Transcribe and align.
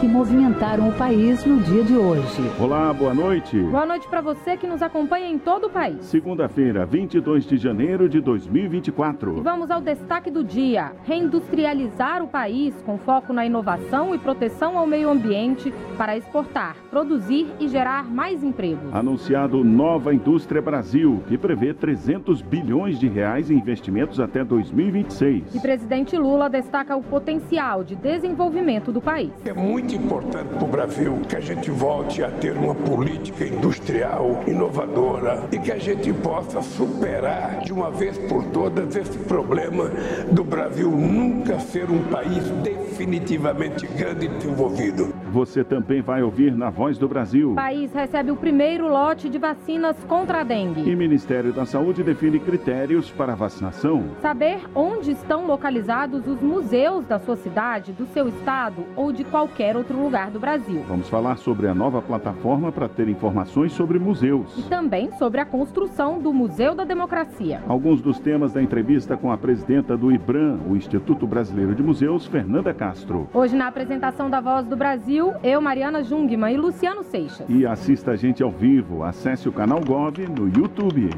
que 0.00 0.08
movimentaram 0.08 0.88
o 0.88 0.92
país 0.92 1.44
no 1.44 1.58
dia 1.60 1.84
de 1.84 1.94
hoje. 1.94 2.50
Olá, 2.58 2.90
boa 2.90 3.12
noite. 3.12 3.60
Boa 3.60 3.84
noite 3.84 4.08
para 4.08 4.22
você 4.22 4.56
que 4.56 4.66
nos 4.66 4.80
acompanha 4.80 5.28
em 5.28 5.38
todo 5.38 5.66
o 5.66 5.70
país. 5.70 6.06
Segunda-feira, 6.06 6.86
22 6.86 7.44
de 7.44 7.58
janeiro 7.58 8.08
de 8.08 8.18
2024. 8.18 9.36
E 9.36 9.40
vamos 9.42 9.70
ao 9.70 9.82
destaque 9.82 10.30
do 10.30 10.42
dia: 10.42 10.92
reindustrializar 11.04 12.22
o 12.22 12.28
país 12.28 12.74
com 12.86 12.96
foco 12.96 13.34
na 13.34 13.44
inovação 13.44 14.14
e 14.14 14.18
proteção 14.18 14.78
ao 14.78 14.86
meio 14.86 15.10
ambiente 15.10 15.70
para 15.98 16.16
exportar, 16.16 16.76
produzir 16.90 17.46
e 17.60 17.68
gerar 17.68 18.10
mais 18.10 18.42
empregos. 18.42 18.94
Anunciado 18.94 19.62
Nova 19.62 20.14
Indústria 20.14 20.62
Brasil, 20.62 21.22
que 21.28 21.36
prevê 21.36 21.74
300 21.74 22.40
bilhões 22.40 22.98
de 22.98 23.06
reais 23.06 23.50
em 23.50 23.56
investimentos 23.58 24.18
até 24.18 24.42
2026. 24.42 25.54
E 25.54 25.60
presidente 25.60 26.16
Lula 26.16 26.48
destaca 26.48 26.96
o 26.96 27.02
potencial 27.02 27.84
de 27.84 27.94
desenvolvimento 27.94 28.90
do 28.90 29.02
país. 29.02 29.30
É 29.44 29.52
muito 29.52 29.89
muito 29.90 29.94
importante 29.96 30.48
para 30.48 30.64
o 30.64 30.68
Brasil 30.68 31.20
que 31.28 31.36
a 31.36 31.40
gente 31.40 31.70
volte 31.70 32.22
a 32.22 32.30
ter 32.30 32.56
uma 32.56 32.74
política 32.74 33.44
industrial 33.44 34.42
inovadora 34.46 35.44
e 35.50 35.58
que 35.58 35.72
a 35.72 35.78
gente 35.78 36.12
possa 36.12 36.62
superar 36.62 37.60
de 37.64 37.72
uma 37.72 37.90
vez 37.90 38.16
por 38.18 38.44
todas 38.46 38.94
esse 38.94 39.18
problema 39.18 39.90
do 40.30 40.44
Brasil 40.44 40.90
nunca 40.90 41.58
ser 41.58 41.90
um 41.90 42.04
país 42.04 42.44
definitivamente 42.62 43.86
grande 43.86 44.26
e 44.26 44.28
desenvolvido. 44.28 45.19
Você 45.30 45.62
também 45.62 46.02
vai 46.02 46.24
ouvir 46.24 46.56
na 46.56 46.70
Voz 46.70 46.98
do 46.98 47.08
Brasil. 47.08 47.52
O 47.52 47.54
país 47.54 47.92
recebe 47.92 48.32
o 48.32 48.36
primeiro 48.36 48.88
lote 48.88 49.28
de 49.28 49.38
vacinas 49.38 49.96
contra 50.08 50.40
a 50.40 50.42
dengue. 50.42 50.82
E 50.82 50.92
o 50.92 50.98
Ministério 50.98 51.52
da 51.52 51.64
Saúde 51.64 52.02
define 52.02 52.40
critérios 52.40 53.12
para 53.12 53.32
a 53.32 53.36
vacinação. 53.36 54.02
Saber 54.20 54.58
onde 54.74 55.12
estão 55.12 55.46
localizados 55.46 56.26
os 56.26 56.40
museus 56.42 57.04
da 57.06 57.20
sua 57.20 57.36
cidade, 57.36 57.92
do 57.92 58.06
seu 58.06 58.26
estado 58.26 58.84
ou 58.96 59.12
de 59.12 59.22
qualquer 59.22 59.76
outro 59.76 60.02
lugar 60.02 60.32
do 60.32 60.40
Brasil. 60.40 60.84
Vamos 60.88 61.08
falar 61.08 61.36
sobre 61.36 61.68
a 61.68 61.74
nova 61.74 62.02
plataforma 62.02 62.72
para 62.72 62.88
ter 62.88 63.08
informações 63.08 63.72
sobre 63.72 64.00
museus. 64.00 64.58
E 64.58 64.62
também 64.62 65.12
sobre 65.12 65.40
a 65.40 65.44
construção 65.44 66.18
do 66.18 66.32
Museu 66.32 66.74
da 66.74 66.82
Democracia. 66.82 67.62
Alguns 67.68 68.02
dos 68.02 68.18
temas 68.18 68.52
da 68.52 68.60
entrevista 68.60 69.16
com 69.16 69.30
a 69.30 69.38
presidenta 69.38 69.96
do 69.96 70.10
IBRAM, 70.10 70.58
o 70.68 70.74
Instituto 70.74 71.24
Brasileiro 71.24 71.72
de 71.72 71.84
Museus, 71.84 72.26
Fernanda 72.26 72.74
Castro. 72.74 73.28
Hoje, 73.32 73.54
na 73.54 73.68
apresentação 73.68 74.28
da 74.28 74.40
Voz 74.40 74.66
do 74.66 74.76
Brasil, 74.76 75.19
eu, 75.42 75.60
Mariana 75.60 76.02
Jungmann 76.02 76.54
e 76.54 76.56
Luciano 76.56 77.02
Seixas. 77.02 77.46
E 77.48 77.66
assista 77.66 78.12
a 78.12 78.16
gente 78.16 78.42
ao 78.42 78.50
vivo. 78.50 79.02
Acesse 79.02 79.48
o 79.48 79.52
canal 79.52 79.80
Gov 79.80 80.18
no 80.26 80.46
YouTube. 80.48 81.10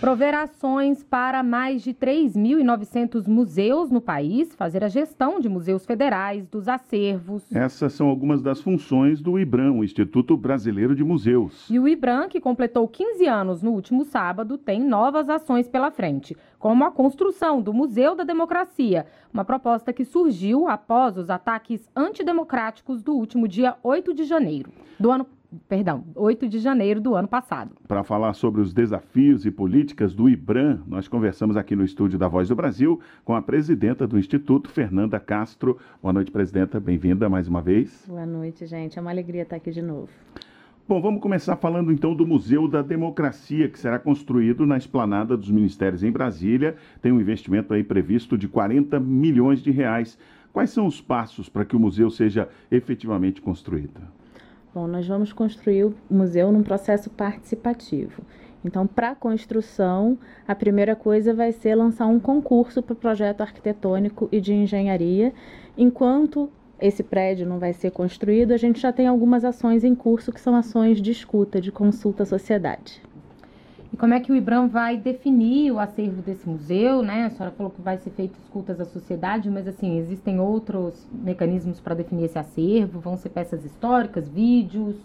Prover 0.00 0.32
ações 0.32 1.02
para 1.02 1.42
mais 1.42 1.82
de 1.82 1.92
3.900 1.92 3.26
museus 3.26 3.90
no 3.90 4.00
país, 4.00 4.54
fazer 4.54 4.84
a 4.84 4.88
gestão 4.88 5.40
de 5.40 5.48
museus 5.48 5.84
federais, 5.84 6.46
dos 6.46 6.68
acervos. 6.68 7.44
Essas 7.52 7.94
são 7.94 8.06
algumas 8.06 8.40
das 8.40 8.60
funções 8.60 9.20
do 9.20 9.40
IBRAM, 9.40 9.72
o 9.72 9.82
Instituto 9.82 10.36
Brasileiro 10.36 10.94
de 10.94 11.02
Museus. 11.02 11.68
E 11.68 11.80
o 11.80 11.88
IBRAM, 11.88 12.28
que 12.28 12.40
completou 12.40 12.86
15 12.86 13.26
anos 13.26 13.60
no 13.60 13.72
último 13.72 14.04
sábado, 14.04 14.56
tem 14.56 14.80
novas 14.80 15.28
ações 15.28 15.66
pela 15.66 15.90
frente, 15.90 16.36
como 16.60 16.84
a 16.84 16.92
construção 16.92 17.60
do 17.60 17.74
Museu 17.74 18.14
da 18.14 18.22
Democracia, 18.22 19.04
uma 19.34 19.44
proposta 19.44 19.92
que 19.92 20.04
surgiu 20.04 20.68
após 20.68 21.18
os 21.18 21.28
ataques 21.28 21.90
antidemocráticos 21.96 23.02
do 23.02 23.14
último 23.14 23.48
dia 23.48 23.74
8 23.82 24.14
de 24.14 24.22
janeiro 24.22 24.70
do 24.98 25.10
ano 25.10 25.26
perdão, 25.68 26.04
8 26.14 26.48
de 26.48 26.58
janeiro 26.58 27.00
do 27.00 27.14
ano 27.14 27.28
passado. 27.28 27.72
Para 27.86 28.04
falar 28.04 28.34
sobre 28.34 28.60
os 28.60 28.72
desafios 28.72 29.46
e 29.46 29.50
políticas 29.50 30.14
do 30.14 30.28
IBRAM, 30.28 30.80
nós 30.86 31.08
conversamos 31.08 31.56
aqui 31.56 31.74
no 31.74 31.84
estúdio 31.84 32.18
da 32.18 32.28
Voz 32.28 32.48
do 32.48 32.56
Brasil 32.56 33.00
com 33.24 33.34
a 33.34 33.42
presidenta 33.42 34.06
do 34.06 34.18
Instituto, 34.18 34.68
Fernanda 34.68 35.18
Castro. 35.18 35.78
Boa 36.02 36.12
noite, 36.12 36.30
presidenta. 36.30 36.78
Bem-vinda 36.78 37.28
mais 37.28 37.48
uma 37.48 37.62
vez. 37.62 38.04
Boa 38.06 38.26
noite, 38.26 38.66
gente. 38.66 38.98
É 38.98 39.02
uma 39.02 39.10
alegria 39.10 39.42
estar 39.42 39.56
aqui 39.56 39.70
de 39.70 39.82
novo. 39.82 40.08
Bom, 40.86 41.02
vamos 41.02 41.20
começar 41.20 41.54
falando 41.56 41.92
então 41.92 42.14
do 42.14 42.26
Museu 42.26 42.66
da 42.66 42.80
Democracia, 42.80 43.68
que 43.68 43.78
será 43.78 43.98
construído 43.98 44.64
na 44.64 44.78
esplanada 44.78 45.36
dos 45.36 45.50
ministérios 45.50 46.02
em 46.02 46.10
Brasília. 46.10 46.76
Tem 47.02 47.12
um 47.12 47.20
investimento 47.20 47.74
aí 47.74 47.84
previsto 47.84 48.38
de 48.38 48.48
40 48.48 48.98
milhões 48.98 49.62
de 49.62 49.70
reais. 49.70 50.18
Quais 50.50 50.70
são 50.70 50.86
os 50.86 50.98
passos 50.98 51.46
para 51.46 51.66
que 51.66 51.76
o 51.76 51.78
museu 51.78 52.08
seja 52.08 52.48
efetivamente 52.70 53.42
construído? 53.42 54.00
Bom, 54.74 54.86
nós 54.86 55.06
vamos 55.06 55.32
construir 55.32 55.84
o 55.84 55.94
museu 56.10 56.52
num 56.52 56.62
processo 56.62 57.08
participativo. 57.10 58.22
Então, 58.64 58.86
para 58.86 59.10
a 59.10 59.14
construção, 59.14 60.18
a 60.46 60.54
primeira 60.54 60.94
coisa 60.94 61.32
vai 61.32 61.52
ser 61.52 61.74
lançar 61.74 62.06
um 62.06 62.20
concurso 62.20 62.82
para 62.82 62.92
o 62.92 62.96
projeto 62.96 63.40
arquitetônico 63.40 64.28
e 64.30 64.40
de 64.40 64.52
engenharia. 64.52 65.32
Enquanto 65.76 66.50
esse 66.80 67.02
prédio 67.02 67.46
não 67.46 67.58
vai 67.58 67.72
ser 67.72 67.90
construído, 67.90 68.52
a 68.52 68.56
gente 68.56 68.80
já 68.80 68.92
tem 68.92 69.06
algumas 69.06 69.44
ações 69.44 69.84
em 69.84 69.94
curso 69.94 70.32
que 70.32 70.40
são 70.40 70.54
ações 70.54 71.00
de 71.00 71.10
escuta, 71.10 71.60
de 71.60 71.72
consulta 71.72 72.24
à 72.24 72.26
sociedade. 72.26 73.00
E 73.92 73.96
como 73.96 74.12
é 74.12 74.20
que 74.20 74.30
o 74.30 74.36
IBRAM 74.36 74.68
vai 74.68 74.96
definir 74.96 75.72
o 75.72 75.78
acervo 75.78 76.20
desse 76.20 76.46
museu, 76.48 77.02
né? 77.02 77.24
A 77.24 77.30
senhora 77.30 77.54
falou 77.54 77.72
que 77.72 77.80
vai 77.80 77.96
ser 77.96 78.10
feito 78.10 78.38
escutas 78.38 78.80
à 78.80 78.84
sociedade, 78.84 79.50
mas 79.50 79.66
assim, 79.66 79.98
existem 79.98 80.38
outros 80.38 81.06
mecanismos 81.10 81.80
para 81.80 81.94
definir 81.94 82.24
esse 82.24 82.38
acervo? 82.38 83.00
Vão 83.00 83.16
ser 83.16 83.30
peças 83.30 83.64
históricas, 83.64 84.28
vídeos? 84.28 84.96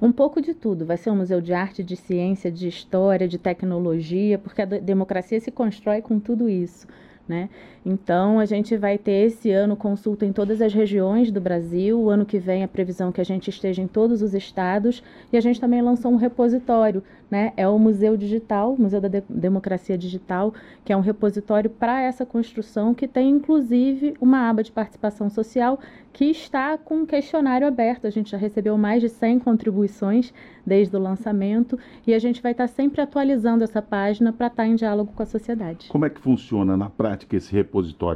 Um 0.00 0.12
pouco 0.12 0.40
de 0.40 0.54
tudo. 0.54 0.86
Vai 0.86 0.96
ser 0.96 1.10
um 1.10 1.16
museu 1.16 1.40
de 1.40 1.52
arte, 1.52 1.82
de 1.82 1.96
ciência, 1.96 2.50
de 2.50 2.68
história, 2.68 3.28
de 3.28 3.36
tecnologia, 3.36 4.38
porque 4.38 4.62
a 4.62 4.64
democracia 4.64 5.40
se 5.40 5.50
constrói 5.50 6.00
com 6.00 6.18
tudo 6.18 6.48
isso. 6.48 6.86
Né? 7.28 7.48
Então, 7.84 8.38
a 8.38 8.44
gente 8.44 8.76
vai 8.76 8.98
ter 8.98 9.26
esse 9.26 9.50
ano 9.50 9.74
consulta 9.74 10.26
em 10.26 10.32
todas 10.32 10.60
as 10.60 10.72
regiões 10.72 11.30
do 11.30 11.40
Brasil. 11.40 11.98
O 11.98 12.10
ano 12.10 12.26
que 12.26 12.38
vem, 12.38 12.62
a 12.62 12.68
previsão 12.68 13.08
é 13.08 13.12
que 13.12 13.20
a 13.20 13.24
gente 13.24 13.48
esteja 13.48 13.80
em 13.80 13.86
todos 13.86 14.20
os 14.22 14.34
estados. 14.34 15.02
E 15.32 15.36
a 15.36 15.40
gente 15.40 15.60
também 15.60 15.80
lançou 15.80 16.12
um 16.12 16.16
repositório 16.16 17.02
né? 17.30 17.52
É 17.56 17.68
o 17.68 17.78
Museu 17.78 18.16
Digital, 18.16 18.76
Museu 18.76 19.00
da 19.00 19.08
De 19.08 19.22
Democracia 19.28 19.96
Digital, 19.96 20.52
que 20.84 20.92
é 20.92 20.96
um 20.96 21.00
repositório 21.00 21.70
para 21.70 22.02
essa 22.02 22.26
construção, 22.26 22.92
que 22.92 23.06
tem 23.06 23.30
inclusive 23.30 24.14
uma 24.20 24.48
aba 24.48 24.62
de 24.62 24.72
participação 24.72 25.30
social 25.30 25.78
que 26.12 26.24
está 26.24 26.76
com 26.76 26.96
um 26.96 27.06
questionário 27.06 27.66
aberto. 27.66 28.06
A 28.06 28.10
gente 28.10 28.32
já 28.32 28.36
recebeu 28.36 28.76
mais 28.76 29.00
de 29.00 29.08
100 29.08 29.38
contribuições 29.38 30.34
desde 30.66 30.94
o 30.96 30.98
lançamento 30.98 31.78
e 32.04 32.12
a 32.12 32.18
gente 32.18 32.42
vai 32.42 32.50
estar 32.50 32.66
sempre 32.66 33.00
atualizando 33.00 33.62
essa 33.62 33.80
página 33.80 34.32
para 34.32 34.48
estar 34.48 34.66
em 34.66 34.74
diálogo 34.74 35.12
com 35.14 35.22
a 35.22 35.26
sociedade. 35.26 35.88
Como 35.88 36.04
é 36.04 36.10
que 36.10 36.20
funciona 36.20 36.76
na 36.76 36.90
prática 36.90 37.36
esse 37.36 37.52
repositório? 37.52 37.69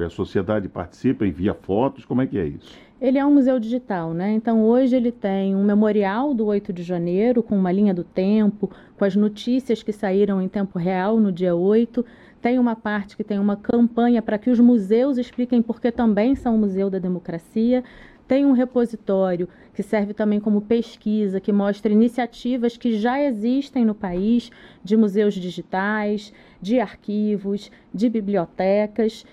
A 0.04 0.10
sociedade 0.10 0.68
participa, 0.68 1.26
envia 1.26 1.54
fotos? 1.54 2.04
Como 2.04 2.20
é 2.22 2.26
que 2.26 2.38
é 2.38 2.46
isso? 2.46 2.76
Ele 3.00 3.18
é 3.18 3.26
um 3.26 3.34
museu 3.34 3.58
digital, 3.58 4.14
né? 4.14 4.32
Então 4.32 4.62
hoje 4.62 4.96
ele 4.96 5.12
tem 5.12 5.54
um 5.54 5.62
memorial 5.62 6.32
do 6.32 6.46
8 6.46 6.72
de 6.72 6.82
janeiro 6.82 7.42
com 7.42 7.56
uma 7.56 7.70
linha 7.70 7.92
do 7.92 8.02
tempo, 8.02 8.70
com 8.96 9.04
as 9.04 9.14
notícias 9.14 9.82
que 9.82 9.92
saíram 9.92 10.40
em 10.40 10.48
tempo 10.48 10.78
real 10.78 11.20
no 11.20 11.30
dia 11.30 11.54
8. 11.54 12.04
Tem 12.40 12.58
uma 12.58 12.74
parte 12.74 13.16
que 13.16 13.24
tem 13.24 13.38
uma 13.38 13.56
campanha 13.56 14.22
para 14.22 14.38
que 14.38 14.50
os 14.50 14.60
museus 14.60 15.18
expliquem 15.18 15.60
porque 15.60 15.90
também 15.90 16.34
são 16.34 16.54
o 16.54 16.58
Museu 16.58 16.88
da 16.88 16.98
Democracia. 16.98 17.82
Tem 18.26 18.46
um 18.46 18.52
repositório 18.52 19.48
que 19.74 19.82
serve 19.82 20.14
também 20.14 20.40
como 20.40 20.62
pesquisa, 20.62 21.40
que 21.40 21.52
mostra 21.52 21.92
iniciativas 21.92 22.76
que 22.76 22.96
já 22.96 23.20
existem 23.20 23.84
no 23.84 23.94
país 23.94 24.50
de 24.82 24.96
museus 24.96 25.34
digitais, 25.34 26.32
de 26.60 26.80
arquivos, 26.80 27.70
de 27.92 28.08
bibliotecas. 28.08 29.26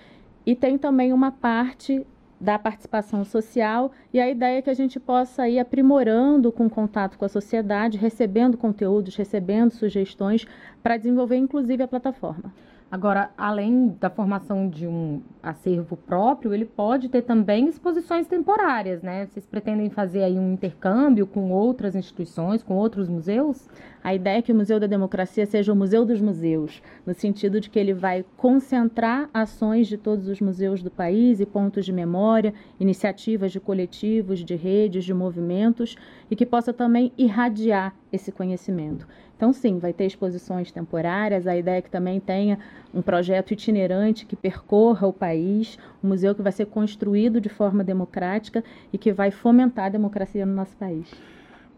E 0.44 0.54
tem 0.54 0.76
também 0.76 1.12
uma 1.12 1.30
parte 1.30 2.06
da 2.40 2.58
participação 2.58 3.24
social 3.24 3.92
e 4.12 4.20
a 4.20 4.28
ideia 4.28 4.58
é 4.58 4.62
que 4.62 4.70
a 4.70 4.74
gente 4.74 4.98
possa 4.98 5.48
ir 5.48 5.60
aprimorando 5.60 6.50
com 6.50 6.68
contato 6.68 7.16
com 7.16 7.24
a 7.24 7.28
sociedade, 7.28 7.96
recebendo 7.96 8.58
conteúdos, 8.58 9.14
recebendo 9.14 9.70
sugestões 9.70 10.44
para 10.82 10.96
desenvolver 10.96 11.36
inclusive 11.36 11.84
a 11.84 11.88
plataforma. 11.88 12.52
Agora, 12.92 13.30
além 13.38 13.96
da 13.98 14.10
formação 14.10 14.68
de 14.68 14.86
um 14.86 15.22
acervo 15.42 15.96
próprio, 15.96 16.52
ele 16.52 16.66
pode 16.66 17.08
ter 17.08 17.22
também 17.22 17.66
exposições 17.66 18.26
temporárias, 18.26 19.02
né? 19.02 19.24
Vocês 19.24 19.46
pretendem 19.46 19.88
fazer 19.88 20.22
aí 20.22 20.38
um 20.38 20.52
intercâmbio 20.52 21.26
com 21.26 21.50
outras 21.50 21.96
instituições, 21.96 22.62
com 22.62 22.74
outros 22.74 23.08
museus? 23.08 23.66
A 24.04 24.14
ideia 24.14 24.40
é 24.40 24.42
que 24.42 24.52
o 24.52 24.54
Museu 24.54 24.78
da 24.78 24.86
Democracia 24.86 25.46
seja 25.46 25.72
o 25.72 25.76
Museu 25.76 26.04
dos 26.04 26.20
Museus, 26.20 26.82
no 27.06 27.14
sentido 27.14 27.62
de 27.62 27.70
que 27.70 27.78
ele 27.78 27.94
vai 27.94 28.26
concentrar 28.36 29.30
ações 29.32 29.86
de 29.86 29.96
todos 29.96 30.28
os 30.28 30.42
museus 30.42 30.82
do 30.82 30.90
país 30.90 31.40
e 31.40 31.46
pontos 31.46 31.86
de 31.86 31.92
memória, 31.94 32.52
iniciativas 32.78 33.52
de 33.52 33.58
coletivos, 33.58 34.44
de 34.44 34.54
redes, 34.54 35.06
de 35.06 35.14
movimentos, 35.14 35.96
e 36.30 36.36
que 36.36 36.44
possa 36.44 36.74
também 36.74 37.10
irradiar 37.16 37.94
esse 38.12 38.30
conhecimento. 38.30 39.08
Então, 39.42 39.52
sim, 39.52 39.80
vai 39.80 39.92
ter 39.92 40.06
exposições 40.06 40.70
temporárias. 40.70 41.48
A 41.48 41.56
ideia 41.56 41.78
é 41.78 41.82
que 41.82 41.90
também 41.90 42.20
tenha 42.20 42.60
um 42.94 43.02
projeto 43.02 43.50
itinerante 43.50 44.24
que 44.24 44.36
percorra 44.36 45.04
o 45.08 45.12
país, 45.12 45.76
um 46.00 46.10
museu 46.10 46.32
que 46.32 46.40
vai 46.40 46.52
ser 46.52 46.66
construído 46.66 47.40
de 47.40 47.48
forma 47.48 47.82
democrática 47.82 48.62
e 48.92 48.98
que 48.98 49.12
vai 49.12 49.32
fomentar 49.32 49.86
a 49.86 49.88
democracia 49.88 50.46
no 50.46 50.54
nosso 50.54 50.76
país. 50.76 51.12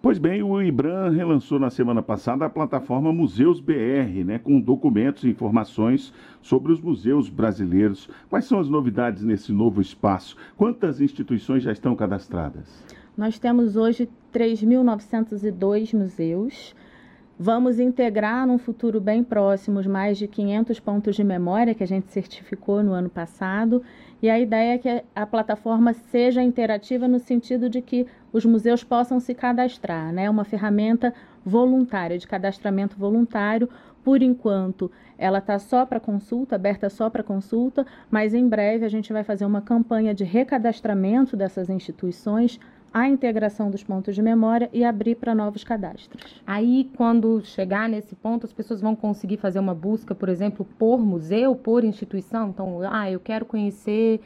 Pois 0.02 0.19
bem, 0.19 0.43
o 0.43 0.61
IBRAM 0.61 1.12
relançou 1.12 1.58
na 1.58 1.70
semana 1.70 2.02
passada 2.02 2.44
a 2.44 2.50
plataforma 2.50 3.11
Museus 3.14 3.61
BR, 3.61 4.22
né, 4.26 4.38
com 4.38 4.60
documentos 4.60 5.25
e 5.25 5.31
informações 5.31 6.12
sobre 6.43 6.70
os 6.70 6.82
museus 6.82 7.31
brasileiros. 7.31 8.10
Quais 8.28 8.44
são 8.44 8.60
as 8.60 8.69
novidades 8.69 9.25
nesse 9.25 9.50
novo 9.55 9.81
espaço? 9.81 10.37
Quantas 10.55 11.00
instituições 11.00 11.62
já 11.62 11.72
estão 11.72 11.96
cadastradas? 11.96 12.84
Nós 13.17 13.38
temos 13.38 13.75
hoje 13.75 14.06
3.902 14.34 15.96
museus. 15.96 16.75
Vamos 17.38 17.81
integrar 17.81 18.46
num 18.46 18.58
futuro 18.58 19.00
bem 19.00 19.25
próximo 19.25 19.81
os 19.81 19.86
mais 19.88 20.16
de 20.16 20.28
500 20.28 20.78
pontos 20.78 21.16
de 21.16 21.25
memória 21.25 21.75
que 21.75 21.82
a 21.82 21.86
gente 21.86 22.12
certificou 22.12 22.81
no 22.81 22.92
ano 22.92 23.10
passado. 23.10 23.82
E 24.22 24.31
a 24.31 24.38
ideia 24.38 24.75
é 24.75 24.78
que 24.78 25.04
a 25.12 25.26
plataforma 25.26 25.92
seja 25.92 26.40
interativa 26.40 27.08
no 27.08 27.19
sentido 27.19 27.69
de 27.69 27.82
que 27.82 28.06
os 28.32 28.44
museus 28.44 28.84
possam 28.84 29.19
se 29.19 29.34
cadastrar, 29.34 30.12
né? 30.12 30.31
Uma 30.31 30.44
ferramenta 30.44 31.12
voluntária, 31.44 32.16
de 32.16 32.26
cadastramento 32.26 32.96
voluntário. 32.96 33.69
Por 34.04 34.22
enquanto, 34.22 34.88
ela 35.19 35.38
está 35.38 35.58
só 35.58 35.84
para 35.84 35.98
consulta, 35.98 36.54
aberta 36.54 36.88
só 36.88 37.10
para 37.10 37.25
consulta, 37.25 37.84
mas 38.08 38.32
em 38.32 38.48
breve 38.48 38.84
a 38.84 38.88
gente 38.88 39.12
vai 39.12 39.25
fazer 39.25 39.44
uma 39.44 39.60
campanha 39.60 40.14
de 40.14 40.22
recadastramento 40.22 41.36
dessas 41.36 41.69
instituições 41.69 42.60
a 42.94 43.08
integração 43.08 43.73
dos 43.73 43.82
pontos 43.82 44.14
de 44.14 44.23
memória 44.23 44.70
e 44.73 44.85
abrir 44.85 45.17
para 45.17 45.35
novos 45.35 45.64
cadastros. 45.64 46.41
Aí, 46.46 46.88
quando 46.96 47.44
chegar 47.44 47.88
nesse 47.88 48.14
ponto, 48.14 48.46
as 48.46 48.52
pessoas 48.52 48.81
vão 48.81 48.94
conseguir 48.94 49.37
fazer 49.37 49.58
uma 49.58 49.75
busca, 49.75 50.14
por 50.14 50.29
exemplo, 50.29 50.64
por 50.79 51.05
museu, 51.05 51.56
por 51.56 51.82
instituição. 51.82 52.50
Então, 52.50 52.79
ah, 52.88 53.11
eu 53.11 53.19
quero 53.19 53.44
conhecer 53.44 54.20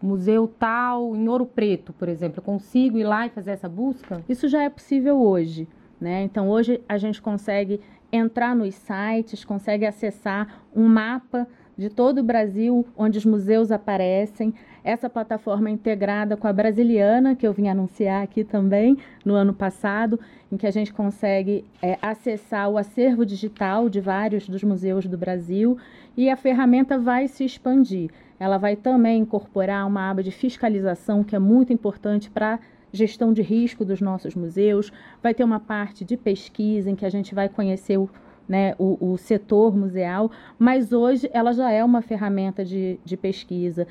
museu 0.00 0.50
tal 0.58 1.14
em 1.14 1.28
Ouro 1.28 1.44
Preto, 1.44 1.92
por 1.92 2.08
exemplo. 2.08 2.38
Eu 2.38 2.42
consigo 2.42 2.96
ir 2.96 3.04
lá 3.04 3.26
e 3.26 3.28
fazer 3.30 3.50
essa 3.50 3.68
busca? 3.68 4.24
Isso 4.26 4.48
já 4.48 4.62
é 4.62 4.70
possível 4.70 5.20
hoje. 5.20 5.68
Né? 6.00 6.22
Então, 6.22 6.48
hoje 6.48 6.80
a 6.88 6.96
gente 6.96 7.20
consegue 7.20 7.78
entrar 8.10 8.56
nos 8.56 8.74
sites, 8.74 9.44
consegue 9.44 9.84
acessar 9.84 10.62
um 10.74 10.88
mapa 10.88 11.46
de 11.76 11.90
todo 11.90 12.18
o 12.18 12.24
Brasil 12.24 12.86
onde 12.96 13.18
os 13.18 13.24
museus 13.26 13.70
aparecem 13.70 14.54
essa 14.84 15.08
plataforma 15.08 15.70
integrada 15.70 16.36
com 16.36 16.46
a 16.46 16.52
Brasiliana, 16.52 17.34
que 17.34 17.46
eu 17.46 17.54
vim 17.54 17.68
anunciar 17.68 18.22
aqui 18.22 18.44
também 18.44 18.98
no 19.24 19.34
ano 19.34 19.54
passado, 19.54 20.20
em 20.52 20.58
que 20.58 20.66
a 20.66 20.70
gente 20.70 20.92
consegue 20.92 21.64
é, 21.80 21.98
acessar 22.02 22.68
o 22.68 22.76
acervo 22.76 23.24
digital 23.24 23.88
de 23.88 24.00
vários 24.00 24.46
dos 24.46 24.62
museus 24.62 25.06
do 25.06 25.16
Brasil 25.16 25.78
e 26.14 26.28
a 26.28 26.36
ferramenta 26.36 26.98
vai 26.98 27.26
se 27.26 27.44
expandir. 27.44 28.10
Ela 28.38 28.58
vai 28.58 28.76
também 28.76 29.22
incorporar 29.22 29.86
uma 29.86 30.10
aba 30.10 30.22
de 30.22 30.30
fiscalização 30.30 31.24
que 31.24 31.34
é 31.34 31.38
muito 31.38 31.72
importante 31.72 32.30
para 32.30 32.58
gestão 32.92 33.32
de 33.32 33.42
risco 33.42 33.84
dos 33.84 34.00
nossos 34.00 34.34
museus, 34.34 34.92
vai 35.22 35.34
ter 35.34 35.42
uma 35.42 35.58
parte 35.58 36.04
de 36.04 36.16
pesquisa 36.16 36.90
em 36.90 36.94
que 36.94 37.04
a 37.04 37.10
gente 37.10 37.34
vai 37.34 37.48
conhecer 37.48 37.98
o, 37.98 38.08
né, 38.48 38.74
o, 38.78 39.12
o, 39.12 39.18
setor 39.18 39.76
museal, 39.76 40.30
mas 40.56 40.92
hoje 40.92 41.28
ela 41.32 41.52
já 41.52 41.72
é 41.72 41.82
uma 41.82 42.02
ferramenta 42.02 42.64
de, 42.64 43.00
de 43.04 43.16
pesquisa 43.16 43.86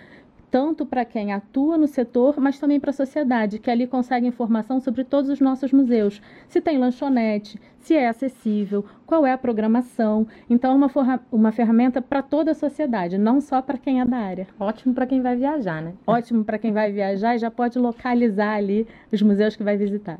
tanto 0.53 0.85
para 0.85 1.03
quem 1.03 1.33
atua 1.33 1.79
no 1.79 1.87
setor, 1.87 2.39
mas 2.39 2.59
também 2.59 2.79
para 2.79 2.91
a 2.91 2.93
sociedade, 2.93 3.57
que 3.57 3.71
ali 3.71 3.87
consegue 3.87 4.27
informação 4.27 4.79
sobre 4.79 5.03
todos 5.03 5.31
os 5.31 5.39
nossos 5.39 5.73
museus. 5.73 6.21
Se 6.47 6.61
tem 6.61 6.77
lanchonete, 6.77 7.59
se 7.79 7.95
é 7.95 8.07
acessível, 8.07 8.85
qual 9.03 9.25
é 9.25 9.33
a 9.33 9.37
programação. 9.37 10.27
Então, 10.47 10.71
é 10.71 10.75
uma, 10.75 11.21
uma 11.31 11.51
ferramenta 11.51 12.03
para 12.03 12.21
toda 12.21 12.51
a 12.51 12.53
sociedade, 12.53 13.17
não 13.17 13.41
só 13.41 13.63
para 13.63 13.79
quem 13.79 13.99
é 13.99 14.05
da 14.05 14.17
área. 14.17 14.47
Ótimo 14.59 14.93
para 14.93 15.07
quem 15.07 15.23
vai 15.23 15.35
viajar, 15.35 15.81
né? 15.81 15.93
Ótimo 16.05 16.45
para 16.45 16.59
quem 16.59 16.71
vai 16.71 16.91
viajar 16.91 17.33
e 17.33 17.39
já 17.39 17.49
pode 17.49 17.79
localizar 17.79 18.53
ali 18.53 18.85
os 19.11 19.23
museus 19.23 19.55
que 19.55 19.63
vai 19.63 19.75
visitar. 19.75 20.19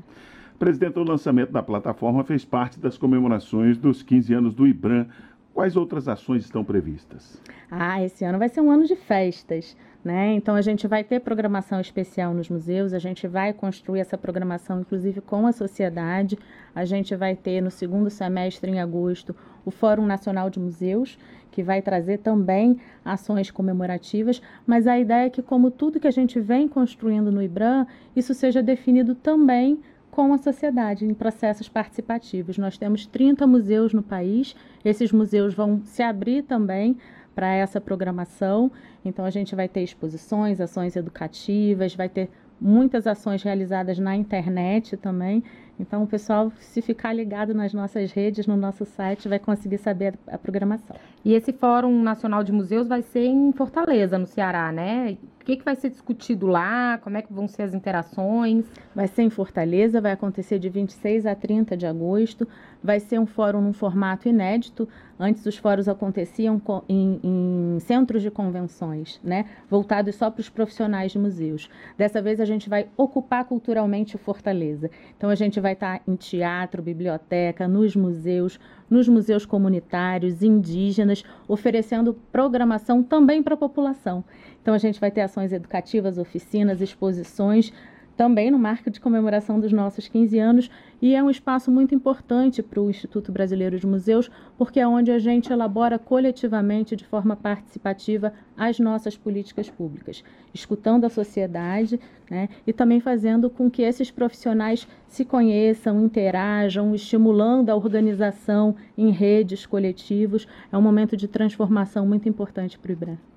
Presidente, 0.58 0.98
o 0.98 1.04
lançamento 1.04 1.52
da 1.52 1.62
plataforma 1.62 2.24
fez 2.24 2.44
parte 2.44 2.80
das 2.80 2.98
comemorações 2.98 3.78
dos 3.78 4.02
15 4.02 4.34
anos 4.34 4.56
do 4.56 4.66
IBRAM. 4.66 5.06
Quais 5.54 5.76
outras 5.76 6.08
ações 6.08 6.44
estão 6.44 6.64
previstas? 6.64 7.40
Ah, 7.70 8.04
esse 8.04 8.26
ano 8.26 8.40
vai 8.40 8.50
ser 8.50 8.62
um 8.62 8.72
ano 8.72 8.88
de 8.88 8.96
festas. 8.96 9.78
Né? 10.04 10.34
Então, 10.34 10.54
a 10.56 10.62
gente 10.62 10.86
vai 10.86 11.02
ter 11.02 11.22
programação 11.22 11.80
especial 11.80 12.34
nos 12.34 12.50
museus, 12.50 12.92
a 12.92 13.00
gente 13.00 13.26
vai 13.26 13.54
construir 13.54 14.02
essa 14.02 14.18
programação, 14.18 14.82
inclusive, 14.82 15.22
com 15.22 15.48
a 15.48 15.54
sociedade. 15.54 16.38
A 16.76 16.84
gente 16.84 17.16
vai 17.16 17.36
ter, 17.36 17.62
no 17.62 17.72
segundo 17.72 18.10
semestre, 18.10 18.70
em 18.70 18.82
agosto, 18.82 19.34
o 19.66 19.72
Fórum 19.72 20.06
Nacional 20.06 20.50
de 20.50 20.60
Museus, 20.60 21.18
que 21.52 21.64
vai 21.64 21.82
trazer 21.82 22.18
também 22.18 22.80
ações 23.06 23.50
comemorativas, 23.50 24.42
mas 24.66 24.88
a 24.88 25.00
ideia 25.00 25.28
é 25.28 25.30
que, 25.30 25.42
como 25.42 25.72
tudo 25.72 26.00
que 26.00 26.08
a 26.08 26.12
gente 26.12 26.40
vem 26.40 26.68
construindo 26.68 27.32
no 27.32 27.42
IBRAM, 27.42 27.88
isso 28.14 28.34
seja 28.34 28.62
definido 28.62 29.16
também 29.16 29.80
com 30.10 30.34
a 30.34 30.38
sociedade 30.38 31.06
em 31.06 31.14
processos 31.14 31.70
participativos. 31.70 32.58
Nós 32.58 32.78
temos 32.78 33.06
30 33.06 33.48
museus 33.48 33.94
no 33.94 34.04
país, 34.04 34.56
esses 34.84 35.12
museus 35.12 35.54
vão 35.54 35.82
se 35.86 36.04
abrir 36.04 36.44
também 36.44 36.98
para 37.34 37.54
essa 37.54 37.82
programação. 37.82 38.72
Então, 39.04 39.26
a 39.26 39.30
gente 39.30 39.56
vai 39.56 39.68
ter 39.68 39.82
exposições, 39.82 40.62
ações 40.62 40.96
educativas, 40.96 41.96
vai 41.96 42.10
ter 42.10 42.30
muitas 42.60 43.06
ações 43.08 43.44
realizadas 43.44 44.00
na 44.00 44.16
internet 44.16 44.96
também. 44.96 45.44
Então, 45.80 46.04
o 46.04 46.08
pessoal, 46.08 46.52
se 46.60 46.82
ficar 46.82 47.12
ligado 47.14 47.54
nas 47.54 47.74
nossas 47.74 48.12
redes, 48.12 48.48
no 48.48 48.56
nosso 48.56 48.86
site, 48.86 49.28
vai 49.28 49.40
conseguir 49.40 49.80
saber 49.80 50.18
a 50.28 50.38
programação. 50.38 50.96
E 51.26 51.34
esse 51.34 51.54
Fórum 51.54 52.02
Nacional 52.02 52.44
de 52.44 52.52
Museus 52.52 52.88
vai 52.88 53.02
ser 53.02 53.26
em 53.26 53.54
Fortaleza, 53.54 54.18
no 54.18 54.28
Ceará, 54.28 54.72
né? 54.72 55.18
O 55.44 55.46
que, 55.46 55.58
que 55.58 55.64
vai 55.66 55.76
ser 55.76 55.90
discutido 55.90 56.48
lá? 56.48 56.98
Como 57.00 57.18
é 57.18 57.22
que 57.22 57.34
vão 57.34 57.50
ser 57.50 57.64
as 57.64 57.74
interações? 57.74 58.66
Vai 58.96 59.08
ser 59.08 59.24
em 59.24 59.30
Fortaleza, 59.30 60.00
vai 60.00 60.14
acontecer 60.14 60.58
de 60.58 60.70
26 60.70 61.26
a 61.26 61.36
30 61.36 61.76
de 61.76 61.86
agosto. 61.86 62.48
Vai 62.82 63.00
ser 63.02 63.20
um 63.20 63.26
fórum 63.26 63.62
num 63.62 63.74
formato 63.74 64.30
inédito. 64.30 64.88
Antes 65.20 65.46
os 65.46 65.58
fóruns 65.58 65.90
aconteciam 65.90 66.62
em, 66.88 67.20
em 67.22 67.80
centros 67.82 68.22
de 68.22 68.32
convenções, 68.32 69.20
né? 69.24 69.46
Voltados 69.70 70.16
só 70.16 70.32
para 70.32 70.42
os 70.42 70.50
profissionais 70.50 71.12
de 71.12 71.20
museus. 71.20 71.70
Dessa 71.98 72.22
vez 72.22 72.40
a 72.40 72.46
gente 72.46 72.70
vai 72.70 72.88
ocupar 72.96 73.44
culturalmente 73.46 74.18
Fortaleza. 74.18 74.90
Então 75.18 75.30
a 75.30 75.36
gente 75.36 75.60
vai 75.60 75.74
estar 75.74 76.02
em 76.08 76.16
teatro, 76.16 76.82
biblioteca, 76.82 77.68
nos 77.68 77.98
museus, 77.98 78.58
nos 78.94 79.08
museus 79.08 79.44
comunitários, 79.44 80.44
indígenas, 80.44 81.24
oferecendo 81.48 82.14
programação 82.32 83.02
também 83.02 83.42
para 83.42 83.56
a 83.56 83.58
população. 83.58 84.24
Então, 84.62 84.74
a 84.74 84.78
gente 84.78 85.00
vai 85.00 85.10
ter 85.10 85.22
ações 85.22 85.52
educativas, 85.52 86.20
oficinas, 86.20 86.80
exposições, 86.80 87.74
também 88.16 88.52
no 88.52 88.60
marco 88.60 88.90
de 88.90 89.00
comemoração 89.00 89.60
dos 89.60 89.72
nossos 89.72 90.08
15 90.08 90.40
anos, 90.40 90.72
e 91.02 91.16
é 91.16 91.24
um 91.24 91.30
espaço 91.30 91.70
muito 91.72 91.94
importante 91.94 92.62
para 92.62 92.80
o 92.80 92.90
Instituto 92.90 93.32
Brasileiro 93.32 93.80
de 93.80 93.86
Museus, 93.86 94.30
porque 94.58 94.80
é 94.80 94.88
onde 94.88 95.12
a 95.12 95.20
gente 95.20 95.52
elabora 95.52 96.00
coletivamente, 96.00 96.96
de 96.96 97.06
forma 97.06 97.36
participativa, 97.36 98.32
as 98.56 98.80
nossas 98.80 99.18
políticas 99.18 99.70
públicas, 99.70 100.24
escutando 100.54 101.06
a 101.06 101.10
sociedade 101.10 102.00
né, 102.30 102.50
e 102.66 102.72
também 102.72 103.00
fazendo 103.00 103.50
com 103.50 103.70
que 103.70 103.82
esses 103.82 104.12
profissionais 104.12 104.88
se 105.08 105.26
conheçam, 105.26 106.04
interajam, 106.04 106.94
estimulando 106.96 107.70
a 107.70 107.76
organização 107.76 108.76
em 108.98 109.12
redes, 109.12 109.66
coletivos. 109.66 110.48
É 110.72 110.78
um 110.78 110.82
momento 110.82 111.18
de 111.18 111.28
transformação 111.28 112.06
muito 112.06 112.30
importante 112.30 112.78
para 112.78 112.90
o 112.90 112.94
IBRAM. 112.94 113.33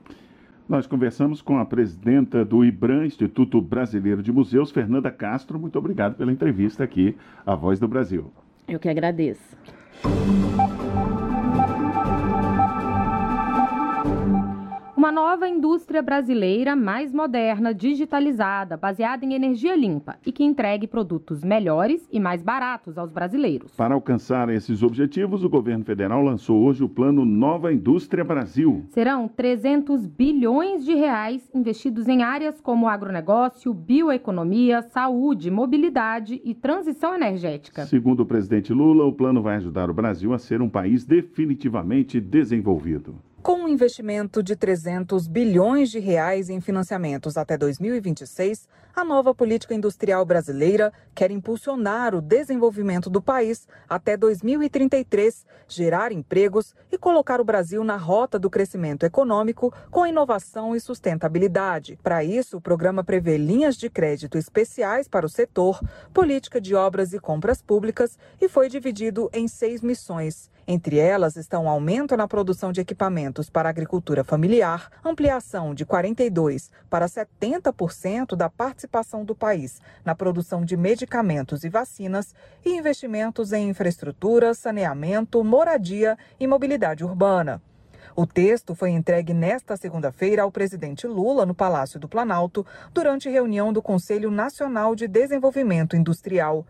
Nós 0.69 0.85
conversamos 0.85 1.41
com 1.41 1.59
a 1.59 1.65
presidenta 1.65 2.45
do 2.45 2.65
IBRAM, 2.65 3.07
Instituto 3.07 3.61
Brasileiro 3.61 4.21
de 4.21 4.33
Museus, 4.33 4.73
Fernanda 4.73 5.13
Castro. 5.13 5.61
Muito 5.61 5.79
obrigado 5.79 6.17
pela 6.17 6.33
entrevista 6.33 6.83
aqui, 6.83 7.17
A 7.45 7.55
Voz 7.55 7.79
do 7.79 7.87
Brasil. 7.87 8.33
Eu 8.67 8.81
que 8.81 8.89
agradeço. 8.89 9.57
Nova 15.17 15.49
indústria 15.49 16.03
brasileira 16.03 16.77
mais 16.77 17.11
moderna, 17.11 17.73
digitalizada, 17.73 18.77
baseada 18.77 19.25
em 19.25 19.33
energia 19.33 19.75
limpa 19.75 20.19
e 20.27 20.31
que 20.31 20.45
entregue 20.45 20.87
produtos 20.87 21.43
melhores 21.43 22.07
e 22.13 22.21
mais 22.21 22.43
baratos 22.43 22.99
aos 22.99 23.11
brasileiros. 23.11 23.73
Para 23.75 23.95
alcançar 23.95 24.51
esses 24.51 24.83
objetivos, 24.83 25.43
o 25.43 25.49
governo 25.49 25.87
federal 25.87 26.23
lançou 26.23 26.63
hoje 26.63 26.85
o 26.85 26.89
plano 26.89 27.25
Nova 27.25 27.73
Indústria 27.73 28.23
Brasil. 28.23 28.85
Serão 28.91 29.27
300 29.27 30.05
bilhões 30.05 30.85
de 30.85 30.95
reais 30.95 31.51
investidos 31.55 32.07
em 32.09 32.23
áreas 32.23 32.61
como 32.61 32.87
agronegócio, 32.87 33.73
bioeconomia, 33.73 34.83
saúde, 34.83 35.51
mobilidade 35.51 36.43
e 36.45 36.53
transição 36.53 37.15
energética. 37.15 37.87
Segundo 37.87 38.21
o 38.21 38.27
presidente 38.27 38.71
Lula, 38.71 39.07
o 39.07 39.13
plano 39.15 39.41
vai 39.41 39.57
ajudar 39.57 39.89
o 39.89 39.95
Brasil 39.95 40.35
a 40.35 40.39
ser 40.39 40.61
um 40.61 40.69
país 40.69 41.07
definitivamente 41.07 42.21
desenvolvido. 42.21 43.15
Com 43.47 43.59
um 43.59 43.69
investimento 43.69 44.43
de 44.43 44.57
300 44.57 45.29
bilhões 45.29 45.89
de 45.89 46.01
reais 46.01 46.51
em 46.51 46.61
financiamentos 46.61 47.37
até 47.37 47.57
2026, 47.57 48.67
A 48.99 49.05
nova 49.05 49.35
política 49.35 49.75
industrial 49.75 50.25
brasileira 50.25 50.91
quer 51.15 51.31
impulsionar 51.31 52.15
o 52.15 52.23
desenvolvimento 52.23 53.11
do 53.11 53.21
país 53.21 53.69
até 53.87 54.17
2033, 54.17 55.45
gerar 55.69 56.13
empregos 56.13 56.75
e 56.91 56.97
colocar 56.97 57.39
o 57.39 57.45
Brasil 57.45 57.85
na 57.85 57.99
rota 57.99 58.39
do 58.39 58.49
crescimento 58.49 59.05
econômico 59.05 59.71
com 59.91 60.07
inovação 60.07 60.75
e 60.75 60.81
sustentabilidade. 60.81 61.99
Para 62.03 62.25
isso, 62.25 62.57
o 62.57 62.61
programa 62.61 63.05
prevê 63.05 63.37
linhas 63.37 63.77
de 63.77 63.91
crédito 63.91 64.39
especiais 64.39 65.07
para 65.07 65.27
o 65.27 65.29
setor, 65.29 65.79
política 66.15 66.59
de 66.59 66.75
obras 66.75 67.13
e 67.13 67.21
compras 67.21 67.61
públicas 67.61 68.19
e 68.41 68.49
foi 68.49 68.71
dividido 68.71 69.29
em 69.31 69.47
seis 69.47 69.83
missões. 69.83 70.51
Entre 70.69 70.99
elas 70.99 71.37
estão 71.37 71.69
aumento 71.69 72.17
na 72.17 72.27
produção 72.27 72.73
de 72.73 72.81
equipamentos 72.81 73.49
para 73.49 73.69
agricultura 73.69 74.25
familiar, 74.25 74.91
ampliação 75.05 75.73
de 75.73 75.87
42% 75.87 76.71
para 76.91 77.07
70% 77.07 78.35
da 78.35 78.51
participação 78.51 79.25
do 79.25 79.33
país 79.33 79.81
na 80.05 80.13
produção 80.13 80.65
de 80.65 80.77
medicamentos 80.77 81.63
e 81.63 81.69
vacinas 81.69 82.35
e 82.65 82.77
investimentos 82.77 83.53
em 83.53 83.69
infraestrutura, 83.69 84.55
saneamento, 84.55 85.45
moradia 85.45 86.19
e 86.41 86.49
mobilidade 86.49 87.05
urbana. 87.05 87.63
O 88.17 88.27
texto 88.27 88.75
foi 88.75 88.91
entregue 88.91 89.35
nesta 89.35 89.77
segunda-feira 89.77 90.43
ao 90.43 90.51
presidente 90.51 91.07
Lula 91.07 91.47
no 91.47 91.55
Palácio 91.55 92.01
do 92.01 92.09
Planalto 92.09 92.67
durante 92.93 93.29
reunião 93.29 93.73
do 93.73 93.83
Conselho 93.83 94.31
Nacional 94.31 94.97
de 94.97 95.07
Desenvolvimento 95.07 95.95
Industrial. 95.95 96.67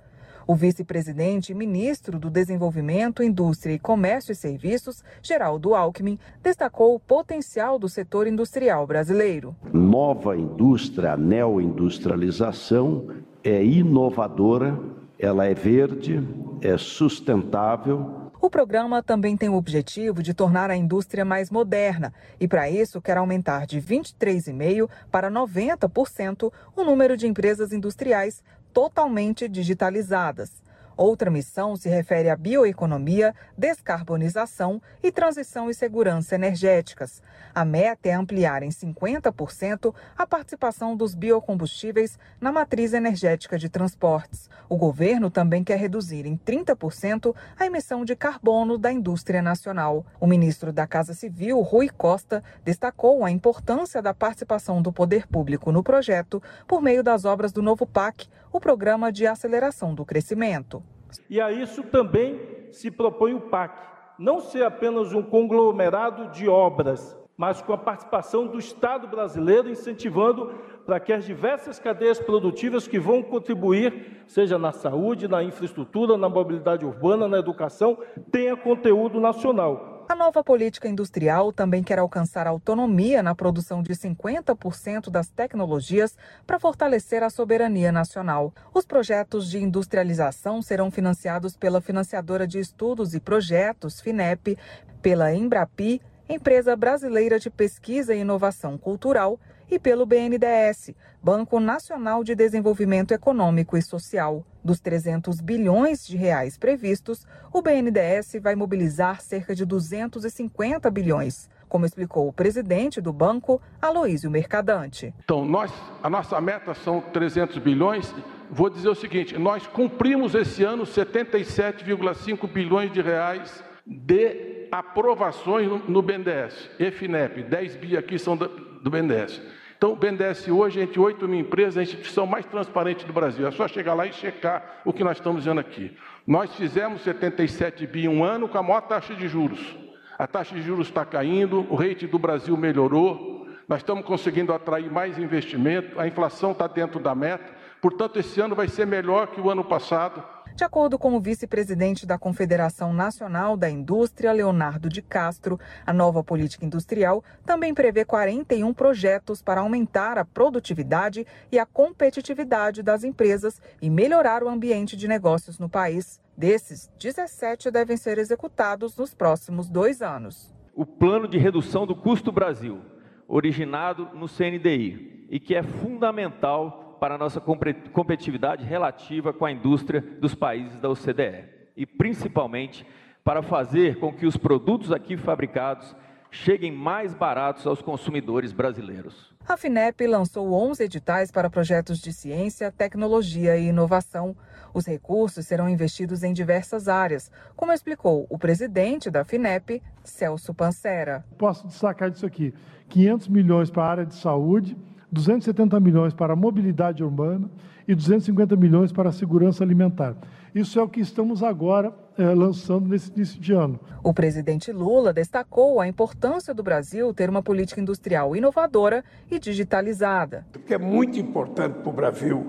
O 0.46 0.54
vice-presidente 0.54 1.50
e 1.50 1.54
ministro 1.56 2.20
do 2.20 2.30
Desenvolvimento, 2.30 3.20
Indústria 3.20 3.74
e 3.74 3.80
Comércio 3.80 4.30
e 4.30 4.34
Serviços, 4.36 5.02
Geraldo 5.20 5.74
Alckmin, 5.74 6.20
destacou 6.40 6.94
o 6.94 7.00
potencial 7.00 7.80
do 7.80 7.88
setor 7.88 8.28
industrial 8.28 8.86
brasileiro. 8.86 9.56
Nova 9.72 10.36
indústria, 10.36 11.16
neoindustrialização, 11.16 13.08
é 13.42 13.64
inovadora, 13.64 14.78
ela 15.18 15.46
é 15.46 15.54
verde, 15.54 16.22
é 16.62 16.78
sustentável, 16.78 18.26
o 18.38 18.50
programa 18.50 19.02
também 19.02 19.36
tem 19.36 19.48
o 19.48 19.54
objetivo 19.54 20.22
de 20.22 20.32
tornar 20.32 20.70
a 20.70 20.76
indústria 20.76 21.24
mais 21.24 21.50
moderna 21.50 22.12
e, 22.38 22.46
para 22.46 22.70
isso, 22.70 23.00
quer 23.00 23.16
aumentar 23.16 23.66
de 23.66 23.80
23,5% 23.80 24.88
para 25.10 25.28
90% 25.30 26.52
o 26.76 26.84
número 26.84 27.16
de 27.16 27.26
empresas 27.26 27.72
industriais 27.72 28.44
totalmente 28.76 29.48
digitalizadas. 29.48 30.50
Outra 30.96 31.30
missão 31.30 31.76
se 31.76 31.90
refere 31.90 32.30
à 32.30 32.36
bioeconomia, 32.36 33.34
descarbonização 33.56 34.80
e 35.02 35.12
transição 35.12 35.68
e 35.68 35.74
segurança 35.74 36.34
energéticas. 36.34 37.22
A 37.54 37.66
meta 37.66 38.08
é 38.08 38.12
ampliar 38.12 38.62
em 38.62 38.70
50% 38.70 39.94
a 40.16 40.26
participação 40.26 40.96
dos 40.96 41.14
biocombustíveis 41.14 42.18
na 42.40 42.50
matriz 42.50 42.94
energética 42.94 43.58
de 43.58 43.68
transportes. 43.68 44.48
O 44.70 44.76
governo 44.76 45.30
também 45.30 45.62
quer 45.62 45.78
reduzir 45.78 46.24
em 46.24 46.36
30% 46.36 47.34
a 47.58 47.66
emissão 47.66 48.02
de 48.02 48.16
carbono 48.16 48.78
da 48.78 48.90
indústria 48.90 49.42
nacional. 49.42 50.04
O 50.18 50.26
ministro 50.26 50.72
da 50.72 50.86
Casa 50.86 51.12
Civil, 51.12 51.60
Rui 51.60 51.90
Costa, 51.90 52.42
destacou 52.64 53.22
a 53.22 53.30
importância 53.30 54.00
da 54.00 54.14
participação 54.14 54.80
do 54.80 54.90
poder 54.90 55.26
público 55.26 55.70
no 55.70 55.82
projeto 55.82 56.42
por 56.66 56.80
meio 56.80 57.02
das 57.02 57.26
obras 57.26 57.52
do 57.52 57.60
novo 57.60 57.86
PAC, 57.86 58.28
o 58.50 58.58
Programa 58.58 59.12
de 59.12 59.26
Aceleração 59.26 59.94
do 59.94 60.04
Crescimento. 60.04 60.82
E 61.28 61.40
a 61.40 61.50
isso 61.52 61.82
também 61.84 62.40
se 62.70 62.90
propõe 62.90 63.34
o 63.34 63.40
PAC, 63.40 63.80
não 64.18 64.40
ser 64.40 64.64
apenas 64.64 65.12
um 65.12 65.22
conglomerado 65.22 66.30
de 66.30 66.48
obras, 66.48 67.16
mas 67.36 67.60
com 67.60 67.72
a 67.72 67.78
participação 67.78 68.46
do 68.46 68.58
Estado 68.58 69.06
brasileiro, 69.06 69.68
incentivando 69.68 70.54
para 70.86 70.98
que 70.98 71.12
as 71.12 71.24
diversas 71.24 71.78
cadeias 71.78 72.18
produtivas 72.18 72.88
que 72.88 72.98
vão 72.98 73.22
contribuir, 73.22 74.22
seja 74.26 74.58
na 74.58 74.72
saúde, 74.72 75.28
na 75.28 75.42
infraestrutura, 75.42 76.16
na 76.16 76.28
mobilidade 76.28 76.86
urbana, 76.86 77.28
na 77.28 77.38
educação, 77.38 77.98
tenha 78.30 78.56
conteúdo 78.56 79.20
nacional. 79.20 79.95
A 80.08 80.14
nova 80.14 80.44
política 80.44 80.88
industrial 80.88 81.52
também 81.52 81.82
quer 81.82 81.98
alcançar 81.98 82.46
autonomia 82.46 83.24
na 83.24 83.34
produção 83.34 83.82
de 83.82 83.92
50% 83.92 85.10
das 85.10 85.28
tecnologias 85.28 86.16
para 86.46 86.60
fortalecer 86.60 87.24
a 87.24 87.30
soberania 87.30 87.90
nacional. 87.90 88.54
Os 88.72 88.86
projetos 88.86 89.50
de 89.50 89.58
industrialização 89.58 90.62
serão 90.62 90.92
financiados 90.92 91.56
pela 91.56 91.80
financiadora 91.80 92.46
de 92.46 92.60
estudos 92.60 93.14
e 93.14 93.20
projetos, 93.20 94.00
FINEP, 94.00 94.56
pela 95.02 95.34
Embrapi, 95.34 96.00
empresa 96.28 96.76
brasileira 96.76 97.40
de 97.40 97.50
pesquisa 97.50 98.14
e 98.14 98.20
inovação 98.20 98.78
cultural, 98.78 99.40
e 99.70 99.78
pelo 99.78 100.06
BNDES, 100.06 100.94
Banco 101.22 101.58
Nacional 101.58 102.22
de 102.22 102.34
Desenvolvimento 102.34 103.12
Econômico 103.12 103.76
e 103.76 103.82
Social. 103.82 104.44
Dos 104.62 104.80
300 104.80 105.40
bilhões 105.40 106.06
de 106.06 106.16
reais 106.16 106.56
previstos, 106.56 107.26
o 107.52 107.62
BNDES 107.62 108.36
vai 108.40 108.54
mobilizar 108.54 109.20
cerca 109.20 109.54
de 109.54 109.64
250 109.64 110.90
bilhões, 110.90 111.48
como 111.68 111.86
explicou 111.86 112.28
o 112.28 112.32
presidente 112.32 113.00
do 113.00 113.12
banco, 113.12 113.60
Aloísio 113.80 114.30
Mercadante. 114.30 115.14
Então, 115.24 115.44
nós, 115.44 115.72
a 116.02 116.10
nossa 116.10 116.40
meta 116.40 116.74
são 116.74 117.00
300 117.00 117.58
bilhões. 117.58 118.12
Vou 118.50 118.70
dizer 118.70 118.88
o 118.88 118.94
seguinte, 118.94 119.36
nós 119.38 119.66
cumprimos 119.66 120.34
esse 120.34 120.62
ano 120.62 120.84
77,5 120.84 122.48
bilhões 122.48 122.92
de 122.92 123.00
reais 123.00 123.64
de 123.86 124.68
aprovações 124.70 125.68
no, 125.88 126.02
BNDES, 126.02 126.70
EFINEP, 126.78 127.44
10 127.44 127.76
bi 127.76 127.96
aqui 127.96 128.18
são 128.18 128.36
do 128.36 128.90
BNDES. 128.90 129.40
Então, 129.76 129.92
o 129.92 129.96
BNDES 129.96 130.48
hoje, 130.48 130.80
entre 130.80 130.98
8 130.98 131.28
mil 131.28 131.40
empresas, 131.40 131.76
é 131.76 131.80
a 131.80 131.82
instituição 131.82 132.26
mais 132.26 132.46
transparente 132.46 133.04
do 133.04 133.12
Brasil. 133.12 133.46
É 133.46 133.50
só 133.50 133.68
chegar 133.68 133.92
lá 133.92 134.06
e 134.06 134.12
checar 134.12 134.80
o 134.86 134.92
que 134.92 135.04
nós 135.04 135.18
estamos 135.18 135.42
dizendo 135.42 135.60
aqui. 135.60 135.94
Nós 136.26 136.54
fizemos 136.54 137.02
77 137.02 137.86
bi 137.86 138.04
em 138.04 138.08
um 138.08 138.24
ano 138.24 138.48
com 138.48 138.56
a 138.56 138.62
maior 138.62 138.80
taxa 138.80 139.14
de 139.14 139.28
juros. 139.28 139.76
A 140.18 140.26
taxa 140.26 140.54
de 140.54 140.62
juros 140.62 140.88
está 140.88 141.04
caindo, 141.04 141.66
o 141.70 141.74
rate 141.74 142.06
do 142.06 142.18
Brasil 142.18 142.56
melhorou, 142.56 143.46
nós 143.68 143.80
estamos 143.80 144.06
conseguindo 144.06 144.52
atrair 144.52 144.90
mais 144.90 145.18
investimento, 145.18 146.00
a 146.00 146.06
inflação 146.06 146.52
está 146.52 146.66
dentro 146.66 146.98
da 146.98 147.14
meta, 147.14 147.52
portanto, 147.82 148.18
esse 148.18 148.40
ano 148.40 148.54
vai 148.54 148.68
ser 148.68 148.86
melhor 148.86 149.26
que 149.26 149.40
o 149.40 149.50
ano 149.50 149.62
passado. 149.62 150.24
De 150.56 150.64
acordo 150.64 150.98
com 150.98 151.14
o 151.14 151.20
vice-presidente 151.20 152.06
da 152.06 152.16
Confederação 152.16 152.90
Nacional 152.90 153.58
da 153.58 153.68
Indústria, 153.68 154.32
Leonardo 154.32 154.88
de 154.88 155.02
Castro, 155.02 155.60
a 155.84 155.92
nova 155.92 156.24
política 156.24 156.64
industrial 156.64 157.22
também 157.44 157.74
prevê 157.74 158.06
41 158.06 158.72
projetos 158.72 159.42
para 159.42 159.60
aumentar 159.60 160.16
a 160.16 160.24
produtividade 160.24 161.26
e 161.52 161.58
a 161.58 161.66
competitividade 161.66 162.82
das 162.82 163.04
empresas 163.04 163.60
e 163.82 163.90
melhorar 163.90 164.42
o 164.42 164.48
ambiente 164.48 164.96
de 164.96 165.06
negócios 165.06 165.58
no 165.58 165.68
país. 165.68 166.22
Desses, 166.34 166.90
17 166.98 167.70
devem 167.70 167.98
ser 167.98 168.16
executados 168.16 168.96
nos 168.96 169.12
próximos 169.12 169.68
dois 169.68 170.00
anos. 170.00 170.54
O 170.74 170.86
Plano 170.86 171.28
de 171.28 171.36
Redução 171.36 171.86
do 171.86 171.94
Custo 171.94 172.32
Brasil, 172.32 172.80
originado 173.28 174.08
no 174.14 174.26
CNDI 174.26 175.26
e 175.28 175.38
que 175.38 175.54
é 175.54 175.62
fundamental 175.62 176.85
para 176.98 177.14
a 177.14 177.18
nossa 177.18 177.40
competitividade 177.40 178.64
relativa 178.64 179.32
com 179.32 179.44
a 179.44 179.52
indústria 179.52 180.00
dos 180.00 180.34
países 180.34 180.78
da 180.78 180.88
OCDE 180.88 181.44
e 181.76 181.84
principalmente 181.84 182.86
para 183.22 183.42
fazer 183.42 183.98
com 183.98 184.12
que 184.12 184.26
os 184.26 184.36
produtos 184.36 184.92
aqui 184.92 185.16
fabricados 185.16 185.94
cheguem 186.30 186.72
mais 186.72 187.14
baratos 187.14 187.66
aos 187.66 187.80
consumidores 187.80 188.52
brasileiros. 188.52 189.34
A 189.48 189.56
FINEP 189.56 190.06
lançou 190.06 190.52
11 190.52 190.82
editais 190.84 191.30
para 191.30 191.48
projetos 191.48 191.98
de 191.98 192.12
ciência, 192.12 192.72
tecnologia 192.72 193.56
e 193.56 193.68
inovação. 193.68 194.36
Os 194.74 194.86
recursos 194.86 195.46
serão 195.46 195.68
investidos 195.68 196.22
em 196.22 196.32
diversas 196.32 196.88
áreas, 196.88 197.30
como 197.54 197.72
explicou 197.72 198.26
o 198.28 198.38
presidente 198.38 199.10
da 199.10 199.24
FINEP, 199.24 199.82
Celso 200.02 200.52
Pancera. 200.52 201.24
Posso 201.38 201.66
destacar 201.66 202.10
disso 202.10 202.26
aqui: 202.26 202.52
500 202.88 203.28
milhões 203.28 203.70
para 203.70 203.84
a 203.84 203.90
área 203.90 204.06
de 204.06 204.14
saúde, 204.14 204.76
270 205.10 205.78
milhões 205.78 206.12
para 206.12 206.32
a 206.32 206.36
mobilidade 206.36 207.02
urbana 207.02 207.48
e 207.86 207.94
250 207.94 208.56
milhões 208.56 208.92
para 208.92 209.10
a 209.10 209.12
segurança 209.12 209.62
alimentar. 209.62 210.16
Isso 210.54 210.78
é 210.80 210.82
o 210.82 210.88
que 210.88 211.00
estamos 211.00 211.42
agora 211.42 211.94
é, 212.18 212.24
lançando 212.34 212.88
nesse 212.88 213.12
início 213.12 213.40
de 213.40 213.52
ano. 213.52 213.78
O 214.02 214.12
presidente 214.12 214.72
Lula 214.72 215.12
destacou 215.12 215.80
a 215.80 215.86
importância 215.86 216.52
do 216.52 216.62
Brasil 216.62 217.12
ter 217.14 217.30
uma 217.30 217.42
política 217.42 217.80
industrial 217.80 218.34
inovadora 218.34 219.04
e 219.30 219.38
digitalizada. 219.38 220.46
Porque 220.52 220.74
é 220.74 220.78
muito 220.78 221.20
importante 221.20 221.74
para 221.74 221.88
o 221.88 221.92
Brasil 221.92 222.46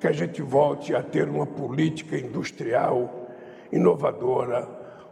que 0.00 0.06
a 0.06 0.12
gente 0.12 0.40
volte 0.42 0.94
a 0.94 1.02
ter 1.02 1.28
uma 1.28 1.46
política 1.46 2.16
industrial 2.16 3.28
inovadora, 3.72 4.68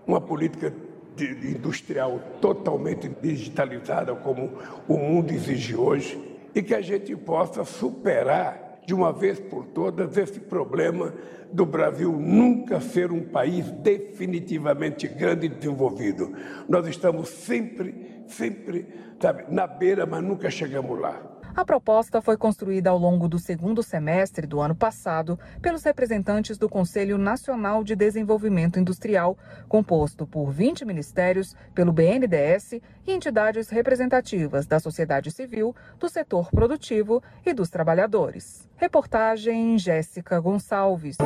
uma 0.07 0.21
política 0.21 0.73
industrial 1.19 2.19
totalmente 2.41 3.11
digitalizada, 3.21 4.15
como 4.15 4.51
o 4.89 4.97
mundo 4.97 5.31
exige 5.31 5.77
hoje 5.77 6.32
e 6.55 6.63
que 6.63 6.75
a 6.75 6.81
gente 6.81 7.15
possa 7.17 7.65
superar 7.65 8.81
de 8.85 8.95
uma 8.95 9.13
vez 9.13 9.39
por 9.39 9.67
todas 9.67 10.17
esse 10.17 10.41
problema 10.41 11.15
do 11.53 11.65
Brasil 11.65 12.13
nunca 12.13 12.81
ser 12.81 13.13
um 13.13 13.23
país 13.23 13.71
definitivamente 13.71 15.07
grande 15.07 15.47
e 15.47 15.49
desenvolvido. 15.49 16.33
Nós 16.69 16.87
estamos 16.87 17.29
sempre, 17.29 18.25
sempre 18.27 18.87
sabe, 19.21 19.45
na 19.49 19.67
beira, 19.67 20.05
mas 20.07 20.23
nunca 20.23 20.51
chegamos 20.51 20.99
lá. 20.99 21.32
A 21.55 21.67
proposta 21.67 22.23
foi 22.23 22.37
construída 22.37 22.89
ao 22.89 22.97
longo 22.97 23.29
do 23.29 23.39
segundo 23.39 23.83
semestre 23.83 24.47
do 24.47 24.61
ano 24.61 24.75
passado 24.75 25.39
pelos 25.61 25.83
representantes 25.83 26.57
do 26.57 26.67
Conselho 26.67 27.19
Nacional 27.19 27.85
de 27.85 27.95
Desenvolvimento 27.95 28.81
Industrial, 28.81 29.37
composto 29.69 30.27
por 30.27 30.51
20 30.51 30.87
ministérios, 30.87 31.55
pelo 31.75 31.93
BNDES 31.93 32.73
e 33.07 33.13
entidades 33.13 33.69
representativas 33.69 34.67
da 34.67 34.81
sociedade 34.81 35.31
civil, 35.31 35.77
do 35.99 36.09
setor 36.09 36.51
produtivo 36.51 37.23
e 37.45 37.53
dos 37.53 37.69
trabalhadores. 37.69 38.67
Reportagem 38.77 39.77
Jéssica 39.77 40.41
Gonçalves 40.41 41.19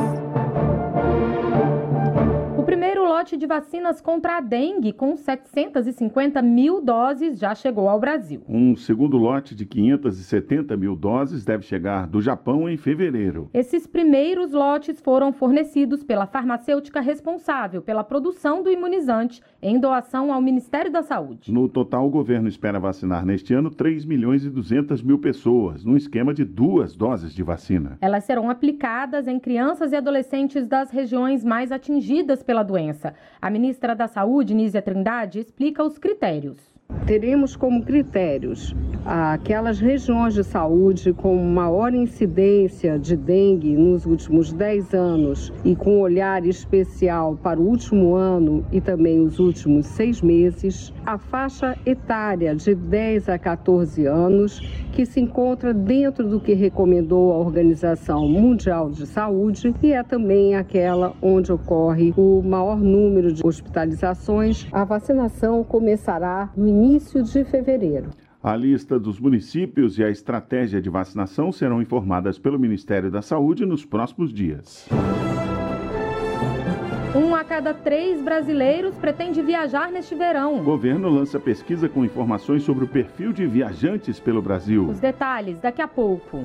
lote 3.07 3.37
de 3.37 3.47
vacinas 3.47 4.01
contra 4.01 4.37
a 4.37 4.41
dengue, 4.41 4.91
com 4.91 5.15
750 5.15 6.41
mil 6.41 6.81
doses, 6.81 7.39
já 7.39 7.55
chegou 7.55 7.87
ao 7.87 7.99
Brasil. 7.99 8.41
Um 8.49 8.75
segundo 8.75 9.15
lote 9.15 9.55
de 9.55 9.65
570 9.65 10.75
mil 10.75 10.95
doses 10.95 11.45
deve 11.45 11.63
chegar 11.63 12.05
do 12.05 12.21
Japão 12.21 12.69
em 12.69 12.75
fevereiro. 12.75 13.49
Esses 13.53 13.87
primeiros 13.87 14.51
lotes 14.51 14.99
foram 14.99 15.31
fornecidos 15.31 16.03
pela 16.03 16.27
farmacêutica 16.27 16.99
responsável 16.99 17.81
pela 17.81 18.03
produção 18.03 18.61
do 18.61 18.69
imunizante 18.69 19.41
em 19.61 19.79
doação 19.79 20.33
ao 20.33 20.41
Ministério 20.41 20.91
da 20.91 21.01
Saúde. 21.01 21.51
No 21.51 21.69
total, 21.69 22.05
o 22.05 22.11
governo 22.11 22.49
espera 22.49 22.79
vacinar 22.79 23.25
neste 23.25 23.53
ano 23.53 23.69
3 23.69 24.03
milhões 24.03 24.43
e 24.43 24.49
200 24.49 25.01
mil 25.01 25.19
pessoas, 25.19 25.85
num 25.85 25.95
esquema 25.95 26.33
de 26.33 26.43
duas 26.43 26.95
doses 26.95 27.33
de 27.33 27.43
vacina. 27.43 27.97
Elas 28.01 28.25
serão 28.25 28.49
aplicadas 28.49 29.27
em 29.27 29.39
crianças 29.39 29.93
e 29.93 29.95
adolescentes 29.95 30.67
das 30.67 30.91
regiões 30.91 31.45
mais 31.45 31.71
atingidas 31.71 32.43
pela 32.43 32.57
pela 32.57 32.63
doença. 32.97 33.13
A 33.41 33.49
ministra 33.49 33.95
da 33.95 34.07
Saúde, 34.07 34.53
Nízia 34.53 34.81
Trindade, 34.81 35.39
explica 35.39 35.83
os 35.83 35.97
critérios. 35.97 36.57
Teremos 37.07 37.55
como 37.55 37.83
critérios 37.83 38.75
aquelas 39.05 39.79
regiões 39.79 40.33
de 40.33 40.43
saúde 40.43 41.13
com 41.13 41.37
maior 41.37 41.93
incidência 41.93 42.99
de 42.99 43.15
dengue 43.15 43.77
nos 43.77 44.05
últimos 44.05 44.51
10 44.51 44.93
anos 44.93 45.53
e 45.63 45.73
com 45.73 46.01
olhar 46.01 46.45
especial 46.45 47.37
para 47.41 47.57
o 47.57 47.65
último 47.65 48.15
ano 48.15 48.65
e 48.69 48.81
também 48.81 49.21
os 49.21 49.39
últimos 49.39 49.85
seis 49.85 50.21
meses, 50.21 50.93
a 51.05 51.17
faixa 51.17 51.77
etária 51.85 52.53
de 52.53 52.75
10 52.75 53.29
a 53.29 53.39
14 53.39 54.05
anos, 54.05 54.59
que 54.91 55.05
se 55.05 55.21
encontra 55.21 55.73
dentro 55.73 56.27
do 56.27 56.41
que 56.41 56.53
recomendou 56.53 57.31
a 57.31 57.37
Organização 57.37 58.27
Mundial 58.27 58.89
de 58.89 59.07
Saúde 59.07 59.73
e 59.81 59.93
é 59.93 60.03
também 60.03 60.55
aquela 60.55 61.13
onde 61.21 61.53
ocorre 61.53 62.13
o 62.17 62.41
maior 62.43 62.77
número 62.77 63.31
de 63.31 63.45
hospitalizações. 63.45 64.67
A 64.73 64.83
vacinação 64.83 65.63
começará 65.63 66.49
no 66.57 66.67
início 66.67 66.76
de 67.23 67.43
fevereiro. 67.43 68.11
A 68.41 68.55
lista 68.55 68.99
dos 68.99 69.19
municípios 69.19 69.97
e 69.97 70.03
a 70.03 70.09
estratégia 70.09 70.79
de 70.79 70.89
vacinação 70.89 71.51
serão 71.51 71.81
informadas 71.81 72.37
pelo 72.37 72.59
Ministério 72.59 73.09
da 73.09 73.21
Saúde 73.21 73.65
nos 73.65 73.83
próximos 73.83 74.31
dias. 74.31 74.87
Um 77.15 77.33
a 77.33 77.43
cada 77.43 77.73
três 77.73 78.21
brasileiros 78.21 78.95
pretende 78.95 79.41
viajar 79.41 79.91
neste 79.91 80.13
verão. 80.13 80.59
O 80.59 80.63
governo 80.63 81.09
lança 81.09 81.39
pesquisa 81.39 81.89
com 81.89 82.05
informações 82.05 82.61
sobre 82.61 82.85
o 82.85 82.87
perfil 82.87 83.33
de 83.33 83.47
viajantes 83.47 84.19
pelo 84.19 84.41
Brasil. 84.41 84.87
Os 84.87 84.99
detalhes 84.99 85.59
daqui 85.59 85.81
a 85.81 85.87
pouco. 85.87 86.43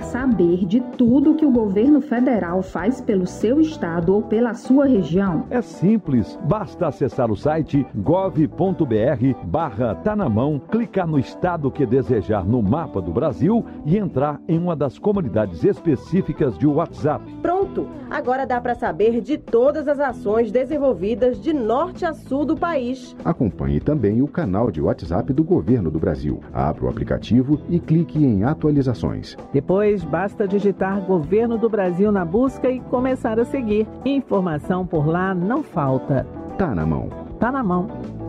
Quer 0.00 0.06
saber 0.06 0.64
de 0.64 0.80
tudo 0.80 1.34
que 1.34 1.44
o 1.44 1.50
governo 1.50 2.00
federal 2.00 2.62
faz 2.62 3.02
pelo 3.02 3.26
seu 3.26 3.60
estado 3.60 4.14
ou 4.14 4.22
pela 4.22 4.54
sua 4.54 4.86
região? 4.86 5.44
É 5.50 5.60
simples, 5.60 6.38
basta 6.44 6.86
acessar 6.86 7.30
o 7.30 7.36
site 7.36 7.86
gov.br 7.94 9.44
barra 9.44 9.94
tá 9.96 10.16
na 10.16 10.26
mão, 10.26 10.58
clicar 10.58 11.06
no 11.06 11.18
estado 11.18 11.70
que 11.70 11.84
desejar 11.84 12.46
no 12.46 12.62
mapa 12.62 13.02
do 13.02 13.12
Brasil 13.12 13.62
e 13.84 13.98
entrar 13.98 14.40
em 14.48 14.58
uma 14.58 14.74
das 14.74 14.98
comunidades 14.98 15.64
específicas 15.64 16.56
de 16.56 16.66
WhatsApp. 16.66 17.22
Pronto! 17.42 17.86
Agora 18.10 18.46
dá 18.46 18.58
para 18.58 18.74
saber 18.74 19.20
de 19.20 19.36
todas 19.36 19.86
as 19.86 20.00
ações 20.00 20.50
desenvolvidas 20.50 21.38
de 21.40 21.52
norte 21.52 22.06
a 22.06 22.14
sul 22.14 22.46
do 22.46 22.56
país. 22.56 23.14
Acompanhe 23.22 23.80
também 23.80 24.22
o 24.22 24.26
canal 24.26 24.70
de 24.70 24.80
WhatsApp 24.80 25.32
do 25.32 25.44
Governo 25.44 25.90
do 25.90 25.98
Brasil. 25.98 26.40
Abra 26.52 26.86
o 26.86 26.88
aplicativo 26.88 27.60
e 27.68 27.78
clique 27.78 28.18
em 28.24 28.44
atualizações. 28.44 29.36
Depois, 29.52 29.89
basta 29.98 30.46
digitar 30.46 31.00
Governo 31.00 31.58
do 31.58 31.68
Brasil 31.68 32.12
na 32.12 32.24
busca 32.24 32.70
e 32.70 32.80
começar 32.80 33.38
a 33.40 33.44
seguir. 33.44 33.86
Informação 34.04 34.86
por 34.86 35.06
lá 35.06 35.34
não 35.34 35.62
falta. 35.62 36.26
Tá 36.56 36.74
na 36.74 36.86
mão. 36.86 37.08
Tá 37.38 37.50
na 37.50 37.62
mão. 37.62 38.19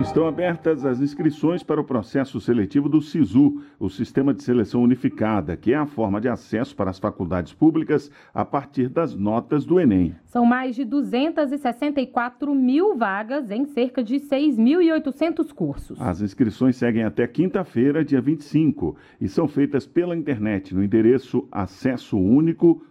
Estão 0.00 0.28
abertas 0.28 0.84
as 0.84 1.00
inscrições 1.00 1.64
para 1.64 1.80
o 1.80 1.84
processo 1.84 2.40
seletivo 2.40 2.88
do 2.88 3.02
SISU, 3.02 3.60
o 3.80 3.90
Sistema 3.90 4.32
de 4.32 4.44
Seleção 4.44 4.80
Unificada, 4.80 5.56
que 5.56 5.72
é 5.72 5.76
a 5.76 5.86
forma 5.86 6.20
de 6.20 6.28
acesso 6.28 6.74
para 6.76 6.88
as 6.88 7.00
faculdades 7.00 7.52
públicas 7.52 8.08
a 8.32 8.44
partir 8.44 8.88
das 8.88 9.16
notas 9.16 9.64
do 9.64 9.80
Enem. 9.80 10.14
São 10.24 10.46
mais 10.46 10.76
de 10.76 10.84
264 10.84 12.54
mil 12.54 12.96
vagas 12.96 13.50
em 13.50 13.64
cerca 13.66 14.02
de 14.02 14.20
6.800 14.20 15.52
cursos. 15.52 16.00
As 16.00 16.20
inscrições 16.20 16.76
seguem 16.76 17.02
até 17.02 17.26
quinta-feira, 17.26 18.04
dia 18.04 18.20
25, 18.20 18.96
e 19.20 19.28
são 19.28 19.48
feitas 19.48 19.84
pela 19.84 20.16
internet 20.16 20.74
no 20.74 20.84
endereço 20.84 21.48
acessounico.mec.gov.br 21.50 22.88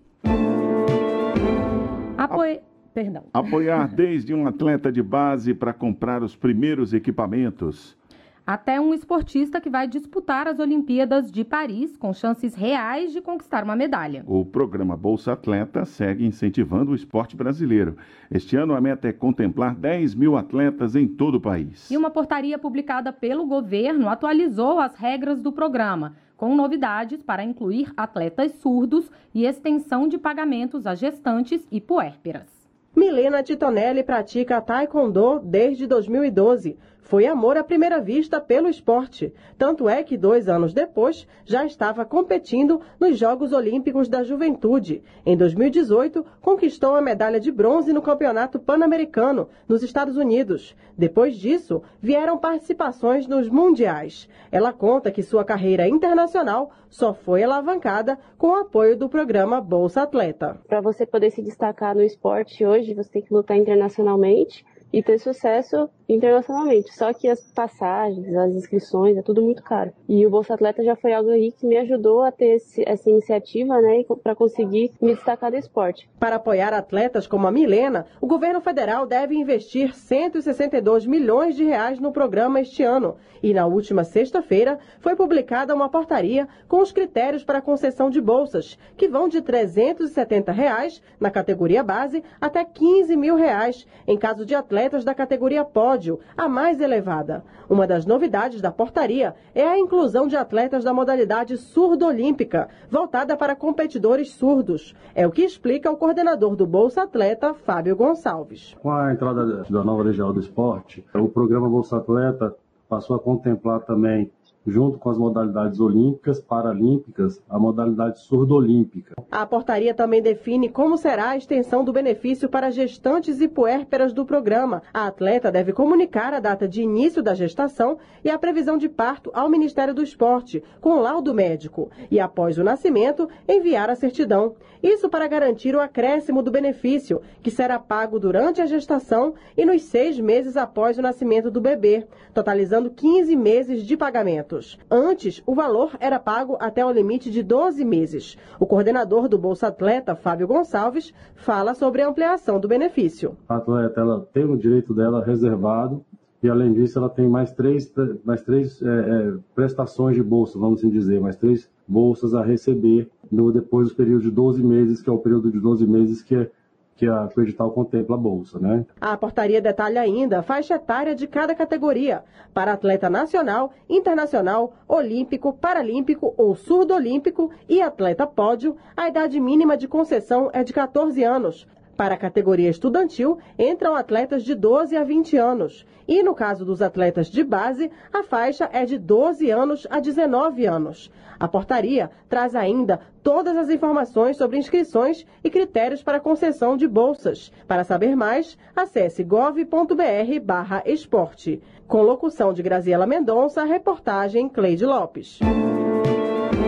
Perdão. 2.94 3.24
Apoiar 3.34 3.88
desde 3.88 4.32
um 4.32 4.46
atleta 4.46 4.92
de 4.92 5.02
base 5.02 5.56
para 5.56 5.74
comprar 5.74 6.22
os 6.22 6.36
primeiros 6.36 6.94
equipamentos 6.94 7.98
até 8.46 8.80
um 8.80 8.94
esportista 8.94 9.60
que 9.60 9.72
vai 9.72 9.88
disputar 9.88 10.48
as 10.48 10.60
Olimpíadas 10.60 11.32
de 11.32 11.44
Paris 11.44 11.98
com 11.98 12.14
chances 12.14 12.54
reais 12.54 13.12
de 13.12 13.20
conquistar 13.20 13.64
uma 13.64 13.76
medalha. 13.76 14.24
O 14.28 14.46
programa 14.46 14.96
Bolsa 14.96 15.34
Atleta 15.34 15.84
segue 15.84 16.26
incentivando 16.26 16.92
o 16.92 16.96
esporte 16.96 17.36
brasileiro. 17.36 17.98
Este 18.30 18.56
ano 18.56 18.76
a 18.76 18.82
meta 18.82 19.08
é 19.08 19.12
contemplar 19.12 19.74
10 19.74 20.14
mil 20.14 20.38
atletas 20.38 20.96
em 20.96 21.08
todo 21.08 21.36
o 21.36 21.42
país. 21.42 21.90
E 21.90 21.98
uma 21.98 22.12
portaria 22.12 22.60
publicada 22.60 23.12
pelo 23.12 23.48
governo 23.48 24.08
atualizou 24.08 24.80
as 24.80 24.94
regras 24.94 25.42
do 25.42 25.52
programa 25.52 26.14
com 26.38 26.56
novidades 26.56 27.24
para 27.24 27.44
incluir 27.44 27.92
atletas 27.96 28.52
surdos 28.62 29.10
e 29.34 29.46
extensão 29.46 30.08
de 30.08 30.18
pagamentos 30.18 30.86
a 30.86 30.96
gestantes 30.96 31.66
e 31.72 31.80
puérperas. 31.80 32.48
Milena 32.96 33.44
Titonelli 33.44 34.04
pratica 34.04 34.62
taekwondo 34.62 35.40
desde 35.40 35.86
2012 35.86 36.78
Foi 37.06 37.28
amor 37.28 37.56
à 37.56 37.64
primeira 37.64 38.02
vista 38.02 38.42
pelo 38.42 38.68
esporte. 38.68 39.32
Tanto 39.60 39.88
é 39.88 40.02
que 40.02 40.18
dois 40.18 40.50
anos 40.50 40.74
depois 40.74 41.28
já 41.46 41.64
estava 41.64 42.04
competindo 42.04 42.82
nos 43.00 43.20
Jogos 43.20 43.54
Olímpicos 43.54 44.08
da 44.08 44.24
Juventude. 44.24 45.04
Em 45.24 45.38
2018, 45.38 46.26
conquistou 46.42 46.96
a 46.96 47.02
medalha 47.04 47.40
de 47.40 47.52
bronze 47.52 47.94
no 47.94 48.02
Campeonato 48.02 48.58
Pan-Americano, 48.58 49.48
nos 49.68 49.84
Estados 49.84 50.18
Unidos. 50.18 50.76
Depois 50.98 51.36
disso, 51.36 51.84
vieram 52.02 52.40
participações 52.40 53.28
nos 53.28 53.50
Mundiais. 53.50 54.28
Ela 54.52 54.74
conta 54.74 55.12
que 55.12 55.22
sua 55.22 55.46
carreira 55.46 55.88
internacional 55.88 56.72
só 56.90 57.14
foi 57.14 57.44
alavancada 57.44 58.18
com 58.36 58.48
o 58.48 58.56
apoio 58.56 58.98
do 58.98 59.08
programa 59.08 59.62
Bolsa 59.62 60.02
Atleta. 60.02 60.60
Para 60.68 60.82
você 60.82 61.06
poder 61.06 61.30
se 61.30 61.44
destacar 61.44 61.94
no 61.94 62.02
esporte 62.02 62.66
hoje, 62.66 62.96
você 62.96 63.12
tem 63.12 63.22
que 63.22 63.34
lutar 63.34 63.58
internacionalmente 63.58 64.66
e 64.92 65.04
ter 65.04 65.20
sucesso 65.20 65.88
internacionalmente. 66.08 66.94
Só 66.94 67.14
que 67.14 67.28
as 67.28 67.42
passagens, 67.42 68.36
as 68.36 68.54
inscrições, 68.54 69.18
é 69.18 69.22
tudo 69.22 69.42
muito 69.42 69.64
caro. 69.64 69.92
E 70.08 70.26
o 70.26 70.30
Bolsa 70.30 70.54
Atleta 70.54 70.84
já 70.84 70.96
foi 70.96 71.14
algo 71.14 71.30
aí 71.30 71.52
que 71.52 71.66
me 71.66 71.78
ajudou 71.78 72.22
a 72.22 72.32
ter 72.32 72.56
esse, 72.56 72.84
essa 72.88 73.10
iniciativa, 73.10 73.80
né, 73.82 74.04
para 74.24 74.36
conseguir 74.36 74.92
me 75.02 75.14
destacar 75.14 75.52
do 75.52 75.58
esporte. 75.58 76.10
Para 76.20 76.36
apoiar 76.36 76.74
atletas 76.74 77.28
como 77.28 77.48
a 77.48 77.52
Milena, 77.52 78.06
o 78.22 78.28
governo 78.28 78.62
federal 78.62 79.06
deve 79.06 79.36
investir 79.36 79.94
162 79.94 81.06
milhões 81.06 81.56
de 81.56 81.64
reais 81.64 82.00
no 82.00 82.12
programa 82.12 82.62
este 82.62 82.84
ano. 82.84 83.16
E 83.42 83.54
na 83.54 83.66
última 83.68 84.04
sexta-feira 84.04 84.80
foi 85.00 85.16
publicada 85.16 85.76
uma 85.76 85.90
portaria 85.90 86.48
com 86.68 86.82
os 86.82 86.92
critérios 86.92 87.44
para 87.44 87.62
concessão 87.62 88.10
de 88.10 88.20
bolsas, 88.20 88.78
que 88.98 89.08
vão 89.08 89.28
de 89.28 89.42
370 89.42 90.52
reais 90.52 91.02
na 91.20 91.30
categoria 91.30 91.84
base 91.84 92.24
até 92.42 92.64
15 92.64 93.16
mil 93.16 93.36
reais 93.36 93.86
em 94.08 94.18
caso 94.18 94.46
de 94.46 94.56
atletas 94.56 95.04
da 95.04 95.14
categoria 95.14 95.64
pós 95.64 95.95
pódio, 95.96 96.20
a 96.36 96.50
mais 96.50 96.82
elevada. 96.82 97.44
Uma 97.70 97.88
das 97.88 98.06
novidades 98.06 98.62
da 98.62 98.70
portaria 98.70 99.34
é 99.54 99.66
a 99.66 99.80
inclusão 99.80 100.28
de 100.28 100.36
atletas 100.36 100.84
da 100.84 100.94
modalidade 100.94 101.58
surdo-olímpica, 101.58 102.68
voltada 102.92 103.38
para 103.38 103.56
competidores 103.56 104.32
surdos. 104.32 104.94
É 105.16 105.26
o 105.26 105.32
que 105.32 105.44
explica 105.44 105.90
o 105.90 105.96
coordenador 105.96 106.56
do 106.56 106.68
Bolsa 106.68 107.04
Atleta, 107.04 107.54
Fábio 107.54 107.96
Gonçalves. 107.96 108.76
Com 108.82 108.92
a 108.92 109.14
entrada 109.14 109.64
da 109.64 109.84
nova 109.84 110.04
legião 110.04 110.34
do 110.34 110.40
esporte, 110.42 111.04
o 111.14 111.30
programa 111.30 111.70
Bolsa 111.70 111.98
Atleta 111.98 112.54
passou 112.90 113.16
a 113.16 113.20
contemplar 113.20 113.80
também 113.82 114.30
junto 114.66 114.98
com 114.98 115.10
as 115.10 115.18
modalidades 115.18 115.80
olímpicas, 115.80 116.40
paralímpicas, 116.40 117.42
a 117.50 117.60
modalidade 117.60 118.20
surdo-olímpica. 118.22 119.16
A 119.32 119.46
portaria 119.46 119.94
também 119.94 120.22
define 120.22 120.70
como 120.70 120.98
será 120.98 121.30
a 121.30 121.38
extensão 121.38 121.84
do 121.84 121.94
benefício 121.94 122.50
para 122.50 122.72
gestantes 122.72 123.42
e 123.42 123.48
puérperas 123.48 124.14
do 124.14 124.26
programa. 124.26 124.82
A 124.94 125.08
atleta 125.08 125.52
deve 125.52 125.74
comunicar 125.74 126.34
a 126.34 126.40
data 126.40 126.68
de 126.68 126.82
início 126.82 127.22
da 127.22 127.34
gestação 127.34 127.98
e 128.24 128.30
a 128.30 128.40
previsão 128.40 128.78
de 128.78 128.90
parto 128.90 129.30
ao 129.34 129.50
Ministério 129.50 129.94
do 129.94 130.02
Esporte, 130.04 130.64
com 130.82 131.00
laudo 131.00 131.34
médico, 131.34 131.90
e 132.10 132.20
após 132.20 132.58
o 132.58 132.64
nascimento, 132.64 133.30
enviar 133.48 133.90
a 133.90 133.96
certidão. 133.96 134.56
Isso 134.82 135.10
para 135.10 135.28
garantir 135.28 135.76
o 135.76 135.82
acréscimo 135.82 136.42
do 136.44 136.52
benefício, 136.52 137.22
que 137.42 137.50
será 137.50 137.80
pago 137.80 138.20
durante 138.20 138.62
a 138.62 138.66
gestação 138.66 139.34
e 139.58 139.66
nos 139.66 139.82
seis 139.84 140.20
meses 140.20 140.56
após 140.58 140.98
o 140.98 141.02
nascimento 141.02 141.50
do 141.50 141.60
bebê, 141.60 142.06
totalizando 142.34 142.92
15 142.92 143.36
meses 143.36 143.84
de 143.84 143.98
pagamento. 143.98 144.55
Antes, 144.90 145.42
o 145.46 145.56
valor 145.56 145.96
era 146.00 146.20
pago 146.20 146.58
até 146.60 146.86
o 146.86 146.92
limite 146.92 147.32
de 147.32 147.42
12 147.42 147.84
meses. 147.84 148.38
O 148.60 148.66
coordenador 148.66 149.28
do 149.28 149.38
Bolsa 149.38 149.68
Atleta, 149.68 150.16
Fábio 150.16 150.48
Gonçalves, 150.48 151.14
fala 151.36 151.74
sobre 151.74 152.02
a 152.02 152.08
ampliação 152.08 152.60
do 152.60 152.68
benefício. 152.68 153.36
A 153.50 153.58
atleta 153.58 154.02
ela 154.02 154.28
tem 154.34 154.46
o 154.46 154.58
direito 154.58 154.94
dela 154.94 155.24
reservado 155.24 156.04
e, 156.42 156.50
além 156.50 156.74
disso, 156.74 157.00
ela 157.00 157.10
tem 157.10 157.28
mais 157.28 157.52
três, 157.52 157.92
mais 158.24 158.42
três 158.42 158.82
é, 158.82 158.88
é, 158.88 159.34
prestações 159.56 160.16
de 160.16 160.24
bolsa, 160.24 160.60
vamos 160.60 160.80
assim 160.80 160.90
dizer, 160.90 161.20
mais 161.20 161.36
três 161.36 161.70
bolsas 161.88 162.34
a 162.34 162.44
receber 162.44 163.10
no, 163.32 163.52
depois 163.52 163.90
do 163.90 163.96
período 163.96 164.22
de 164.22 164.32
12 164.32 164.64
meses, 164.64 165.02
que 165.02 165.10
é 165.10 165.14
o 165.14 165.18
período 165.18 165.52
de 165.52 165.60
12 165.60 165.88
meses 165.88 166.22
que 166.22 166.36
é 166.36 166.52
que 166.96 167.08
a, 167.08 167.30
o 167.36 167.42
edital 167.42 167.72
contempla 167.72 168.16
a 168.16 168.20
bolsa, 168.20 168.58
né? 168.58 168.86
A 169.02 169.18
portaria 169.18 169.62
detalha 169.62 170.02
ainda 170.02 170.40
a 170.40 170.44
faixa 170.44 170.76
etária 170.76 171.14
de 171.14 171.28
cada 171.28 171.54
categoria, 171.54 172.24
para 172.54 172.72
atleta 172.72 173.10
nacional, 173.10 173.74
internacional, 173.90 174.74
olímpico, 174.88 175.52
paralímpico 175.52 176.34
ou 176.38 176.56
surdo-olímpico 176.56 177.52
e 177.68 177.82
atleta 177.82 178.26
pódio, 178.26 178.78
a 178.96 179.10
idade 179.10 179.40
mínima 179.42 179.76
de 179.76 179.90
concessão 179.90 180.50
é 180.54 180.64
de 180.64 180.72
14 180.72 181.22
anos. 181.22 181.68
Para 181.98 182.16
a 182.16 182.18
categoria 182.18 182.70
estudantil, 182.70 183.40
entram 183.58 183.96
atletas 183.96 184.44
de 184.44 184.54
12 184.56 184.96
a 184.96 185.04
20 185.04 185.38
anos. 185.38 185.86
E 186.08 186.22
no 186.22 186.36
caso 186.36 186.66
dos 186.66 186.82
atletas 186.82 187.28
de 187.28 187.44
base, 187.44 187.90
a 188.14 188.22
faixa 188.22 188.70
é 188.72 188.86
de 188.86 188.98
12 188.98 189.50
anos 189.50 189.88
a 189.90 190.00
19 190.00 190.66
anos. 190.66 191.12
A 191.40 191.48
portaria 191.48 192.12
traz 192.30 192.54
ainda 192.56 193.00
todas 193.24 193.58
as 193.58 193.70
informações 193.70 194.38
sobre 194.38 194.58
inscrições 194.58 195.26
e 195.44 195.50
critérios 195.50 196.04
para 196.04 196.20
concessão 196.20 196.78
de 196.78 196.88
bolsas. 196.88 197.52
Para 197.68 197.84
saber 197.84 198.16
mais, 198.16 198.56
acesse 198.76 199.24
gov.br/esporte. 199.24 201.62
Com 201.88 202.02
locução 202.02 202.54
de 202.54 202.64
Graziela 202.64 203.06
Mendonça, 203.06 203.64
reportagem 203.64 204.50
Cleide 204.50 204.86
Lopes. 204.86 205.40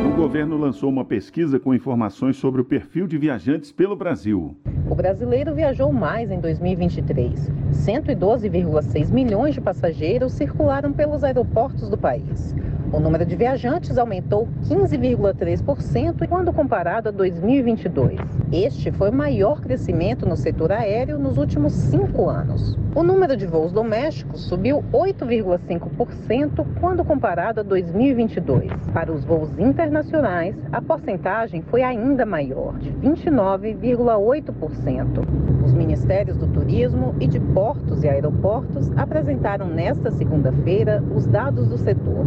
O 0.05 0.11
governo 0.19 0.57
lançou 0.57 0.89
uma 0.89 1.05
pesquisa 1.05 1.59
com 1.59 1.73
informações 1.73 2.35
sobre 2.37 2.59
o 2.59 2.65
perfil 2.65 3.07
de 3.07 3.17
viajantes 3.17 3.71
pelo 3.71 3.95
Brasil. 3.95 4.57
O 4.89 4.95
brasileiro 4.95 5.53
viajou 5.53 5.91
mais 5.91 6.31
em 6.31 6.39
2023. 6.39 7.51
112,6 7.71 9.11
milhões 9.11 9.53
de 9.53 9.61
passageiros 9.61 10.33
circularam 10.33 10.91
pelos 10.91 11.23
aeroportos 11.23 11.89
do 11.89 11.97
país. 11.97 12.55
O 12.91 12.99
número 13.01 13.25
de 13.25 13.35
viajantes 13.35 13.97
aumentou 13.97 14.47
15,3% 14.63 16.25
quando 16.29 16.53
comparado 16.53 17.09
a 17.09 17.11
2022. 17.11 18.17
Este 18.49 18.93
foi 18.93 19.09
o 19.09 19.13
maior 19.13 19.59
crescimento 19.59 20.25
no 20.25 20.37
setor 20.37 20.71
aéreo 20.71 21.19
nos 21.19 21.37
últimos 21.37 21.73
cinco 21.73 22.29
anos. 22.29 22.79
O 22.95 23.03
número 23.03 23.35
de 23.35 23.45
voos 23.45 23.73
domésticos 23.73 24.43
subiu 24.43 24.85
8,5% 24.93 26.65
quando 26.79 27.03
comparado 27.03 27.59
a 27.59 27.63
2022. 27.63 28.71
Para 28.93 29.11
os 29.11 29.25
voos 29.25 29.49
internacionais, 29.59 30.55
a 30.71 30.81
porcentagem 30.81 31.61
foi 31.63 31.83
ainda 31.83 32.25
maior, 32.25 32.79
de 32.79 32.93
29,8%. 32.93 35.25
Os 35.65 35.73
ministérios 35.73 36.37
do 36.37 36.47
Turismo 36.47 37.13
e 37.19 37.27
de 37.27 37.41
Portos 37.41 38.05
e 38.05 38.07
Aeroportos 38.07 38.89
apresentaram 38.97 39.67
nesta 39.67 40.09
segunda-feira 40.09 41.03
os 41.13 41.27
dados 41.27 41.67
do 41.67 41.77
setor. 41.77 42.25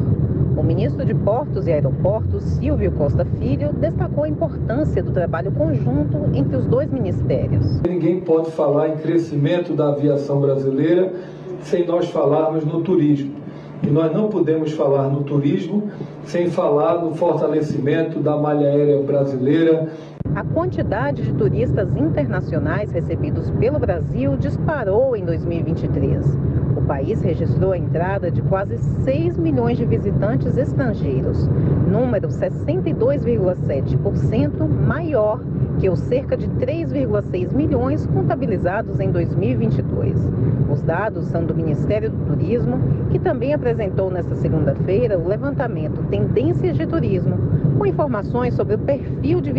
O 0.56 0.62
ministro 0.62 1.04
de 1.04 1.14
Portos 1.14 1.66
e 1.66 1.72
Aeroportos, 1.72 2.42
Silvio 2.42 2.92
Costa 2.92 3.24
Filho, 3.38 3.72
destacou 3.72 4.24
a 4.24 4.28
importância 4.28 5.02
do 5.02 5.12
trabalho 5.12 5.52
conjunto 5.52 6.18
entre 6.34 6.56
os 6.56 6.66
dois 6.66 6.90
ministérios. 6.90 7.80
Ninguém 7.82 8.20
pode 8.20 8.50
falar 8.50 8.88
em 8.88 8.96
crescimento 8.96 9.72
da 9.72 9.88
aviação 9.90 10.40
brasileira 10.40 11.12
sem 11.62 11.86
nós 11.86 12.08
falarmos 12.10 12.64
no 12.64 12.82
turismo. 12.82 13.34
E 13.82 13.86
nós 13.86 14.12
não 14.12 14.28
podemos 14.28 14.72
falar 14.72 15.08
no 15.08 15.22
turismo 15.22 15.90
sem 16.24 16.50
falar 16.50 16.98
no 16.98 17.14
fortalecimento 17.14 18.20
da 18.20 18.36
malha 18.36 18.68
aérea 18.68 19.02
brasileira. 19.02 19.88
A 20.34 20.42
quantidade 20.44 21.22
de 21.22 21.32
turistas 21.34 21.94
internacionais 21.96 22.92
recebidos 22.92 23.50
pelo 23.50 23.80
Brasil 23.80 24.36
disparou 24.36 25.16
em 25.16 25.24
2023. 25.24 26.38
O 26.76 26.82
país 26.82 27.20
registrou 27.20 27.72
a 27.72 27.78
entrada 27.78 28.30
de 28.30 28.40
quase 28.42 28.78
6 28.78 29.36
milhões 29.36 29.76
de 29.76 29.84
visitantes 29.84 30.56
estrangeiros, 30.56 31.48
número 31.90 32.28
62,7% 32.28 34.68
maior 34.68 35.40
que 35.80 35.88
os 35.88 35.98
cerca 36.00 36.36
de 36.36 36.46
3,6 36.46 37.54
milhões 37.54 38.06
contabilizados 38.06 39.00
em 39.00 39.10
2022. 39.10 40.14
Os 40.70 40.82
dados 40.82 41.26
são 41.28 41.44
do 41.44 41.54
Ministério 41.54 42.10
do 42.10 42.26
Turismo, 42.26 42.78
que 43.10 43.18
também 43.18 43.54
apresentou 43.54 44.10
nesta 44.10 44.36
segunda-feira 44.36 45.18
o 45.18 45.26
levantamento 45.26 46.04
Tendências 46.10 46.76
de 46.76 46.86
Turismo, 46.86 47.38
com 47.78 47.86
informações 47.86 48.54
sobre 48.54 48.74
o 48.74 48.78
perfil 48.78 49.40
de 49.40 49.50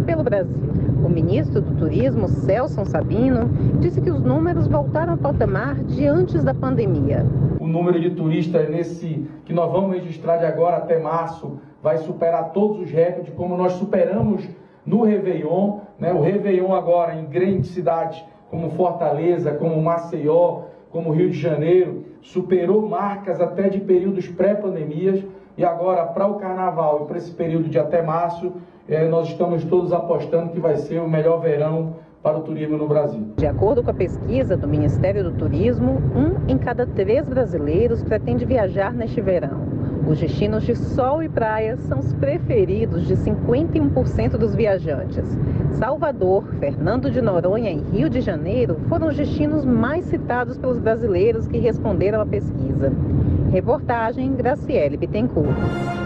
pelo 0.00 0.22
Brasil. 0.22 0.68
O 1.04 1.08
ministro 1.08 1.60
do 1.60 1.74
Turismo, 1.76 2.28
Celso 2.28 2.84
Sabino, 2.84 3.48
disse 3.80 4.00
que 4.00 4.10
os 4.10 4.22
números 4.22 4.66
voltaram 4.66 5.12
ao 5.12 5.18
patamar 5.18 5.76
de 5.84 6.06
antes 6.06 6.42
da 6.42 6.52
pandemia. 6.52 7.24
O 7.60 7.66
número 7.66 8.00
de 8.00 8.10
turistas 8.10 8.68
nesse 8.68 9.26
que 9.44 9.52
nós 9.52 9.70
vamos 9.70 9.92
registrar 9.96 10.36
de 10.36 10.44
agora 10.44 10.76
até 10.76 10.98
março 10.98 11.58
vai 11.82 11.98
superar 11.98 12.52
todos 12.52 12.80
os 12.80 12.90
recordes, 12.90 13.32
como 13.34 13.56
nós 13.56 13.72
superamos 13.74 14.46
no 14.84 15.04
Réveillon, 15.04 15.78
né? 15.98 16.12
o 16.12 16.20
Réveillon 16.20 16.74
agora 16.74 17.14
em 17.14 17.26
grandes 17.26 17.70
cidades 17.70 18.22
como 18.50 18.70
Fortaleza, 18.70 19.52
como 19.52 19.80
Maceió, 19.80 20.62
como 20.90 21.12
Rio 21.12 21.30
de 21.30 21.38
Janeiro, 21.38 22.04
superou 22.22 22.88
marcas 22.88 23.40
até 23.40 23.68
de 23.68 23.80
períodos 23.80 24.26
pré-pandemias 24.28 25.22
e 25.56 25.64
agora 25.64 26.06
para 26.06 26.26
o 26.26 26.34
Carnaval 26.34 27.02
e 27.02 27.06
para 27.06 27.18
esse 27.18 27.32
período 27.32 27.68
de 27.68 27.78
até 27.78 28.00
março, 28.02 28.54
eh, 28.88 29.08
nós 29.08 29.28
estamos 29.28 29.64
todos 29.64 29.92
apostando 29.92 30.52
que 30.52 30.60
vai 30.60 30.76
ser 30.76 31.00
o 31.00 31.08
melhor 31.08 31.40
verão 31.40 31.96
para 32.22 32.38
o 32.38 32.42
turismo 32.42 32.76
no 32.76 32.88
Brasil. 32.88 33.32
De 33.36 33.46
acordo 33.46 33.82
com 33.82 33.90
a 33.90 33.94
pesquisa 33.94 34.56
do 34.56 34.66
Ministério 34.66 35.22
do 35.22 35.32
Turismo, 35.32 36.00
um 36.14 36.50
em 36.50 36.58
cada 36.58 36.86
três 36.86 37.28
brasileiros 37.28 38.02
pretende 38.02 38.44
viajar 38.44 38.92
neste 38.92 39.20
verão. 39.20 39.78
Os 40.08 40.18
destinos 40.18 40.64
de 40.64 40.74
sol 40.74 41.22
e 41.22 41.28
praia 41.28 41.76
são 41.76 41.98
os 41.98 42.14
preferidos 42.14 43.06
de 43.06 43.14
51% 43.14 44.38
dos 44.38 44.54
viajantes. 44.54 45.38
Salvador, 45.72 46.44
Fernando 46.58 47.10
de 47.10 47.20
Noronha 47.20 47.70
e 47.70 47.78
Rio 47.78 48.08
de 48.08 48.20
Janeiro 48.20 48.78
foram 48.88 49.08
os 49.08 49.16
destinos 49.16 49.64
mais 49.64 50.06
citados 50.06 50.56
pelos 50.56 50.78
brasileiros 50.78 51.46
que 51.46 51.58
responderam 51.58 52.20
à 52.20 52.26
pesquisa. 52.26 52.90
Reportagem 53.52 54.34
Graciele 54.34 54.96
Bittencourt. 54.96 55.97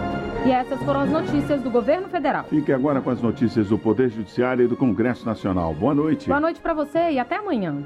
E 0.45 0.51
essas 0.51 0.81
foram 0.83 1.01
as 1.01 1.09
notícias 1.09 1.61
do 1.61 1.69
governo 1.69 2.09
federal. 2.09 2.43
Fique 2.43 2.73
agora 2.73 3.01
com 3.01 3.09
as 3.09 3.21
notícias 3.21 3.69
do 3.69 3.77
Poder 3.77 4.09
Judiciário 4.09 4.65
e 4.65 4.67
do 4.67 4.75
Congresso 4.75 5.25
Nacional. 5.25 5.73
Boa 5.73 5.95
noite. 5.95 6.27
Boa 6.27 6.39
noite 6.39 6.59
para 6.59 6.73
você 6.73 7.11
e 7.11 7.19
até 7.19 7.37
amanhã. 7.37 7.77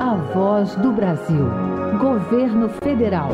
A 0.00 0.14
voz 0.32 0.74
do 0.76 0.90
Brasil. 0.92 1.46
Governo 2.00 2.70
Federal. 2.82 3.30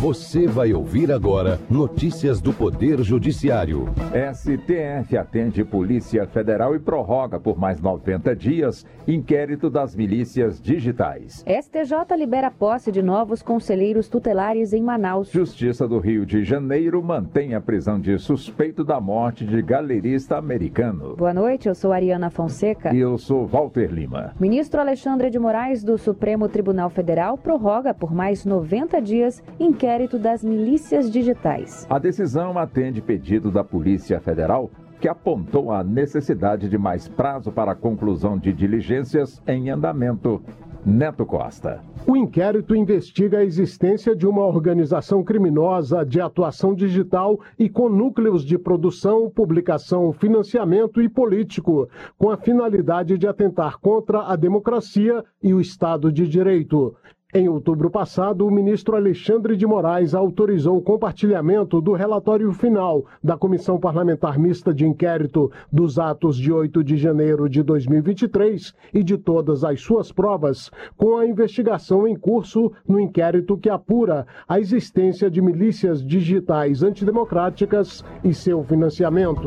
Você 0.00 0.46
vai 0.46 0.72
ouvir 0.72 1.12
agora 1.12 1.60
notícias 1.68 2.40
do 2.40 2.54
Poder 2.54 3.02
Judiciário. 3.02 3.86
STF 4.32 5.14
atende 5.14 5.62
Polícia 5.62 6.26
Federal 6.26 6.74
e 6.74 6.78
prorroga 6.78 7.38
por 7.38 7.58
mais 7.58 7.82
90 7.82 8.34
dias 8.34 8.86
inquérito 9.06 9.68
das 9.68 9.94
milícias 9.94 10.58
digitais. 10.58 11.44
STJ 11.46 12.16
libera 12.16 12.50
posse 12.50 12.90
de 12.90 13.02
novos 13.02 13.42
conselheiros 13.42 14.08
tutelares 14.08 14.72
em 14.72 14.82
Manaus. 14.82 15.30
Justiça 15.30 15.86
do 15.86 15.98
Rio 15.98 16.24
de 16.24 16.44
Janeiro 16.44 17.02
mantém 17.02 17.54
a 17.54 17.60
prisão 17.60 18.00
de 18.00 18.18
suspeito 18.18 18.82
da 18.82 18.98
morte 18.98 19.44
de 19.44 19.60
galerista 19.60 20.38
americano. 20.38 21.14
Boa 21.14 21.34
noite, 21.34 21.68
eu 21.68 21.74
sou 21.74 21.92
Ariana 21.92 22.30
Fonseca. 22.30 22.94
E 22.94 22.98
eu 22.98 23.18
sou 23.18 23.46
Walter 23.46 23.92
Lima. 23.92 24.32
Ministro 24.40 24.80
Alexandre 24.80 25.28
de 25.28 25.38
Moraes 25.38 25.84
do 25.84 25.98
Supremo 25.98 26.48
Tribunal 26.48 26.88
Federal 26.88 27.36
prorroga 27.36 27.92
por 27.92 28.14
mais 28.14 28.46
90 28.46 28.98
dias 29.02 29.42
inquérito 29.58 29.90
inquérito 30.00 30.18
das 30.18 30.42
milícias 30.42 31.10
digitais. 31.10 31.86
A 31.90 31.98
decisão 31.98 32.58
atende 32.58 33.02
pedido 33.02 33.50
da 33.50 33.62
Polícia 33.62 34.18
Federal 34.20 34.70
que 34.98 35.08
apontou 35.08 35.72
a 35.72 35.82
necessidade 35.82 36.68
de 36.68 36.76
mais 36.76 37.08
prazo 37.08 37.50
para 37.50 37.72
a 37.72 37.74
conclusão 37.74 38.38
de 38.38 38.52
diligências 38.52 39.42
em 39.46 39.70
andamento. 39.70 40.42
Neto 40.84 41.26
Costa. 41.26 41.82
O 42.06 42.16
inquérito 42.16 42.74
investiga 42.74 43.38
a 43.38 43.44
existência 43.44 44.16
de 44.16 44.26
uma 44.26 44.46
organização 44.46 45.22
criminosa 45.22 46.04
de 46.04 46.20
atuação 46.20 46.74
digital 46.74 47.38
e 47.58 47.68
com 47.68 47.90
núcleos 47.90 48.42
de 48.42 48.58
produção, 48.58 49.30
publicação, 49.30 50.10
financiamento 50.12 51.02
e 51.02 51.08
político, 51.08 51.88
com 52.16 52.30
a 52.30 52.38
finalidade 52.38 53.18
de 53.18 53.26
atentar 53.26 53.78
contra 53.78 54.22
a 54.22 54.36
democracia 54.36 55.22
e 55.42 55.52
o 55.52 55.60
Estado 55.60 56.10
de 56.10 56.26
Direito. 56.26 56.96
Em 57.32 57.48
outubro 57.48 57.88
passado, 57.88 58.44
o 58.44 58.50
ministro 58.50 58.96
Alexandre 58.96 59.56
de 59.56 59.64
Moraes 59.64 60.14
autorizou 60.16 60.76
o 60.76 60.82
compartilhamento 60.82 61.80
do 61.80 61.92
relatório 61.92 62.52
final 62.52 63.04
da 63.22 63.36
Comissão 63.36 63.78
Parlamentar 63.78 64.36
Mista 64.36 64.74
de 64.74 64.84
Inquérito 64.84 65.48
dos 65.70 65.96
atos 65.96 66.36
de 66.36 66.52
8 66.52 66.82
de 66.82 66.96
janeiro 66.96 67.48
de 67.48 67.62
2023 67.62 68.74
e 68.92 69.04
de 69.04 69.16
todas 69.16 69.62
as 69.62 69.80
suas 69.80 70.10
provas, 70.10 70.72
com 70.96 71.18
a 71.18 71.24
investigação 71.24 72.04
em 72.04 72.16
curso 72.16 72.72
no 72.84 72.98
inquérito 72.98 73.56
que 73.56 73.70
apura 73.70 74.26
a 74.48 74.58
existência 74.58 75.30
de 75.30 75.40
milícias 75.40 76.04
digitais 76.04 76.82
antidemocráticas 76.82 78.04
e 78.24 78.34
seu 78.34 78.64
financiamento. 78.64 79.46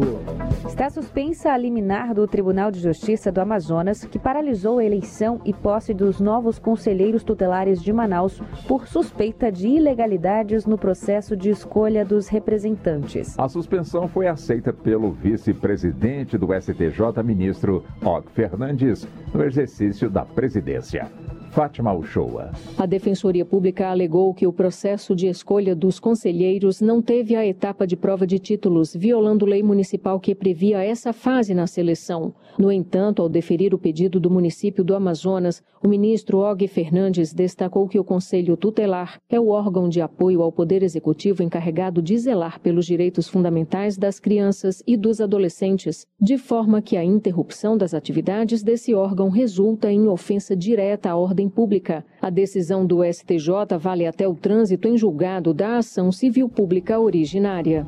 Está 0.66 0.90
suspensa 0.90 1.52
a 1.52 1.58
liminar 1.58 2.14
do 2.14 2.26
Tribunal 2.26 2.72
de 2.72 2.80
Justiça 2.80 3.30
do 3.30 3.42
Amazonas, 3.42 4.06
que 4.06 4.18
paralisou 4.18 4.80
a 4.80 4.86
eleição 4.86 5.42
e 5.44 5.54
posse 5.54 5.94
dos 5.94 6.22
novos 6.22 6.58
conselheiros 6.58 7.26
tutelares 7.26 7.73
de 7.82 7.94
Manaus 7.94 8.42
por 8.68 8.88
suspeita 8.88 9.52
de 9.52 9.68
ilegalidades 9.68 10.66
no 10.66 10.78
processo 10.78 11.36
de 11.36 11.50
escolha 11.50 12.06
dos 12.06 12.28
representantes. 12.28 13.38
A 13.38 13.48
suspensão 13.48 14.08
foi 14.08 14.28
aceita 14.28 14.74
pelo 14.74 15.12
vice-presidente 15.12 16.38
do 16.38 16.48
STJ, 16.54 17.24
ministro 17.24 17.84
Og 18.04 18.24
Fernandes, 18.32 19.08
no 19.34 19.44
exercício 19.44 20.10
da 20.10 20.26
presidência. 20.26 21.10
Fátima 21.54 21.94
Uchoa. 21.94 22.52
A 22.76 22.88
Defensoria 22.88 23.46
Pública 23.46 23.90
alegou 23.90 24.34
que 24.34 24.48
o 24.48 24.52
processo 24.52 25.16
de 25.16 25.28
escolha 25.28 25.76
dos 25.76 26.00
conselheiros 26.00 26.82
não 26.82 27.00
teve 27.00 27.36
a 27.36 27.46
etapa 27.46 27.86
de 27.86 27.96
prova 27.96 28.26
de 28.26 28.40
títulos, 28.40 28.96
violando 28.96 29.46
lei 29.46 29.62
municipal 29.62 30.20
que 30.20 30.34
previa 30.34 30.84
essa 30.84 31.14
fase 31.14 31.54
na 31.54 31.68
seleção. 31.68 32.34
No 32.58 32.72
entanto, 32.72 33.22
ao 33.22 33.30
deferir 33.30 33.74
o 33.74 33.78
pedido 33.78 34.20
do 34.20 34.32
município 34.32 34.84
do 34.84 34.96
Amazonas, 34.96 35.62
o 35.84 35.88
ministro 35.88 36.40
Og 36.40 36.68
Fernandes 36.68 37.34
destacou 37.34 37.88
que 37.88 38.00
o 38.00 38.04
Conselho 38.04 38.58
Tutelar 38.58 39.20
é 39.30 39.40
o 39.40 39.50
órgão 39.50 39.90
de 39.90 40.02
apoio 40.02 40.42
ao 40.42 40.52
Poder 40.52 40.82
Executivo 40.82 41.44
encarregado 41.44 42.02
de 42.02 42.18
zelar 42.18 42.60
pelos 42.62 42.86
direitos 42.86 43.28
fundamentais 43.28 43.98
das 43.98 44.20
crianças 44.20 44.82
e 44.88 44.96
dos 44.96 45.20
adolescentes, 45.20 46.08
de 46.20 46.38
forma 46.38 46.82
que 46.82 46.96
a 46.98 47.04
interrupção 47.04 47.78
das 47.78 47.94
atividades 47.94 48.64
desse 48.64 48.94
órgão 48.94 49.30
resulta 49.30 49.92
em 49.92 50.08
ofensa 50.08 50.56
direta 50.56 51.10
à 51.10 51.16
ordem 51.16 51.43
pública. 51.50 52.06
A 52.24 52.30
decisão 52.30 52.86
do 52.86 53.04
STJ 53.04 53.78
vale 53.78 54.08
até 54.08 54.26
o 54.26 54.34
trânsito 54.34 54.88
em 54.88 54.98
julgado 54.98 55.54
da 55.54 55.80
ação 55.80 56.10
civil 56.10 56.48
pública 56.48 56.98
originária. 56.98 57.86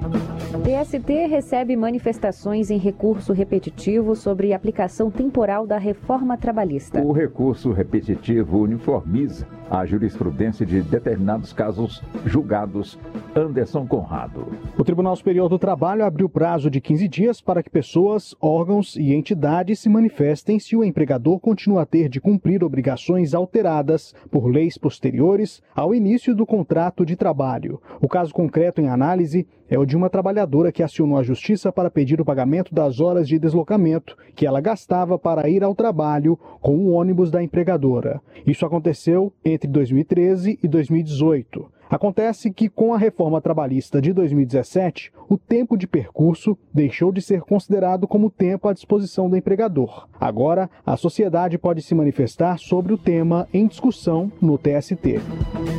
TST 0.62 1.28
recebe 1.28 1.74
manifestações 1.78 2.70
em 2.70 2.78
recurso 2.78 3.32
repetitivo 3.32 4.14
sobre 4.14 4.52
aplicação 4.52 5.10
temporal 5.10 5.66
da 5.66 5.78
reforma 5.78 6.38
trabalhista. 6.38 7.02
O 7.02 7.14
recurso 7.14 7.72
repetitivo 7.72 8.60
uniformiza 8.60 9.48
a 9.70 9.86
jurisprudência 9.86 10.66
de 10.66 10.82
determinados 10.82 11.54
casos 11.54 12.04
julgados. 12.26 13.00
Anderson 13.36 13.86
Conrado. 13.86 14.48
O 14.78 14.84
Tribunal 14.84 15.14
Superior 15.14 15.50
do 15.50 15.60
Trabalho 15.60 16.06
abriu 16.06 16.30
prazo 16.30 16.70
de 16.70 16.80
15 16.80 17.08
dias 17.10 17.42
para 17.42 17.62
que 17.62 17.70
pessoas, 17.70 18.34
órgãos 18.40 18.96
e 18.96 19.14
entidades 19.14 19.80
se 19.80 19.90
manifestem 19.90 20.58
se 20.58 20.74
o 20.74 20.84
empregador 20.84 21.38
continua 21.40 21.82
a 21.82 21.86
ter 21.86 22.08
de 22.08 22.22
cumprir 22.22 22.64
obrigações 22.64 23.34
alteradas 23.34 24.16
por 24.30 24.48
leis 24.48 24.78
posteriores 24.78 25.62
ao 25.76 25.94
início 25.94 26.36
do 26.36 26.46
contrato 26.46 27.06
de 27.06 27.16
trabalho. 27.16 27.82
O 28.02 28.08
caso 28.08 28.34
concreto 28.34 28.82
em 28.82 28.88
análise 28.88 29.48
é 29.70 29.78
o 29.78 29.86
de 29.86 29.96
uma 29.96 30.10
trabalhadora 30.10 30.72
que 30.72 30.84
acionou 30.84 31.18
a 31.18 31.24
justiça 31.24 31.72
para 31.72 31.90
pedir 31.90 32.22
o 32.22 32.26
pagamento 32.26 32.74
das 32.74 33.00
horas 33.00 33.28
de 33.28 33.40
deslocamento 33.40 34.16
que 34.36 34.46
ela 34.46 34.62
gastava 34.62 35.18
para 35.18 35.50
ir 35.50 35.64
ao 35.64 35.74
trabalho 35.74 36.38
com 36.62 36.78
o 36.78 36.92
ônibus 36.92 37.32
da 37.32 37.42
empregadora. 37.42 38.22
Isso 38.46 38.66
aconteceu 38.66 39.34
entre 39.44 39.70
2013 39.70 40.60
e 40.62 40.68
2018. 40.68 41.76
Acontece 41.90 42.52
que, 42.52 42.68
com 42.68 42.94
a 42.94 42.98
reforma 42.98 43.40
trabalhista 43.40 44.02
de 44.02 44.12
2017, 44.12 45.12
o 45.30 45.38
tempo 45.38 45.78
de 45.78 45.88
percurso 45.88 46.58
deixou 46.74 47.12
de 47.12 47.22
ser 47.22 47.42
considerado 47.42 48.08
como 48.08 48.30
tempo 48.30 48.68
à 48.68 48.74
disposição 48.74 49.30
do 49.30 49.38
empregador. 49.38 50.08
Agora, 50.20 50.70
a 50.86 50.98
sociedade 50.98 51.58
pode 51.58 51.82
se 51.82 51.94
manifestar 51.94 52.58
sobre 52.58 52.94
o 52.94 52.98
tema 52.98 53.48
em 53.54 53.68
discussão 53.68 54.32
no 54.42 54.58
TST. 54.58 55.22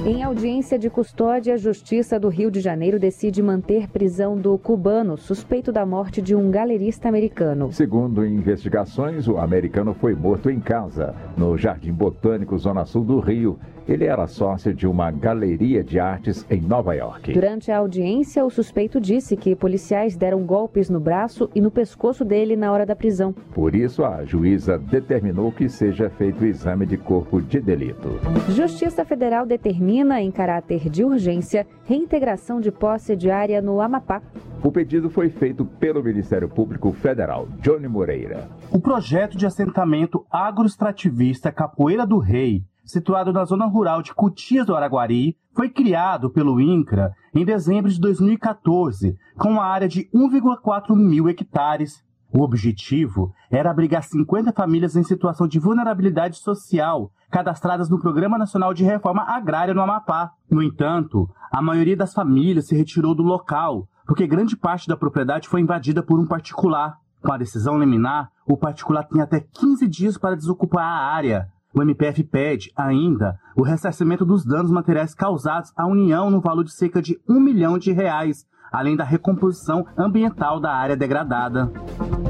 Em 0.06 0.22
audiência 0.22 0.78
de 0.78 0.88
custódia, 0.88 1.54
a 1.54 1.56
Justiça 1.56 2.20
do 2.20 2.28
Rio 2.28 2.50
de 2.50 2.60
Janeiro 2.60 2.98
decide 2.98 3.42
manter 3.42 3.88
prisão 3.88 4.36
do 4.36 4.56
cubano 4.58 5.16
suspeito 5.16 5.72
da 5.72 5.84
morte 5.84 6.22
de 6.22 6.34
um 6.34 6.50
galerista 6.50 7.08
americano. 7.08 7.72
Segundo 7.72 8.24
investigações, 8.24 9.26
o 9.26 9.38
americano 9.38 9.94
foi 9.94 10.14
morto 10.14 10.50
em 10.50 10.60
casa, 10.60 11.14
no 11.36 11.56
Jardim 11.56 11.92
Botânico, 11.92 12.56
Zona 12.56 12.84
Sul 12.84 13.04
do 13.04 13.18
Rio. 13.18 13.58
Ele 13.88 14.04
era 14.04 14.26
sócio 14.26 14.74
de 14.74 14.84
uma 14.84 15.12
galeria 15.12 15.84
de 15.84 16.00
artes 16.00 16.44
em 16.50 16.60
Nova 16.60 16.94
York. 16.94 17.32
Durante 17.32 17.70
a 17.70 17.78
audiência, 17.78 18.44
o 18.44 18.50
suspeito 18.50 19.00
disse 19.00 19.36
que 19.36 19.54
policiais 19.54 20.16
deram 20.16 20.44
golpes 20.44 20.90
no 20.90 20.98
braço 20.98 21.48
e 21.54 21.60
no 21.60 21.70
pescoço 21.70 22.24
dele 22.24 22.56
na 22.56 22.72
hora 22.72 22.84
da 22.84 22.96
prisão. 22.96 23.32
Por 23.54 23.76
isso, 23.76 24.04
a 24.04 24.24
juíza 24.24 24.76
determinou 24.76 25.52
que 25.52 25.68
seja 25.68 26.10
feito 26.10 26.42
o 26.42 26.46
exame 26.46 26.84
de 26.84 26.96
corpo 26.96 27.40
de 27.40 27.60
delito. 27.60 28.18
Justiça 28.48 29.04
Federal 29.04 29.46
determina, 29.46 30.20
em 30.20 30.32
caráter 30.32 30.90
de 30.90 31.04
urgência, 31.04 31.64
reintegração 31.84 32.60
de 32.60 32.72
posse 32.72 33.14
diária 33.14 33.62
no 33.62 33.80
Amapá. 33.80 34.20
O 34.64 34.72
pedido 34.72 35.08
foi 35.08 35.28
feito 35.28 35.64
pelo 35.64 36.02
Ministério 36.02 36.48
Público 36.48 36.90
Federal, 36.92 37.46
Johnny 37.60 37.86
Moreira. 37.86 38.48
O 38.72 38.80
projeto 38.80 39.36
de 39.36 39.46
assentamento 39.46 40.26
agroextrativista 40.28 41.52
Capoeira 41.52 42.04
do 42.04 42.18
Rei 42.18 42.64
situado 42.86 43.32
na 43.32 43.44
zona 43.44 43.66
rural 43.66 44.00
de 44.00 44.14
Cutias 44.14 44.64
do 44.64 44.74
Araguari, 44.74 45.36
foi 45.52 45.68
criado 45.68 46.30
pelo 46.30 46.60
INCRA 46.60 47.12
em 47.34 47.44
dezembro 47.44 47.90
de 47.90 48.00
2014, 48.00 49.16
com 49.36 49.50
uma 49.50 49.64
área 49.64 49.88
de 49.88 50.08
1,4 50.14 50.94
mil 50.94 51.28
hectares. 51.28 52.04
O 52.32 52.42
objetivo 52.42 53.32
era 53.50 53.70
abrigar 53.70 54.02
50 54.02 54.52
famílias 54.52 54.96
em 54.96 55.02
situação 55.02 55.48
de 55.48 55.58
vulnerabilidade 55.58 56.38
social, 56.38 57.10
cadastradas 57.30 57.88
no 57.88 58.00
Programa 58.00 58.38
Nacional 58.38 58.72
de 58.72 58.84
Reforma 58.84 59.22
Agrária 59.22 59.74
no 59.74 59.82
Amapá. 59.82 60.32
No 60.50 60.62
entanto, 60.62 61.28
a 61.50 61.60
maioria 61.60 61.96
das 61.96 62.12
famílias 62.14 62.66
se 62.66 62.76
retirou 62.76 63.14
do 63.14 63.22
local, 63.22 63.88
porque 64.06 64.26
grande 64.26 64.56
parte 64.56 64.86
da 64.86 64.96
propriedade 64.96 65.48
foi 65.48 65.60
invadida 65.60 66.02
por 66.02 66.18
um 66.18 66.26
particular. 66.26 66.98
Com 67.22 67.32
a 67.32 67.38
decisão 67.38 67.78
liminar, 67.78 68.30
o 68.46 68.56
particular 68.56 69.04
tem 69.04 69.20
até 69.20 69.40
15 69.40 69.88
dias 69.88 70.16
para 70.16 70.36
desocupar 70.36 70.84
a 70.84 71.14
área. 71.14 71.48
O 71.76 71.82
MPF 71.82 72.24
pede, 72.24 72.72
ainda, 72.74 73.38
o 73.54 73.62
ressarcimento 73.62 74.24
dos 74.24 74.46
danos 74.46 74.70
materiais 74.70 75.14
causados 75.14 75.70
à 75.76 75.86
União 75.86 76.30
no 76.30 76.40
valor 76.40 76.64
de 76.64 76.72
cerca 76.72 77.02
de 77.02 77.20
um 77.28 77.38
milhão 77.38 77.76
de 77.76 77.92
reais, 77.92 78.46
além 78.72 78.96
da 78.96 79.04
recomposição 79.04 79.84
ambiental 79.94 80.58
da 80.58 80.72
área 80.72 80.96
degradada. 80.96 81.70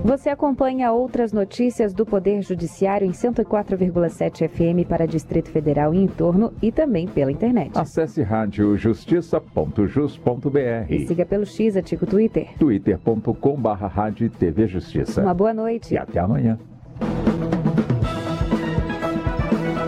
Você 0.05 0.31
acompanha 0.31 0.91
outras 0.91 1.33
notícias 1.33 1.95
do 1.95 2.05
Poder 2.05 2.43
Judiciário 2.43 3.07
em 3.07 3.13
104,7 3.13 4.49
FM 4.49 4.85
para 4.89 5.07
Distrito 5.07 5.49
Federal 5.49 5.95
e 5.95 5.99
em 5.99 6.09
torno 6.09 6.53
e 6.61 6.73
também 6.73 7.07
pela 7.07 7.31
internet. 7.31 7.71
Acesse 7.79 8.25
radiojustiça.jus.br 8.25 10.91
e 10.91 11.07
siga 11.07 11.25
pelo 11.25 11.47
X 11.47 11.77
Atico 11.77 12.05
Twitter. 12.05 12.49
twitter.com.br. 12.59 15.21
Uma 15.23 15.35
boa 15.35 15.55
noite. 15.55 15.95
E 15.95 15.99
até 15.99 16.19
amanhã. 16.19 16.59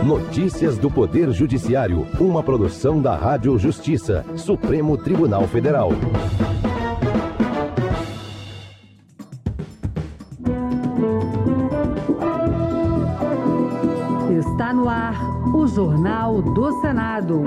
Notícias 0.04 0.78
do 0.78 0.90
Poder 0.90 1.30
Judiciário, 1.32 2.06
uma 2.20 2.42
produção 2.42 3.02
da 3.02 3.16
Rádio 3.16 3.58
Justiça, 3.58 4.24
Supremo 4.37 4.96
Tribunal 4.96 5.46
Federal. 5.48 5.90
Está 14.30 14.72
no 14.72 14.88
ar 14.88 15.14
o 15.54 15.66
Jornal 15.66 16.40
do 16.40 16.80
Senado. 16.80 17.42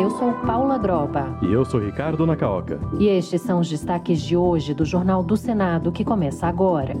Eu 0.00 0.10
sou 0.10 0.32
Paula 0.46 0.78
Groba. 0.78 1.38
E 1.42 1.52
eu 1.52 1.64
sou 1.64 1.80
Ricardo 1.80 2.26
Nacaoca. 2.26 2.78
E 2.98 3.08
estes 3.08 3.40
são 3.40 3.60
os 3.60 3.68
destaques 3.68 4.20
de 4.20 4.36
hoje 4.36 4.74
do 4.74 4.84
Jornal 4.84 5.22
do 5.22 5.36
Senado 5.36 5.90
que 5.90 6.04
começa 6.04 6.46
agora. 6.46 6.94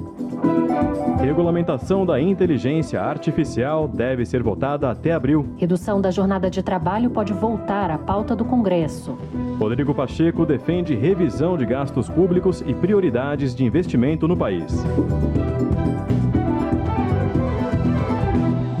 Regulamentação 1.20 2.06
da 2.06 2.20
inteligência 2.20 3.00
artificial 3.00 3.88
deve 3.88 4.24
ser 4.24 4.42
votada 4.42 4.90
até 4.90 5.12
abril. 5.12 5.46
Redução 5.56 6.00
da 6.00 6.10
jornada 6.10 6.48
de 6.48 6.62
trabalho 6.62 7.10
pode 7.10 7.32
voltar 7.32 7.90
à 7.90 7.98
pauta 7.98 8.36
do 8.36 8.44
Congresso. 8.44 9.18
Rodrigo 9.58 9.94
Pacheco 9.94 10.46
defende 10.46 10.94
revisão 10.94 11.56
de 11.56 11.66
gastos 11.66 12.08
públicos 12.08 12.62
e 12.66 12.74
prioridades 12.74 13.54
de 13.54 13.64
investimento 13.64 14.28
no 14.28 14.36
país. 14.36 14.84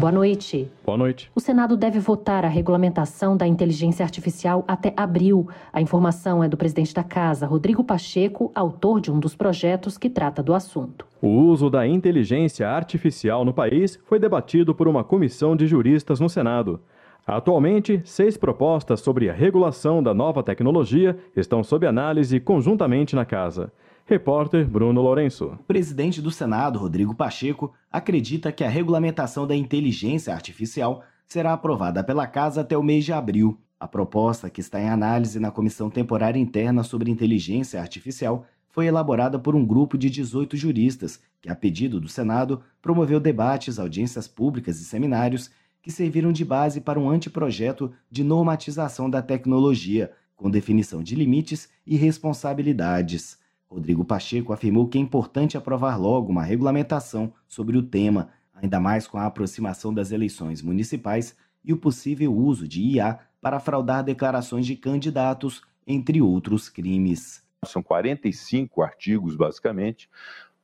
Boa 0.06 0.14
noite. 0.14 0.70
Boa 0.84 0.96
noite. 0.96 1.32
O 1.34 1.40
Senado 1.40 1.76
deve 1.76 1.98
votar 1.98 2.44
a 2.44 2.48
regulamentação 2.48 3.36
da 3.36 3.44
inteligência 3.44 4.04
artificial 4.04 4.64
até 4.68 4.94
abril. 4.96 5.48
A 5.72 5.80
informação 5.80 6.44
é 6.44 6.48
do 6.48 6.56
presidente 6.56 6.94
da 6.94 7.02
Casa, 7.02 7.44
Rodrigo 7.44 7.82
Pacheco, 7.82 8.52
autor 8.54 9.00
de 9.00 9.10
um 9.10 9.18
dos 9.18 9.34
projetos 9.34 9.98
que 9.98 10.08
trata 10.08 10.44
do 10.44 10.54
assunto. 10.54 11.04
O 11.20 11.26
uso 11.26 11.68
da 11.68 11.84
inteligência 11.88 12.68
artificial 12.68 13.44
no 13.44 13.52
país 13.52 13.98
foi 14.04 14.20
debatido 14.20 14.72
por 14.72 14.86
uma 14.86 15.02
comissão 15.02 15.56
de 15.56 15.66
juristas 15.66 16.20
no 16.20 16.28
Senado. 16.28 16.78
Atualmente, 17.26 18.00
seis 18.04 18.36
propostas 18.36 19.00
sobre 19.00 19.28
a 19.28 19.32
regulação 19.32 20.00
da 20.00 20.14
nova 20.14 20.40
tecnologia 20.40 21.18
estão 21.34 21.64
sob 21.64 21.84
análise 21.84 22.38
conjuntamente 22.38 23.16
na 23.16 23.24
Casa. 23.24 23.72
Repórter 24.08 24.64
Bruno 24.68 25.02
Lourenço. 25.02 25.46
O 25.46 25.64
presidente 25.64 26.22
do 26.22 26.30
Senado, 26.30 26.78
Rodrigo 26.78 27.12
Pacheco, 27.12 27.74
acredita 27.90 28.52
que 28.52 28.62
a 28.62 28.68
regulamentação 28.68 29.48
da 29.48 29.56
inteligência 29.56 30.32
artificial 30.32 31.02
será 31.26 31.52
aprovada 31.52 32.04
pela 32.04 32.24
Casa 32.24 32.60
até 32.60 32.78
o 32.78 32.84
mês 32.84 33.04
de 33.04 33.12
abril. 33.12 33.58
A 33.80 33.88
proposta, 33.88 34.48
que 34.48 34.60
está 34.60 34.80
em 34.80 34.88
análise 34.88 35.40
na 35.40 35.50
Comissão 35.50 35.90
Temporária 35.90 36.38
Interna 36.38 36.84
sobre 36.84 37.10
Inteligência 37.10 37.80
Artificial, 37.80 38.46
foi 38.68 38.86
elaborada 38.86 39.40
por 39.40 39.56
um 39.56 39.66
grupo 39.66 39.98
de 39.98 40.08
18 40.08 40.56
juristas, 40.56 41.20
que, 41.42 41.50
a 41.50 41.56
pedido 41.56 41.98
do 41.98 42.08
Senado, 42.08 42.62
promoveu 42.80 43.18
debates, 43.18 43.76
audiências 43.76 44.28
públicas 44.28 44.80
e 44.80 44.84
seminários 44.84 45.50
que 45.82 45.90
serviram 45.90 46.30
de 46.30 46.44
base 46.44 46.80
para 46.80 47.00
um 47.00 47.10
anteprojeto 47.10 47.92
de 48.08 48.22
normatização 48.22 49.10
da 49.10 49.20
tecnologia, 49.20 50.12
com 50.36 50.48
definição 50.48 51.02
de 51.02 51.16
limites 51.16 51.68
e 51.84 51.96
responsabilidades. 51.96 53.44
Rodrigo 53.76 54.06
Pacheco 54.06 54.54
afirmou 54.54 54.88
que 54.88 54.96
é 54.96 55.00
importante 55.02 55.54
aprovar 55.54 56.00
logo 56.00 56.32
uma 56.32 56.42
regulamentação 56.42 57.34
sobre 57.46 57.76
o 57.76 57.82
tema, 57.82 58.30
ainda 58.54 58.80
mais 58.80 59.06
com 59.06 59.18
a 59.18 59.26
aproximação 59.26 59.92
das 59.92 60.12
eleições 60.12 60.62
municipais 60.62 61.36
e 61.62 61.74
o 61.74 61.76
possível 61.76 62.34
uso 62.34 62.66
de 62.66 62.80
IA 62.80 63.18
para 63.38 63.60
fraudar 63.60 64.02
declarações 64.02 64.64
de 64.64 64.76
candidatos, 64.76 65.60
entre 65.86 66.22
outros 66.22 66.70
crimes. 66.70 67.44
São 67.66 67.82
45 67.82 68.80
artigos, 68.80 69.36
basicamente, 69.36 70.08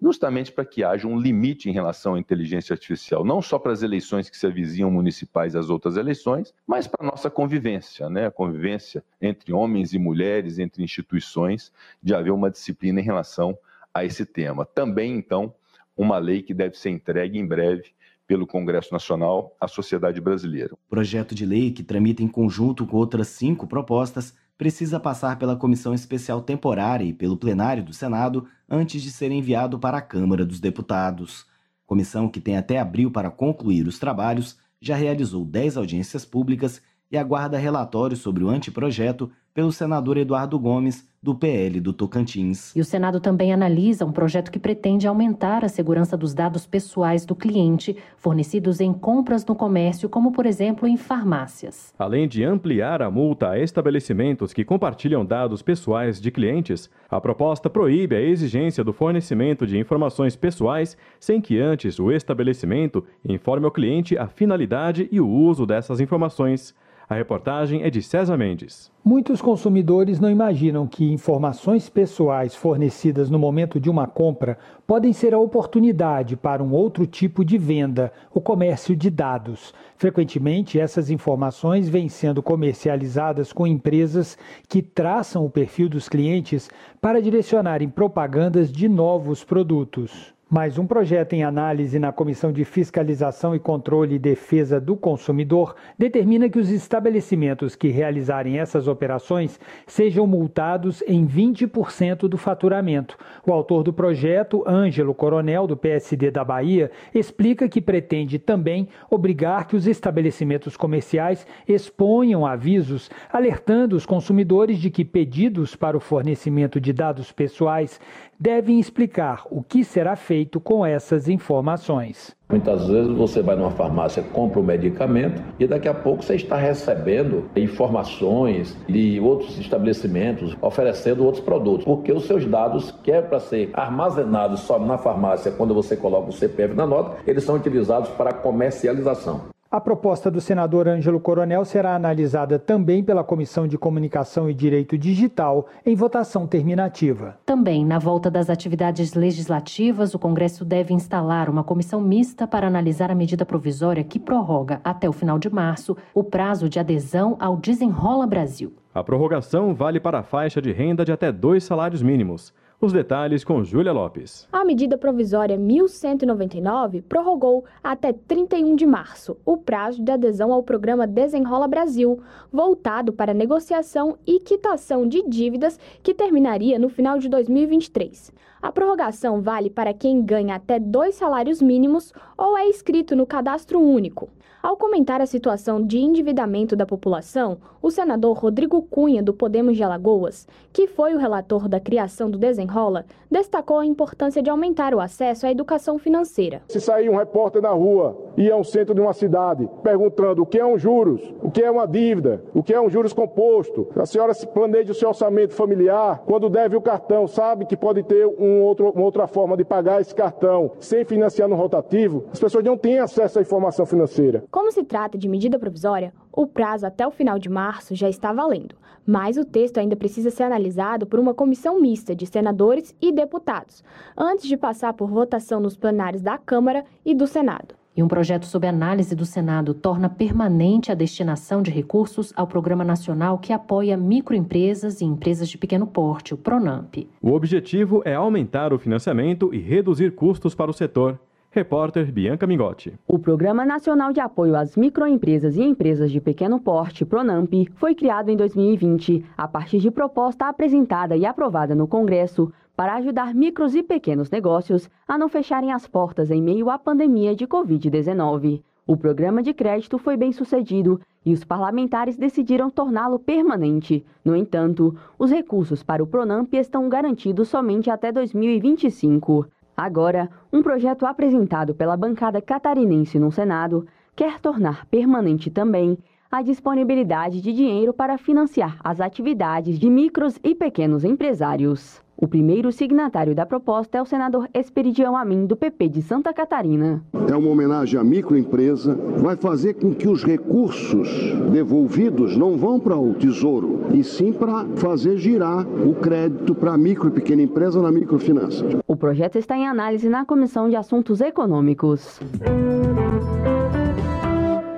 justamente 0.03 0.51
para 0.51 0.65
que 0.65 0.83
haja 0.83 1.07
um 1.07 1.17
limite 1.17 1.71
em 1.71 1.73
relação 1.73 2.15
à 2.15 2.19
inteligência 2.19 2.75
artificial, 2.75 3.25
não 3.25 3.41
só 3.41 3.57
para 3.57 3.73
as 3.73 3.83
eleições 3.83 4.29
que 4.29 4.37
se 4.37 4.45
avizinham 4.45 4.91
municipais 4.91 5.55
e 5.55 5.59
as 5.59 5.71
outras 5.71 5.97
eleições, 5.97 6.53
mas 6.67 6.89
para 6.89 7.07
a 7.07 7.11
nossa 7.11 7.31
convivência, 7.31 8.11
né? 8.11 8.27
a 8.27 8.31
convivência 8.31 9.05
entre 9.21 9.53
homens 9.53 9.95
e 9.95 9.99
mulheres, 10.01 10.59
entre 10.59 10.83
instituições, 10.83 11.73
de 12.03 12.13
haver 12.15 12.33
uma 12.33 12.51
disciplina 12.51 13.01
em 13.01 13.05
relação 13.05 13.57
a 13.95 14.05
esse 14.05 14.27
tema. 14.27 14.67
Também, 14.67 15.15
então, 15.15 15.55
uma 15.97 16.19
lei 16.19 16.43
que 16.43 16.53
deve 16.53 16.77
ser 16.77 16.91
entregue 16.91 17.39
em 17.39 17.47
breve 17.47 17.93
pelo 18.27 18.47
Congresso 18.47 18.93
Nacional 18.93 19.55
à 19.61 19.69
sociedade 19.69 20.21
brasileira. 20.21 20.75
O 20.75 20.91
projeto 20.91 21.33
de 21.33 21.47
lei, 21.47 21.71
que 21.71 21.85
tramita 21.85 22.23
em 22.25 22.29
conjunto 22.29 22.87
com 22.87 22.97
outras 22.97 23.29
cinco 23.29 23.69
propostas, 23.69 24.35
precisa 24.63 25.01
passar 25.01 25.41
pela 25.41 25.57
Comissão 25.57 25.93
Especial 25.93 26.41
Temporária 26.41 27.03
e 27.03 27.13
pelo 27.13 27.37
plenário 27.37 27.83
do 27.83 27.93
Senado 27.93 28.47
antes 28.71 29.03
de 29.03 29.11
ser 29.11 29.33
enviado 29.33 29.77
para 29.77 29.99
a 29.99 30.01
Câmara 30.01 30.47
dos 30.47 30.61
Deputados. 30.61 31.45
Comissão 31.85 32.29
que 32.29 32.41
tem 32.41 32.57
até 32.57 32.79
abril 32.79 33.11
para 33.11 33.29
concluir 33.29 33.89
os 33.89 33.99
trabalhos, 33.99 34.57
já 34.81 34.95
realizou 34.95 35.45
10 35.45 35.79
audiências 35.79 36.25
públicas 36.25 36.81
e 37.11 37.19
aguarda 37.19 37.59
relatório 37.59 38.17
sobre 38.17 38.45
o 38.45 38.51
anteprojeto 38.51 39.33
pelo 39.55 39.73
senador 39.73 40.17
Eduardo 40.17 40.59
Gomes, 40.59 41.11
do 41.23 41.37
PL 41.37 41.79
do 41.79 41.93
Tocantins. 41.93 42.75
E 42.75 42.81
o 42.81 42.85
Senado 42.85 43.21
também 43.21 43.53
analisa 43.53 44.05
um 44.05 44.11
projeto 44.11 44.51
que 44.51 44.59
pretende 44.59 45.07
aumentar 45.07 45.65
a 45.65 45.69
segurança 45.69 46.17
dos 46.17 46.35
dados 46.35 46.67
pessoais 46.67 47.25
do 47.25 47.37
cliente 47.37 47.97
fornecidos 48.17 48.81
em 48.81 48.93
compras 48.93 49.47
no 49.47 49.55
comércio, 49.55 50.09
como 50.09 50.33
por 50.33 50.47
exemplo 50.47 50.89
em 50.89 50.97
farmácias. 50.97 51.95
Além 51.97 52.27
de 52.27 52.43
ampliar 52.43 53.03
a 53.03 53.11
multa 53.11 53.51
a 53.51 53.59
estabelecimentos 53.61 54.53
que 54.53 54.65
compartilham 54.65 55.25
dados 55.25 55.63
pessoais 55.63 56.21
de 56.21 56.31
clientes, 56.33 56.91
a 57.09 57.21
proposta 57.21 57.71
proíbe 57.71 58.17
a 58.17 58.21
exigência 58.21 58.83
do 58.83 58.93
fornecimento 58.93 59.65
de 59.65 59.79
informações 59.79 60.35
pessoais 60.35 60.97
sem 61.21 61.41
que 61.41 61.61
antes 61.61 62.01
o 62.01 62.11
estabelecimento 62.11 63.05
informe 63.25 63.67
ao 63.67 63.71
cliente 63.71 64.19
a 64.19 64.27
finalidade 64.27 65.09
e 65.13 65.21
o 65.21 65.29
uso 65.29 65.65
dessas 65.65 66.01
informações. 66.01 66.75
A 67.13 67.15
reportagem 67.15 67.83
é 67.83 67.91
de 67.91 68.01
César 68.01 68.39
Mendes. 68.39 68.91
Muitos 69.05 69.43
consumidores 69.43 70.19
não 70.19 70.31
imaginam 70.31 70.87
que 70.87 71.13
informações 71.13 71.87
pessoais 71.87 72.55
fornecidas 72.55 73.29
no 73.29 73.39
momento 73.39 73.79
de 73.79 73.91
uma 73.91 74.07
compra 74.07 74.57
podem 74.87 75.13
ser 75.13 75.35
a 75.35 75.39
oportunidade 75.39 76.39
para 76.39 76.65
um 76.65 76.73
outro 76.73 77.07
tipo 77.07 77.45
de 77.45 77.59
venda, 77.59 78.11
o 78.33 78.41
comércio 78.41 78.97
de 78.97 79.11
dados. 79.11 79.75
Frequentemente, 79.99 80.81
essas 80.81 81.11
informações 81.11 81.87
vêm 81.87 82.09
sendo 82.09 82.43
comercializadas 82.43 83.53
com 83.53 83.67
empresas 83.67 84.39
que 84.67 84.81
traçam 84.81 85.45
o 85.45 85.51
perfil 85.51 85.91
dos 85.91 86.09
clientes 86.09 86.71
para 86.99 87.21
direcionarem 87.21 87.91
propagandas 87.91 88.73
de 88.73 88.89
novos 88.89 89.45
produtos. 89.45 90.33
Mais 90.53 90.77
um 90.77 90.87
projeto 90.87 91.33
em 91.33 91.43
análise 91.43 91.99
na 91.99 92.13
Comissão 92.13 92.53
de 92.53 92.63
Fiscalização 92.63 93.55
e 93.55 93.59
Controle 93.59 94.17
e 94.17 94.19
Defesa 94.19 94.79
do 94.79 94.95
Consumidor 94.95 95.75
determina 95.99 96.47
que 96.47 96.59
os 96.59 96.69
estabelecimentos 96.69 97.75
que 97.75 97.89
realizarem 97.89 98.59
essas 98.59 98.87
operações 98.87 99.59
sejam 99.87 100.27
multados 100.27 101.03
em 101.09 101.27
20% 101.27 102.29
do 102.29 102.37
faturamento. 102.37 103.17
O 103.47 103.51
autor 103.51 103.83
do 103.83 103.95
projeto, 103.95 104.63
Ângelo 104.69 105.15
Coronel, 105.15 105.67
do 105.67 105.75
PSD 105.75 106.31
da 106.31 106.45
Bahia, 106.45 106.91
explica 107.15 107.67
que 107.67 107.81
pretende 107.81 108.39
também 108.39 108.89
obrigar 109.11 109.67
que 109.67 109.75
os 109.75 109.87
estabelecimentos 109.87 110.77
comerciais 110.77 111.47
exponham 111.67 112.45
avisos 112.45 113.11
alertando 113.33 113.97
os 113.97 114.05
consumidores 114.05 114.77
de 114.77 114.91
que 114.91 115.03
pedidos 115.03 115.75
para 115.75 115.97
o 115.97 116.01
fornecimento 116.01 116.79
de 116.79 116.93
dados 116.93 117.33
pessoais 117.33 117.99
devem 118.39 118.81
explicar 118.81 119.45
o 119.51 119.63
que 119.63 119.85
será 119.85 120.17
feito 120.17 120.42
feito 120.43 120.59
com 120.59 120.85
essas 120.85 121.29
informações. 121.29 122.35
Muitas 122.51 122.89
vezes 122.89 123.13
você 123.13 123.41
vai 123.41 123.55
numa 123.55 123.71
farmácia, 123.71 124.23
compra 124.23 124.59
um 124.59 124.63
medicamento 124.63 125.41
e 125.59 125.67
daqui 125.69 125.89
a 125.89 125.95
pouco 125.95 126.23
você 126.23 126.35
está 126.35 126.57
recebendo 126.57 127.45
informações 127.55 128.77
de 128.89 129.21
outros 129.21 129.57
estabelecimentos 129.59 130.57
oferecendo 130.61 131.25
outros 131.25 131.45
produtos, 131.45 131.85
porque 131.85 132.13
os 132.13 132.25
seus 132.25 132.45
dados, 132.45 132.91
que 133.05 133.13
é 133.13 133.23
para 133.23 133.39
ser 133.39 133.71
armazenados 133.73 134.61
só 134.61 134.81
na 134.81 134.99
farmácia 134.99 135.53
quando 135.53 135.73
você 135.73 135.97
coloca 135.97 136.31
o 136.31 136.33
CPF 136.33 136.75
na 136.75 136.87
nota, 136.87 137.19
eles 137.25 137.45
são 137.45 137.55
utilizados 137.55 138.11
para 138.11 138.33
comercialização. 138.33 139.53
A 139.73 139.81
proposta 139.81 140.31
do 140.31 140.39
senador 140.39 140.87
Ângelo 140.87 141.19
Coronel 141.19 141.65
será 141.65 141.97
analisada 141.97 142.59
também 142.59 143.03
pela 143.03 143.25
Comissão 143.25 143.67
de 143.67 143.79
Comunicação 143.79 144.51
e 144.51 144.53
Direito 144.53 144.99
Digital 144.99 145.67
em 145.87 145.95
votação 145.95 146.47
terminativa. 146.47 147.39
Também, 147.47 147.83
na 147.83 147.99
volta 147.99 148.31
das 148.31 148.51
atividades 148.51 149.15
legislativas, 149.15 150.13
o 150.13 150.19
Congresso 150.19 150.63
deve 150.63 150.93
instalar 150.93 151.49
uma 151.49 151.65
comissão 151.65 152.03
mista 152.03 152.47
para 152.47 152.67
analisar 152.67 153.11
a 153.11 153.15
medida 153.15 153.47
provisória 153.47 154.05
que 154.05 154.21
prorroga, 154.21 154.79
até 154.85 155.09
o 155.09 155.13
final 155.13 155.39
de 155.39 155.49
março, 155.49 155.97
o 156.13 156.23
prazo 156.23 156.69
de 156.69 156.79
adesão 156.79 157.35
ao 157.41 157.57
Desenrola 157.57 158.27
Brasil. 158.27 158.75
A 158.95 159.03
prorrogação 159.03 159.75
vale 159.75 159.99
para 159.99 160.19
a 160.19 160.23
faixa 160.23 160.61
de 160.61 160.71
renda 160.71 161.03
de 161.03 161.13
até 161.13 161.33
dois 161.33 161.65
salários 161.65 162.03
mínimos. 162.03 162.53
Os 162.85 162.93
detalhes 162.93 163.45
com 163.45 163.63
Júlia 163.63 163.93
Lopes. 163.93 164.49
A 164.53 164.65
medida 164.65 164.99
provisória 164.99 165.57
1199 165.57 167.03
prorrogou 167.03 167.65
até 167.81 168.13
31 168.13 168.75
de 168.75 168.85
março 168.85 169.37
o 169.47 169.57
prazo 169.57 170.03
de 170.03 170.11
adesão 170.11 170.53
ao 170.53 170.65
programa 170.65 171.07
Desenrola 171.07 171.69
Brasil, 171.69 172.21
voltado 172.53 173.13
para 173.13 173.33
negociação 173.33 174.19
e 174.27 174.41
quitação 174.41 175.07
de 175.07 175.23
dívidas 175.29 175.79
que 176.03 176.13
terminaria 176.13 176.77
no 176.77 176.89
final 176.89 177.21
de 177.21 177.29
2023. 177.29 178.33
A 178.61 178.73
prorrogação 178.73 179.41
vale 179.41 179.71
para 179.71 179.95
quem 179.95 180.21
ganha 180.21 180.57
até 180.57 180.81
dois 180.81 181.15
salários 181.15 181.63
mínimos 181.63 182.13
ou 182.37 182.59
é 182.59 182.67
inscrito 182.67 183.15
no 183.15 183.25
cadastro 183.25 183.81
único. 183.81 184.29
Ao 184.63 184.77
comentar 184.77 185.21
a 185.21 185.27
situação 185.27 185.85
de 185.85 185.99
endividamento 185.99 186.77
da 186.77 186.87
população, 186.87 187.59
o 187.83 187.91
senador 187.91 188.39
Rodrigo 188.39 188.81
Cunha, 188.81 189.21
do 189.21 189.35
Podemos 189.35 189.77
de 189.77 189.83
Alagoas, 189.83 190.47
que 190.73 190.87
foi 190.87 191.15
o 191.15 191.19
relator 191.19 191.69
da 191.69 191.81
criação 191.81 192.31
do 192.31 192.39
Desenrola, 192.39 193.05
destacou 193.29 193.81
a 193.81 193.87
importância 193.87 194.41
de 194.41 194.49
aumentar 194.49 194.95
o 194.95 195.01
acesso 195.01 195.47
à 195.47 195.51
educação 195.51 195.99
financeira. 195.99 196.63
Se 196.69 196.81
sair 196.81 197.11
um 197.11 197.17
repórter 197.17 197.61
na 197.61 197.71
rua 197.71 198.17
e 198.37 198.49
ao 198.49 198.63
centro 198.63 198.95
de 198.95 199.01
uma 199.01 199.13
cidade 199.13 199.69
perguntando 199.83 200.43
o 200.43 200.47
que 200.47 200.61
é 200.61 200.65
um 200.65 200.79
juros, 200.79 201.35
o 201.43 201.51
que 201.51 201.61
é 201.61 201.69
uma 201.69 201.89
dívida, 201.89 202.45
o 202.55 202.63
que 202.63 202.73
é 202.73 202.81
um 202.81 202.89
juros 202.89 203.13
composto, 203.13 203.89
a 203.97 204.07
senhora 204.07 204.33
se 204.33 204.47
planeja 204.47 204.93
o 204.93 204.95
seu 204.95 205.09
orçamento 205.09 205.55
familiar, 205.55 206.23
quando 206.25 206.49
deve 206.49 206.77
o 206.77 206.81
cartão, 206.81 207.27
sabe 207.27 207.67
que 207.67 207.77
pode 207.77 208.05
ter 208.05 208.27
um 208.27 208.63
outro, 208.63 208.91
uma 208.91 209.05
outra 209.05 209.27
forma 209.27 209.57
de 209.57 209.65
pagar 209.65 210.01
esse 210.01 210.15
cartão 210.15 210.71
sem 210.79 211.05
financiar 211.05 211.49
no 211.49 211.57
rotativo, 211.57 212.27
as 212.33 212.39
pessoas 212.39 212.63
não 212.63 212.79
têm 212.79 213.01
acesso 213.01 213.41
à 213.41 213.43
informação 213.43 213.85
financeira. 213.85 214.45
Como 214.53 214.71
se 214.71 214.85
trata 214.85 215.17
de 215.17 215.31
medida 215.31 215.59
provisória, 215.59 216.13
o 216.31 216.47
prazo 216.47 216.85
até 216.85 217.07
o 217.07 217.11
final 217.11 217.39
de 217.39 217.49
março 217.49 217.95
já 217.95 218.11
está 218.11 218.35
valendo, 218.35 218.75
mas 219.07 219.39
o 219.39 219.47
texto 219.47 219.79
ainda 219.79 219.97
precisa 219.97 220.29
ser 220.29 220.43
analisado 220.43 221.07
por 221.07 221.19
uma 221.19 221.33
comissão 221.33 221.81
mista 221.81 222.15
de 222.15 222.27
senadores 222.27 222.95
e 223.01 223.11
deputados, 223.11 223.83
antes 224.15 224.47
de 224.47 224.59
passar 224.59 224.93
por 224.93 225.09
votação 225.09 225.59
nos 225.59 225.75
plenários 225.75 226.21
da 226.21 226.37
Câmara 226.37 226.85
e 227.03 227.15
do 227.15 227.27
Senado. 227.27 227.75
E 227.97 228.03
um 228.03 228.09
projeto 228.09 228.45
sob 228.45 228.67
análise 228.67 229.17
do 229.17 229.25
Senado 229.25 229.73
torna 229.73 230.11
permanente 230.11 230.93
a 230.93 230.95
destinação 230.95 231.63
de 231.63 231.71
recursos 231.71 232.31
ao 232.37 232.47
Programa 232.47 232.85
Nacional 232.85 233.39
que 233.39 233.55
apoia 233.55 233.97
microempresas 233.97 235.01
e 235.01 235.07
empresas 235.07 235.49
de 235.49 235.57
pequeno 235.57 235.87
porte, 235.87 236.35
o 236.35 236.37
PRONAMP. 236.37 237.09
O 237.23 237.33
objetivo 237.33 238.03
é 238.05 238.15
aumentar 238.15 238.75
o 238.75 238.79
financiamento 238.79 239.55
e 239.55 239.59
reduzir 239.59 240.15
custos 240.15 240.55
para 240.55 240.71
o 240.71 240.75
setor. 240.75 241.19
Repórter 241.55 242.11
Bianca 242.11 242.47
Mingotti. 242.47 242.95
O 243.07 243.19
Programa 243.19 243.63
Nacional 243.67 244.11
de 244.11 244.21
Apoio 244.21 244.57
às 244.57 244.75
Microempresas 244.75 245.55
e 245.55 245.63
Empresas 245.63 246.11
de 246.11 246.19
Pequeno 246.19 246.59
Porte, 246.59 247.05
PRONAMP, 247.05 247.69
foi 247.75 247.95
criado 247.95 248.31
em 248.31 248.37
2020, 248.39 249.23
a 249.37 249.47
partir 249.47 249.79
de 249.79 249.91
proposta 249.91 250.49
apresentada 250.49 251.15
e 251.15 251.27
aprovada 251.27 251.75
no 251.75 251.87
Congresso 251.87 252.51
para 252.75 252.95
ajudar 252.95 253.35
micros 253.35 253.75
e 253.75 253.83
pequenos 253.83 254.31
negócios 254.31 254.89
a 255.07 255.19
não 255.19 255.29
fecharem 255.29 255.71
as 255.71 255.87
portas 255.87 256.31
em 256.31 256.41
meio 256.41 256.71
à 256.71 256.79
pandemia 256.79 257.37
de 257.37 257.47
Covid-19. 257.47 258.63
O 258.87 258.97
programa 258.97 259.43
de 259.43 259.53
crédito 259.53 259.99
foi 259.99 260.17
bem 260.17 260.33
sucedido 260.33 261.03
e 261.23 261.35
os 261.35 261.45
parlamentares 261.45 262.17
decidiram 262.17 262.71
torná-lo 262.71 263.19
permanente. 263.19 264.03
No 264.25 264.35
entanto, 264.35 264.97
os 265.19 265.31
recursos 265.31 265.83
para 265.83 266.03
o 266.03 266.07
Pronamp 266.07 266.55
estão 266.55 266.89
garantidos 266.89 267.51
somente 267.51 267.91
até 267.91 268.11
2025. 268.11 269.47
Agora, 269.77 270.29
um 270.53 270.63
projeto 270.63 271.07
apresentado 271.07 271.75
pela 271.75 271.97
bancada 271.97 272.41
catarinense 272.43 273.19
no 273.19 273.33
Senado 273.33 273.87
quer 274.15 274.41
tornar 274.41 274.87
permanente 274.87 275.51
também 275.51 275.99
a 276.31 276.43
disponibilidade 276.43 277.41
de 277.41 277.53
dinheiro 277.53 277.93
para 277.93 278.17
financiar 278.17 278.79
as 278.83 279.01
atividades 279.01 279.79
de 279.79 279.89
micros 279.89 280.39
e 280.43 280.55
pequenos 280.55 281.05
empresários. 281.05 282.03
O 282.23 282.29
primeiro 282.29 282.71
signatário 282.71 283.35
da 283.35 283.45
proposta 283.45 283.99
é 283.99 284.01
o 284.01 284.07
senador 284.07 284.49
Esperidião 284.55 285.17
Amin, 285.17 285.45
do 285.45 285.57
PP 285.57 285.89
de 285.89 286.03
Santa 286.03 286.33
Catarina. 286.33 287.03
É 287.29 287.35
uma 287.35 287.51
homenagem 287.51 287.99
à 287.99 288.05
microempresa, 288.05 288.95
vai 289.19 289.35
fazer 289.35 289.75
com 289.75 289.93
que 289.93 290.07
os 290.07 290.23
recursos 290.23 291.09
devolvidos 291.51 292.37
não 292.37 292.57
vão 292.57 292.79
para 292.79 292.97
o 292.97 293.13
tesouro, 293.15 293.87
e 293.93 294.05
sim 294.05 294.33
para 294.33 294.65
fazer 294.77 295.17
girar 295.17 295.67
o 295.67 295.97
crédito 295.97 296.55
para 296.55 296.75
a 296.75 296.79
micro 296.79 297.09
e 297.09 297.11
pequena 297.11 297.43
empresa 297.43 297.83
na 297.83 297.91
microfinança. 297.91 298.65
O 298.87 298.95
projeto 298.95 299.37
está 299.37 299.57
em 299.57 299.67
análise 299.67 300.09
na 300.09 300.25
Comissão 300.25 300.71
de 300.71 300.77
Assuntos 300.77 301.21
Econômicos 301.21 302.21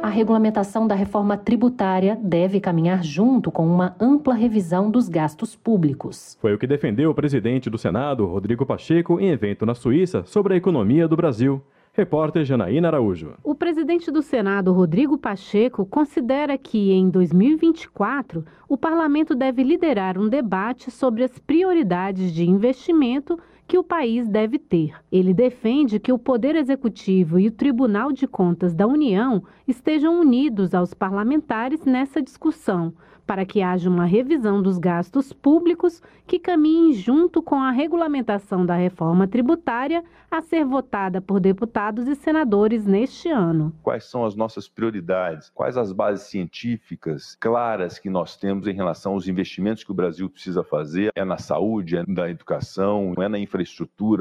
regulamentação 0.09 0.87
da 0.87 0.95
reforma 0.95 1.37
tributária 1.37 2.19
deve 2.23 2.61
caminhar 2.61 3.03
junto 3.03 3.51
com 3.51 3.67
uma 3.67 3.97
ampla 4.01 4.35
revisão 4.35 4.91
dos 4.91 5.09
gastos 5.09 5.57
públicos. 5.57 6.37
Foi 6.41 6.55
o 6.55 6.59
que 6.59 6.67
defendeu 6.67 7.11
o 7.11 7.15
presidente 7.15 7.71
do 7.71 7.79
Senado, 7.79 8.27
Rodrigo 8.27 8.67
Pacheco, 8.67 9.21
em 9.21 9.31
evento 9.31 9.65
na 9.65 9.75
Suíça 9.75 10.25
sobre 10.25 10.55
a 10.55 10.57
economia 10.57 11.09
do 11.09 11.17
Brasil. 11.17 11.63
Repórter 11.97 12.45
Janaína 12.45 12.89
Araújo. 12.89 13.35
O 13.45 13.55
presidente 13.55 14.11
do 14.11 14.21
Senado, 14.21 14.73
Rodrigo 14.73 15.17
Pacheco, 15.17 15.87
considera 15.87 16.59
que 16.59 16.91
em 16.91 17.09
2024 17.09 18.45
o 18.69 18.77
parlamento 18.77 19.33
deve 19.33 19.63
liderar 19.63 20.19
um 20.19 20.29
debate 20.29 20.91
sobre 20.91 21.23
as 21.23 21.39
prioridades 21.39 22.33
de 22.33 22.51
investimento 22.51 23.39
que 23.67 23.79
o 23.79 23.85
país 23.85 24.29
deve 24.29 24.59
ter. 24.59 24.95
Ele 25.11 25.33
defende 25.33 25.99
que 25.99 26.13
o 26.13 26.19
Poder 26.19 26.55
Executivo 26.57 27.39
e 27.39 27.49
o 27.49 27.53
Tribunal 27.53 28.13
de 28.13 28.27
Contas 28.27 28.75
da 28.75 28.87
União 28.87 29.43
estejam 29.67 30.21
unidos 30.21 30.75
aos 30.75 30.93
parlamentares 30.93 31.85
nessa 31.85 32.23
discussão 32.23 32.93
para 33.27 33.45
que 33.45 33.63
haja 33.63 33.89
uma 33.89 34.05
revisão 34.05 34.63
dos 34.63 34.79
gastos 34.79 35.33
públicos 35.33 36.03
que 36.27 36.39
caminhe 36.39 36.93
junto 36.93 37.43
com 37.43 37.57
a 37.57 37.71
regulamentação 37.71 38.65
da 38.65 38.75
reforma 38.75 39.27
tributária 39.27 40.05
a 40.31 40.41
ser 40.43 40.65
votada 40.65 41.21
por 41.21 41.39
deputados 41.39 42.09
e 42.09 42.15
senadores 42.15 42.85
neste 42.85 43.29
ano. 43.29 43.73
Quais 43.83 44.05
são 44.05 44.25
as 44.25 44.35
nossas 44.35 44.69
prioridades? 44.69 45.51
Quais 45.51 45.77
as 45.77 45.93
bases 45.93 46.27
científicas 46.27 47.37
claras 47.41 47.99
que 47.99 48.11
nós 48.11 48.37
temos 48.37 48.67
em 48.67 48.73
relação 48.73 49.13
aos 49.13 49.29
investimentos 49.29 49.85
que 49.85 49.93
o 49.93 49.95
Brasil 49.95 50.29
precisa 50.29 50.65
fazer? 50.65 51.11
É 51.15 51.25
na 51.25 51.39
saúde, 51.39 51.97
é 51.97 52.05
na 52.07 52.29
educação, 52.29 53.15
é 53.19 53.29
na 53.29 53.39
infraestrutura? 53.39 53.54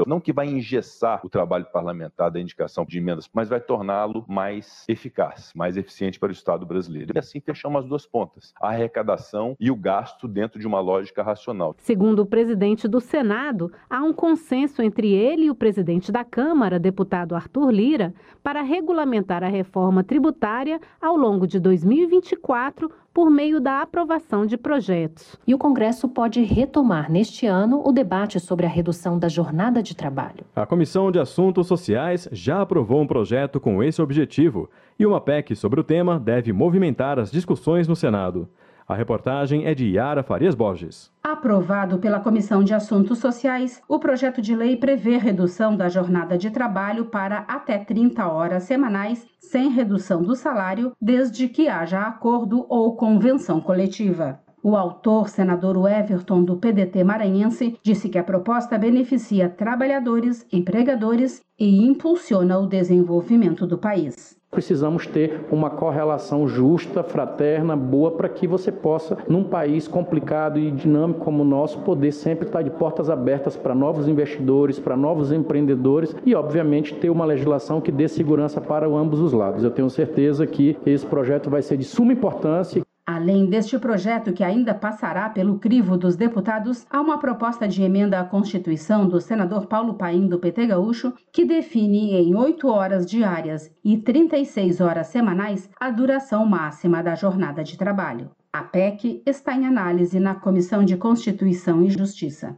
Não 0.05 0.19
que 0.19 0.33
vai 0.33 0.47
engessar 0.47 1.21
o 1.23 1.29
trabalho 1.29 1.65
parlamentar 1.65 2.29
da 2.29 2.39
indicação 2.39 2.85
de 2.85 2.97
emendas, 2.97 3.29
mas 3.33 3.49
vai 3.49 3.59
torná-lo 3.59 4.25
mais 4.27 4.85
eficaz, 4.87 5.51
mais 5.55 5.77
eficiente 5.77 6.19
para 6.19 6.29
o 6.29 6.33
Estado 6.33 6.65
brasileiro. 6.65 7.13
E 7.15 7.19
assim 7.19 7.39
fechamos 7.39 7.83
as 7.83 7.89
duas 7.89 8.05
pontas. 8.05 8.53
A 8.61 8.69
arrecadação 8.69 9.55
e 9.59 9.71
o 9.71 9.75
gasto 9.75 10.27
dentro 10.27 10.59
de 10.59 10.67
uma 10.67 10.79
lógica 10.79 11.23
racional. 11.23 11.75
Segundo 11.79 12.19
o 12.19 12.25
presidente 12.25 12.87
do 12.87 12.99
Senado, 12.99 13.71
há 13.89 14.03
um 14.03 14.13
consenso 14.13 14.81
entre 14.81 15.13
ele 15.13 15.45
e 15.45 15.49
o 15.49 15.55
presidente 15.55 16.11
da 16.11 16.23
Câmara, 16.23 16.79
deputado 16.79 17.35
Arthur 17.35 17.71
Lira, 17.71 18.13
para 18.41 18.61
regulamentar 18.61 19.43
a 19.43 19.47
reforma 19.47 20.03
tributária 20.03 20.79
ao 21.01 21.15
longo 21.15 21.47
de 21.47 21.59
2024 21.59 22.91
por 23.13 23.29
meio 23.29 23.61
da 23.61 23.81
aprovação 23.81 24.45
de 24.45 24.57
projetos. 24.57 25.37
E 25.45 25.53
o 25.53 25.57
Congresso 25.57 26.09
pode 26.09 26.41
retomar 26.41 27.11
neste 27.11 27.45
ano 27.45 27.81
o 27.85 27.91
debate 27.91 28.39
sobre 28.39 28.65
a 28.65 28.69
redução 28.69 29.19
da 29.19 29.27
jornada 29.27 29.83
de 29.83 29.95
trabalho. 29.95 30.43
A 30.55 30.65
Comissão 30.65 31.11
de 31.11 31.19
Assuntos 31.19 31.67
Sociais 31.67 32.27
já 32.31 32.61
aprovou 32.61 33.01
um 33.01 33.07
projeto 33.07 33.59
com 33.59 33.83
esse 33.83 34.01
objetivo 34.01 34.69
e 34.97 35.05
uma 35.05 35.21
PEC 35.21 35.55
sobre 35.55 35.79
o 35.79 35.83
tema 35.83 36.19
deve 36.19 36.51
movimentar 36.51 37.19
as 37.19 37.31
discussões 37.31 37.87
no 37.87 37.95
Senado. 37.95 38.49
A 38.87 38.95
reportagem 38.95 39.65
é 39.65 39.73
de 39.73 39.87
Yara 39.87 40.21
Farias 40.21 40.55
Borges. 40.55 41.09
Aprovado 41.23 41.99
pela 41.99 42.19
Comissão 42.19 42.63
de 42.63 42.73
Assuntos 42.73 43.17
Sociais, 43.19 43.81
o 43.87 43.97
projeto 43.97 44.41
de 44.41 44.53
lei 44.53 44.75
prevê 44.75 45.17
redução 45.17 45.77
da 45.77 45.87
jornada 45.87 46.37
de 46.37 46.51
trabalho 46.51 47.05
para 47.05 47.45
até 47.47 47.77
30 47.77 48.27
horas 48.27 48.63
semanais, 48.63 49.25
sem 49.39 49.69
redução 49.69 50.21
do 50.21 50.35
salário, 50.35 50.91
desde 51.01 51.47
que 51.47 51.69
haja 51.69 52.01
acordo 52.01 52.65
ou 52.67 52.95
convenção 52.95 53.61
coletiva. 53.61 54.41
O 54.61 54.75
autor, 54.75 55.27
senador 55.27 55.75
Everton 55.89 56.43
do 56.43 56.57
PDT 56.57 57.03
maranhense, 57.03 57.77
disse 57.83 58.07
que 58.07 58.17
a 58.17 58.23
proposta 58.23 58.77
beneficia 58.77 59.49
trabalhadores, 59.49 60.45
empregadores 60.51 61.41
e 61.59 61.85
impulsiona 61.85 62.57
o 62.57 62.67
desenvolvimento 62.67 63.67
do 63.67 63.77
país. 63.77 64.41
Precisamos 64.53 65.07
ter 65.07 65.45
uma 65.51 65.69
correlação 65.69 66.47
justa, 66.47 67.03
fraterna, 67.03 67.75
boa, 67.75 68.11
para 68.11 68.29
que 68.29 68.47
você 68.47 68.71
possa, 68.71 69.17
num 69.27 69.43
país 69.43 69.87
complicado 69.87 70.59
e 70.59 70.71
dinâmico 70.71 71.21
como 71.21 71.43
o 71.43 71.45
nosso, 71.45 71.79
poder 71.79 72.11
sempre 72.11 72.45
estar 72.45 72.61
de 72.61 72.69
portas 72.69 73.09
abertas 73.09 73.55
para 73.55 73.73
novos 73.73 74.07
investidores, 74.07 74.79
para 74.79 74.95
novos 74.95 75.31
empreendedores 75.31 76.15
e, 76.25 76.35
obviamente, 76.35 76.93
ter 76.93 77.09
uma 77.09 77.25
legislação 77.25 77.81
que 77.81 77.91
dê 77.91 78.07
segurança 78.07 78.61
para 78.61 78.87
ambos 78.87 79.19
os 79.19 79.33
lados. 79.33 79.63
Eu 79.63 79.71
tenho 79.71 79.89
certeza 79.89 80.45
que 80.45 80.77
esse 80.85 81.05
projeto 81.05 81.49
vai 81.49 81.61
ser 81.61 81.77
de 81.77 81.83
suma 81.83 82.13
importância. 82.13 82.83
Além 83.05 83.47
deste 83.47 83.77
projeto, 83.77 84.31
que 84.31 84.45
ainda 84.45 84.73
passará 84.73 85.29
pelo 85.29 85.59
crivo 85.59 85.97
dos 85.97 86.15
deputados, 86.15 86.87
há 86.89 87.01
uma 87.01 87.17
proposta 87.17 87.67
de 87.67 87.83
emenda 87.83 88.17
à 88.17 88.23
Constituição 88.23 89.09
do 89.09 89.19
senador 89.19 89.65
Paulo 89.65 89.95
Paim, 89.95 90.25
do 90.25 90.39
PT 90.39 90.67
Gaúcho, 90.67 91.13
que 91.31 91.43
define 91.43 92.13
em 92.13 92.33
8 92.33 92.65
horas 92.69 93.05
diárias 93.05 93.69
e 93.83 93.97
36 93.97 94.79
horas 94.79 95.07
semanais 95.07 95.69
a 95.77 95.89
duração 95.89 96.45
máxima 96.45 97.03
da 97.03 97.13
jornada 97.13 97.61
de 97.61 97.77
trabalho. 97.77 98.31
A 98.53 98.63
PEC 98.63 99.21
está 99.25 99.53
em 99.53 99.65
análise 99.65 100.17
na 100.17 100.35
Comissão 100.35 100.85
de 100.85 100.95
Constituição 100.95 101.83
e 101.83 101.89
Justiça. 101.89 102.57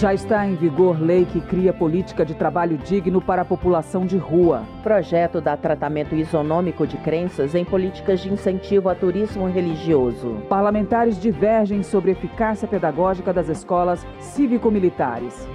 Já 0.00 0.14
está 0.14 0.46
em 0.46 0.54
vigor 0.54 0.98
lei 0.98 1.26
que 1.26 1.42
cria 1.42 1.74
política 1.74 2.24
de 2.24 2.34
trabalho 2.34 2.78
digno 2.78 3.20
para 3.20 3.42
a 3.42 3.44
população 3.44 4.06
de 4.06 4.16
rua. 4.16 4.64
Projeto 4.82 5.42
dá 5.42 5.58
tratamento 5.58 6.14
isonômico 6.14 6.86
de 6.86 6.96
crenças 6.96 7.54
em 7.54 7.66
políticas 7.66 8.20
de 8.20 8.32
incentivo 8.32 8.88
a 8.88 8.94
turismo 8.94 9.46
religioso. 9.46 10.40
Parlamentares 10.48 11.20
divergem 11.20 11.82
sobre 11.82 12.12
eficácia 12.12 12.66
pedagógica 12.66 13.30
das 13.30 13.50
escolas 13.50 14.02
cívico-militares. 14.18 15.46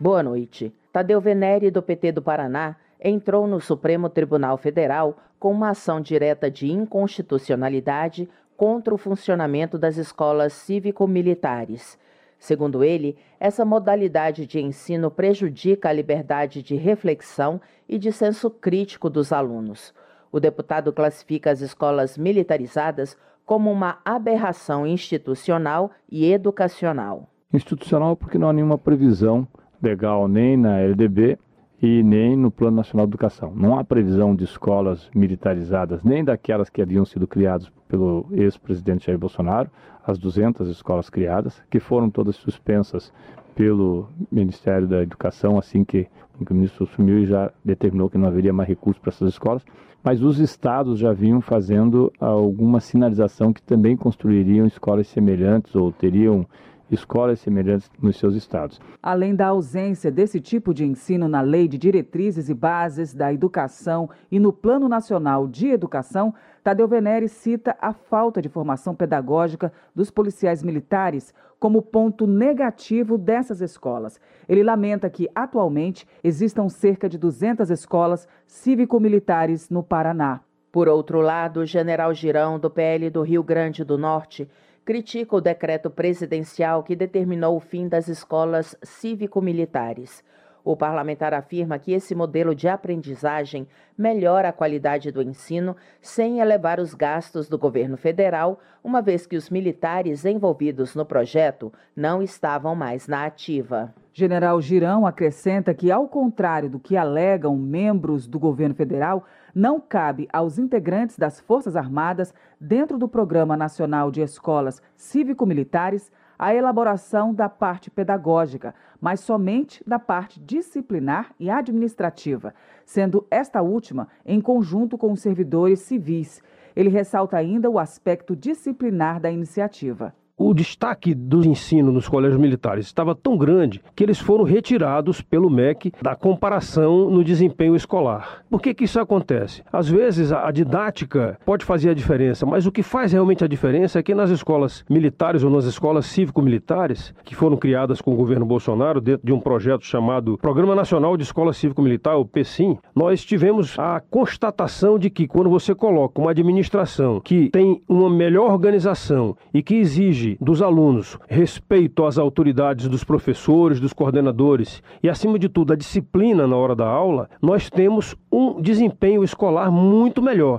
Boa 0.00 0.20
noite. 0.20 0.74
Tadeu 0.92 1.20
Venere, 1.20 1.70
do 1.70 1.80
PT 1.80 2.10
do 2.10 2.20
Paraná, 2.20 2.74
entrou 3.00 3.46
no 3.46 3.60
Supremo 3.60 4.08
Tribunal 4.08 4.58
Federal 4.58 5.16
com 5.38 5.52
uma 5.52 5.70
ação 5.70 6.00
direta 6.00 6.50
de 6.50 6.68
inconstitucionalidade 6.68 8.28
contra 8.56 8.92
o 8.92 8.98
funcionamento 8.98 9.78
das 9.78 9.96
escolas 9.96 10.52
cívico-militares. 10.52 11.96
Segundo 12.38 12.84
ele, 12.84 13.16
essa 13.40 13.64
modalidade 13.64 14.46
de 14.46 14.60
ensino 14.60 15.10
prejudica 15.10 15.88
a 15.88 15.92
liberdade 15.92 16.62
de 16.62 16.76
reflexão 16.76 17.60
e 17.88 17.98
de 17.98 18.12
senso 18.12 18.50
crítico 18.50 19.10
dos 19.10 19.32
alunos. 19.32 19.92
O 20.30 20.38
deputado 20.38 20.92
classifica 20.92 21.50
as 21.50 21.60
escolas 21.60 22.16
militarizadas 22.16 23.16
como 23.44 23.72
uma 23.72 23.98
aberração 24.04 24.86
institucional 24.86 25.90
e 26.10 26.30
educacional. 26.30 27.28
Institucional 27.52 28.14
porque 28.14 28.38
não 28.38 28.50
há 28.50 28.52
nenhuma 28.52 28.76
previsão 28.76 29.48
legal 29.82 30.28
nem 30.28 30.56
na 30.56 30.80
LDB 30.80 31.38
e 31.80 32.02
nem 32.02 32.36
no 32.36 32.50
Plano 32.50 32.76
Nacional 32.76 33.06
de 33.06 33.10
Educação. 33.10 33.52
Não 33.54 33.78
há 33.78 33.84
previsão 33.84 34.34
de 34.34 34.44
escolas 34.44 35.08
militarizadas, 35.14 36.02
nem 36.02 36.24
daquelas 36.24 36.68
que 36.68 36.82
haviam 36.82 37.04
sido 37.04 37.26
criadas 37.26 37.70
pelo 37.88 38.26
ex-presidente 38.32 39.06
Jair 39.06 39.18
Bolsonaro, 39.18 39.70
as 40.04 40.18
200 40.18 40.68
escolas 40.68 41.08
criadas, 41.08 41.62
que 41.70 41.78
foram 41.78 42.10
todas 42.10 42.36
suspensas 42.36 43.12
pelo 43.54 44.08
Ministério 44.30 44.86
da 44.86 45.02
Educação 45.02 45.58
assim 45.58 45.84
que, 45.84 46.06
que 46.44 46.52
o 46.52 46.54
ministro 46.54 46.84
assumiu 46.84 47.18
e 47.18 47.26
já 47.26 47.50
determinou 47.64 48.08
que 48.08 48.16
não 48.16 48.28
haveria 48.28 48.52
mais 48.52 48.68
recursos 48.68 49.00
para 49.00 49.10
essas 49.10 49.30
escolas. 49.30 49.64
Mas 50.02 50.22
os 50.22 50.38
estados 50.38 50.98
já 50.98 51.12
vinham 51.12 51.40
fazendo 51.40 52.12
alguma 52.20 52.80
sinalização 52.80 53.52
que 53.52 53.60
também 53.60 53.96
construiriam 53.96 54.66
escolas 54.66 55.08
semelhantes 55.08 55.74
ou 55.74 55.90
teriam 55.90 56.46
escolas 56.90 57.40
semelhantes 57.40 57.90
nos 58.00 58.16
seus 58.16 58.34
estados. 58.34 58.80
Além 59.02 59.34
da 59.34 59.48
ausência 59.48 60.10
desse 60.10 60.40
tipo 60.40 60.72
de 60.72 60.84
ensino 60.84 61.28
na 61.28 61.40
Lei 61.40 61.68
de 61.68 61.78
Diretrizes 61.78 62.48
e 62.48 62.54
Bases 62.54 63.14
da 63.14 63.32
Educação 63.32 64.08
e 64.30 64.38
no 64.38 64.52
Plano 64.52 64.88
Nacional 64.88 65.46
de 65.46 65.68
Educação, 65.68 66.34
Tadeu 66.62 66.88
Venere 66.88 67.28
cita 67.28 67.76
a 67.80 67.92
falta 67.92 68.42
de 68.42 68.48
formação 68.48 68.94
pedagógica 68.94 69.72
dos 69.94 70.10
policiais 70.10 70.62
militares 70.62 71.32
como 71.58 71.82
ponto 71.82 72.26
negativo 72.26 73.18
dessas 73.18 73.60
escolas. 73.60 74.20
Ele 74.48 74.62
lamenta 74.62 75.10
que, 75.10 75.28
atualmente, 75.34 76.06
existam 76.22 76.68
cerca 76.68 77.08
de 77.08 77.18
200 77.18 77.70
escolas 77.70 78.28
cívico-militares 78.46 79.68
no 79.68 79.82
Paraná. 79.82 80.40
Por 80.70 80.88
outro 80.88 81.20
lado, 81.20 81.60
o 81.60 81.66
general 81.66 82.12
Girão, 82.12 82.58
do 82.58 82.70
PL 82.70 83.10
do 83.10 83.22
Rio 83.22 83.42
Grande 83.42 83.82
do 83.82 83.98
Norte, 83.98 84.48
critica 84.88 85.36
o 85.36 85.40
decreto 85.42 85.90
presidencial 85.90 86.82
que 86.82 86.96
determinou 86.96 87.54
o 87.54 87.60
fim 87.60 87.86
das 87.86 88.08
escolas 88.08 88.74
cívico-militares. 88.82 90.24
O 90.64 90.74
parlamentar 90.74 91.34
afirma 91.34 91.78
que 91.78 91.92
esse 91.92 92.14
modelo 92.14 92.54
de 92.54 92.68
aprendizagem 92.68 93.68
melhora 93.98 94.48
a 94.48 94.52
qualidade 94.52 95.10
do 95.12 95.20
ensino 95.20 95.76
sem 96.00 96.40
elevar 96.40 96.80
os 96.80 96.94
gastos 96.94 97.50
do 97.50 97.58
governo 97.58 97.98
federal, 97.98 98.60
uma 98.82 99.02
vez 99.02 99.26
que 99.26 99.36
os 99.36 99.50
militares 99.50 100.24
envolvidos 100.24 100.94
no 100.94 101.04
projeto 101.04 101.70
não 101.94 102.22
estavam 102.22 102.74
mais 102.74 103.06
na 103.06 103.26
ativa. 103.26 103.94
General 104.10 104.58
Girão 104.58 105.06
acrescenta 105.06 105.74
que, 105.74 105.92
ao 105.92 106.08
contrário 106.08 106.70
do 106.70 106.80
que 106.80 106.96
alegam 106.96 107.56
membros 107.56 108.26
do 108.26 108.38
governo 108.38 108.74
federal, 108.74 109.24
não 109.58 109.80
cabe 109.80 110.28
aos 110.32 110.56
integrantes 110.56 111.18
das 111.18 111.40
Forças 111.40 111.74
Armadas, 111.74 112.32
dentro 112.60 112.96
do 112.96 113.08
Programa 113.08 113.56
Nacional 113.56 114.08
de 114.08 114.20
Escolas 114.20 114.80
Cívico-Militares, 114.96 116.12
a 116.38 116.54
elaboração 116.54 117.34
da 117.34 117.48
parte 117.48 117.90
pedagógica, 117.90 118.72
mas 119.00 119.18
somente 119.18 119.82
da 119.84 119.98
parte 119.98 120.38
disciplinar 120.38 121.34
e 121.40 121.50
administrativa, 121.50 122.54
sendo 122.86 123.26
esta 123.28 123.60
última 123.60 124.06
em 124.24 124.40
conjunto 124.40 124.96
com 124.96 125.10
os 125.10 125.20
servidores 125.20 125.80
civis. 125.80 126.40
Ele 126.76 126.88
ressalta 126.88 127.36
ainda 127.36 127.68
o 127.68 127.80
aspecto 127.80 128.36
disciplinar 128.36 129.18
da 129.18 129.28
iniciativa 129.28 130.14
o 130.38 130.54
destaque 130.54 131.12
do 131.14 131.44
ensino 131.44 131.90
nos 131.90 132.08
colégios 132.08 132.40
militares 132.40 132.86
estava 132.86 133.14
tão 133.14 133.36
grande 133.36 133.82
que 133.96 134.04
eles 134.04 134.20
foram 134.20 134.44
retirados 134.44 135.20
pelo 135.20 135.50
MEC 135.50 135.92
da 136.00 136.14
comparação 136.14 137.10
no 137.10 137.24
desempenho 137.24 137.74
escolar. 137.74 138.44
Por 138.48 138.62
que, 138.62 138.72
que 138.72 138.84
isso 138.84 139.00
acontece? 139.00 139.64
Às 139.72 139.88
vezes 139.88 140.30
a 140.32 140.50
didática 140.52 141.38
pode 141.44 141.64
fazer 141.64 141.90
a 141.90 141.94
diferença, 141.94 142.46
mas 142.46 142.66
o 142.66 142.72
que 142.72 142.82
faz 142.84 143.12
realmente 143.12 143.42
a 143.42 143.48
diferença 143.48 143.98
é 143.98 144.02
que 144.02 144.14
nas 144.14 144.30
escolas 144.30 144.84
militares 144.88 145.42
ou 145.42 145.50
nas 145.50 145.64
escolas 145.64 146.06
cívico-militares, 146.06 147.12
que 147.24 147.34
foram 147.34 147.56
criadas 147.56 148.00
com 148.00 148.12
o 148.12 148.16
governo 148.16 148.46
Bolsonaro 148.46 149.00
dentro 149.00 149.26
de 149.26 149.32
um 149.32 149.40
projeto 149.40 149.84
chamado 149.84 150.38
Programa 150.38 150.74
Nacional 150.74 151.16
de 151.16 151.24
Escola 151.24 151.52
Cívico-Militar, 151.52 152.16
o 152.16 152.24
PSIM, 152.24 152.78
nós 152.94 153.24
tivemos 153.24 153.76
a 153.78 154.00
constatação 154.00 154.98
de 154.98 155.10
que 155.10 155.26
quando 155.26 155.50
você 155.50 155.74
coloca 155.74 156.20
uma 156.20 156.30
administração 156.30 157.20
que 157.20 157.50
tem 157.50 157.82
uma 157.88 158.08
melhor 158.08 158.52
organização 158.52 159.36
e 159.52 159.62
que 159.62 159.74
exige 159.74 160.27
dos 160.40 160.60
alunos 160.60 161.16
respeito 161.28 162.04
às 162.04 162.18
autoridades 162.18 162.88
dos 162.88 163.04
professores, 163.04 163.80
dos 163.80 163.92
coordenadores 163.92 164.82
e, 165.02 165.08
acima 165.08 165.38
de 165.38 165.48
tudo, 165.48 165.72
a 165.72 165.76
disciplina 165.76 166.46
na 166.46 166.56
hora 166.56 166.74
da 166.74 166.86
aula, 166.86 167.30
nós 167.40 167.70
temos 167.70 168.16
um 168.30 168.60
desempenho 168.60 169.22
escolar 169.22 169.70
muito 169.70 170.20
melhor. 170.20 170.58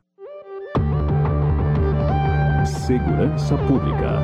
Segurança 2.66 3.58
Pública. 3.68 4.20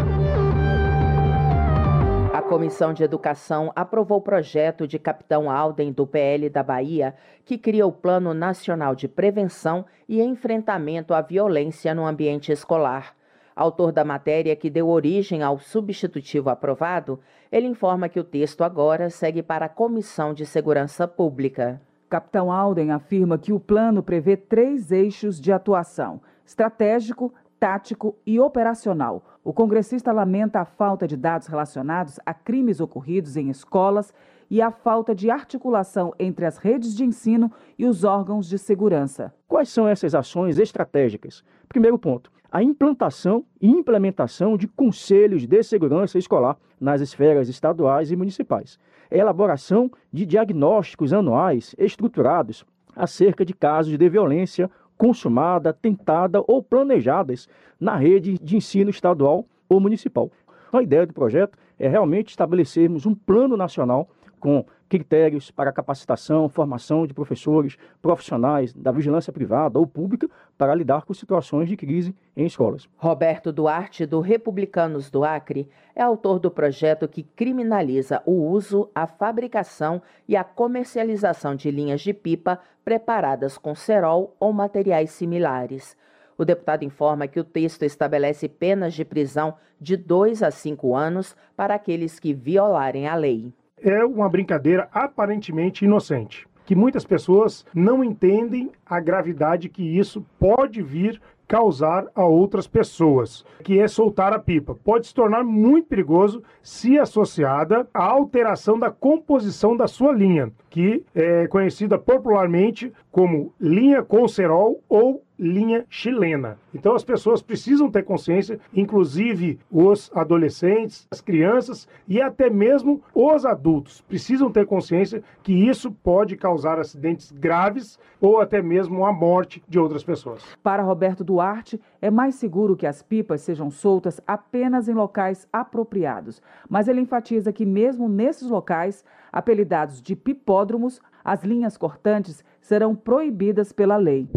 A 2.33 2.41
Comissão 2.41 2.93
de 2.93 3.03
Educação 3.03 3.71
aprovou 3.75 4.17
o 4.17 4.21
projeto 4.21 4.87
de 4.87 4.99
Capitão 4.99 5.49
Alden 5.49 5.91
do 5.91 6.05
PL 6.05 6.49
da 6.49 6.61
Bahia, 6.61 7.15
que 7.43 7.57
cria 7.57 7.87
o 7.87 7.91
Plano 7.91 8.33
Nacional 8.33 8.93
de 8.93 9.07
Prevenção 9.07 9.85
e 10.07 10.21
Enfrentamento 10.21 11.13
à 11.13 11.21
Violência 11.21 11.95
no 11.95 12.05
Ambiente 12.05 12.51
Escolar. 12.51 13.14
Autor 13.56 13.93
da 13.93 14.03
matéria 14.03 14.53
que 14.53 14.70
deu 14.70 14.89
origem 14.89 15.41
ao 15.41 15.58
substitutivo 15.58 16.49
aprovado, 16.49 17.22
ele 17.49 17.68
informa 17.68 18.10
que 18.10 18.20
o 18.20 18.24
texto 18.24 18.66
agora 18.66 19.10
segue 19.10 19.41
para 19.41 19.68
a 19.68 19.70
Comissão 19.70 20.34
de 20.34 20.45
Segurança 20.45 21.08
Pública. 21.08 21.82
Capitão 22.10 22.51
Alden 22.51 22.91
afirma 22.91 23.38
que 23.38 23.53
o 23.53 23.60
plano 23.60 24.03
prevê 24.03 24.36
três 24.36 24.91
eixos 24.91 25.39
de 25.39 25.53
atuação: 25.53 26.22
estratégico, 26.45 27.34
tático 27.58 28.18
e 28.26 28.39
operacional. 28.41 29.24
O 29.41 29.53
congressista 29.53 30.12
lamenta 30.12 30.60
a 30.60 30.66
falta 30.66 31.08
de 31.08 31.16
dados 31.16 31.47
relacionados 31.47 32.20
a 32.26 32.34
crimes 32.34 32.82
ocorridos 32.82 33.38
em 33.38 33.49
escolas 33.49 34.14
e 34.49 34.61
a 34.61 34.71
falta 34.71 35.13
de 35.15 35.29
articulação 35.29 36.13
entre 36.19 36.45
as 36.45 36.57
redes 36.57 36.95
de 36.95 37.03
ensino 37.03 37.51
e 37.77 37.85
os 37.85 38.03
órgãos 38.03 38.47
de 38.47 38.57
segurança. 38.57 39.33
Quais 39.47 39.69
são 39.69 39.87
essas 39.87 40.13
ações 40.13 40.59
estratégicas? 40.59 41.43
Primeiro 41.67 41.97
ponto, 41.97 42.31
a 42.51 42.63
implantação 42.63 43.43
e 43.59 43.67
implementação 43.67 44.55
de 44.55 44.67
conselhos 44.67 45.45
de 45.45 45.63
segurança 45.63 46.17
escolar 46.17 46.57
nas 46.79 47.01
esferas 47.01 47.49
estaduais 47.49 48.11
e 48.11 48.15
municipais. 48.15 48.79
Elaboração 49.11 49.91
de 50.11 50.25
diagnósticos 50.25 51.11
anuais 51.11 51.75
estruturados 51.77 52.65
acerca 52.95 53.43
de 53.43 53.53
casos 53.53 53.97
de 53.97 54.09
violência 54.09 54.69
consumada, 54.97 55.73
tentada 55.73 56.41
ou 56.47 56.63
planejadas 56.63 57.47
na 57.79 57.95
rede 57.95 58.37
de 58.39 58.55
ensino 58.55 58.89
estadual 58.89 59.45
ou 59.67 59.79
municipal. 59.79 60.31
A 60.71 60.81
ideia 60.81 61.05
do 61.05 61.13
projeto 61.13 61.57
é 61.77 61.87
realmente 61.87 62.29
estabelecermos 62.29 63.05
um 63.05 63.13
plano 63.13 63.57
nacional 63.57 64.09
com 64.45 64.63
critérios 64.87 65.49
para 65.49 65.71
capacitação, 65.71 66.47
formação 66.47 67.07
de 67.07 67.15
professores, 67.15 67.77
profissionais 67.99 68.71
da 68.71 68.91
vigilância 68.91 69.33
privada 69.33 69.79
ou 69.79 69.87
pública 69.87 70.29
para 70.55 70.75
lidar 70.75 71.03
com 71.03 71.15
situações 71.15 71.67
de 71.67 71.75
crise 71.75 72.15
em 72.37 72.45
escolas. 72.45 72.87
Roberto 72.95 73.51
Duarte, 73.51 74.05
do 74.05 74.19
Republicanos 74.19 75.09
do 75.09 75.23
Acre, 75.23 75.67
é 75.95 76.03
autor 76.03 76.37
do 76.37 76.51
projeto 76.51 77.07
que 77.07 77.23
criminaliza 77.23 78.21
o 78.23 78.33
uso, 78.33 78.87
a 78.93 79.07
fabricação 79.07 79.99
e 80.27 80.35
a 80.35 80.43
comercialização 80.43 81.55
de 81.55 81.71
linhas 81.71 82.01
de 82.01 82.13
pipa 82.13 82.59
preparadas 82.83 83.57
com 83.57 83.73
cerol 83.73 84.35
ou 84.39 84.53
materiais 84.53 85.09
similares. 85.09 85.97
O 86.37 86.45
deputado 86.45 86.83
informa 86.83 87.27
que 87.27 87.39
o 87.39 87.43
texto 87.43 87.81
estabelece 87.81 88.47
penas 88.47 88.93
de 88.93 89.03
prisão 89.03 89.55
de 89.81 89.97
2 89.97 90.43
a 90.43 90.51
5 90.51 90.95
anos 90.95 91.35
para 91.57 91.73
aqueles 91.73 92.19
que 92.19 92.31
violarem 92.31 93.07
a 93.07 93.15
lei 93.15 93.51
é 93.86 94.03
uma 94.03 94.27
brincadeira 94.27 94.89
aparentemente 94.91 95.86
inocente, 95.86 96.47
que 96.65 96.75
muitas 96.75 97.05
pessoas 97.05 97.63
não 97.73 98.03
entendem 98.03 98.71
a 98.83 98.99
gravidade 98.99 99.69
que 99.69 99.83
isso 99.83 100.25
pode 100.39 100.81
vir 100.81 101.21
causar 101.47 102.07
a 102.15 102.25
outras 102.25 102.67
pessoas, 102.67 103.45
que 103.63 103.79
é 103.79 103.88
soltar 103.88 104.33
a 104.33 104.39
pipa. 104.39 104.73
Pode 104.73 105.07
se 105.07 105.13
tornar 105.13 105.43
muito 105.43 105.88
perigoso 105.88 106.43
se 106.63 106.97
associada 106.97 107.88
à 107.93 108.03
alteração 108.03 108.79
da 108.79 108.89
composição 108.89 109.77
da 109.77 109.88
sua 109.88 110.11
linha, 110.11 110.51
que 110.69 111.05
é 111.13 111.47
conhecida 111.47 111.97
popularmente 111.99 112.91
como 113.11 113.53
linha 113.59 114.01
com 114.01 114.27
cerol 114.27 114.81
ou 114.89 115.23
linha 115.38 115.86
chilena. 115.89 116.57
Então 116.73 116.95
as 116.95 117.03
pessoas 117.03 117.41
precisam 117.41 117.89
ter 117.89 118.03
consciência, 118.03 118.59
inclusive 118.73 119.59
os 119.71 120.11
adolescentes, 120.13 121.07
as 121.11 121.21
crianças 121.21 121.88
e 122.07 122.21
até 122.21 122.49
mesmo 122.49 123.01
os 123.13 123.45
adultos 123.45 124.01
precisam 124.01 124.51
ter 124.51 124.65
consciência 124.65 125.23
que 125.43 125.53
isso 125.53 125.91
pode 125.91 126.36
causar 126.36 126.79
acidentes 126.79 127.31
graves 127.31 127.99
ou 128.19 128.39
até 128.39 128.61
mesmo 128.61 129.05
a 129.05 129.11
morte 129.11 129.63
de 129.67 129.79
outras 129.79 130.03
pessoas. 130.03 130.43
Para 130.63 130.83
Roberto 130.83 131.23
Duarte, 131.23 131.79
é 132.01 132.09
mais 132.09 132.36
seguro 132.36 132.75
que 132.75 132.88
as 132.88 133.01
pipas 133.01 133.41
sejam 133.41 133.69
soltas 133.69 134.21
apenas 134.25 134.88
em 134.88 134.93
locais 134.93 135.47
apropriados, 135.51 136.41
mas 136.69 136.88
ele 136.88 137.01
enfatiza 137.01 137.51
que 137.51 137.65
mesmo 137.65 138.07
nesses 138.07 138.49
locais, 138.49 139.03
apelidados 139.31 140.01
de 140.01 140.15
pipódromos, 140.15 141.01
as 141.23 141.43
linhas 141.43 141.77
cortantes 141.77 142.43
serão 142.61 142.95
proibidas 142.95 143.71
pela 143.71 143.97
lei. 143.97 144.27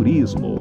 Turismo. 0.00 0.58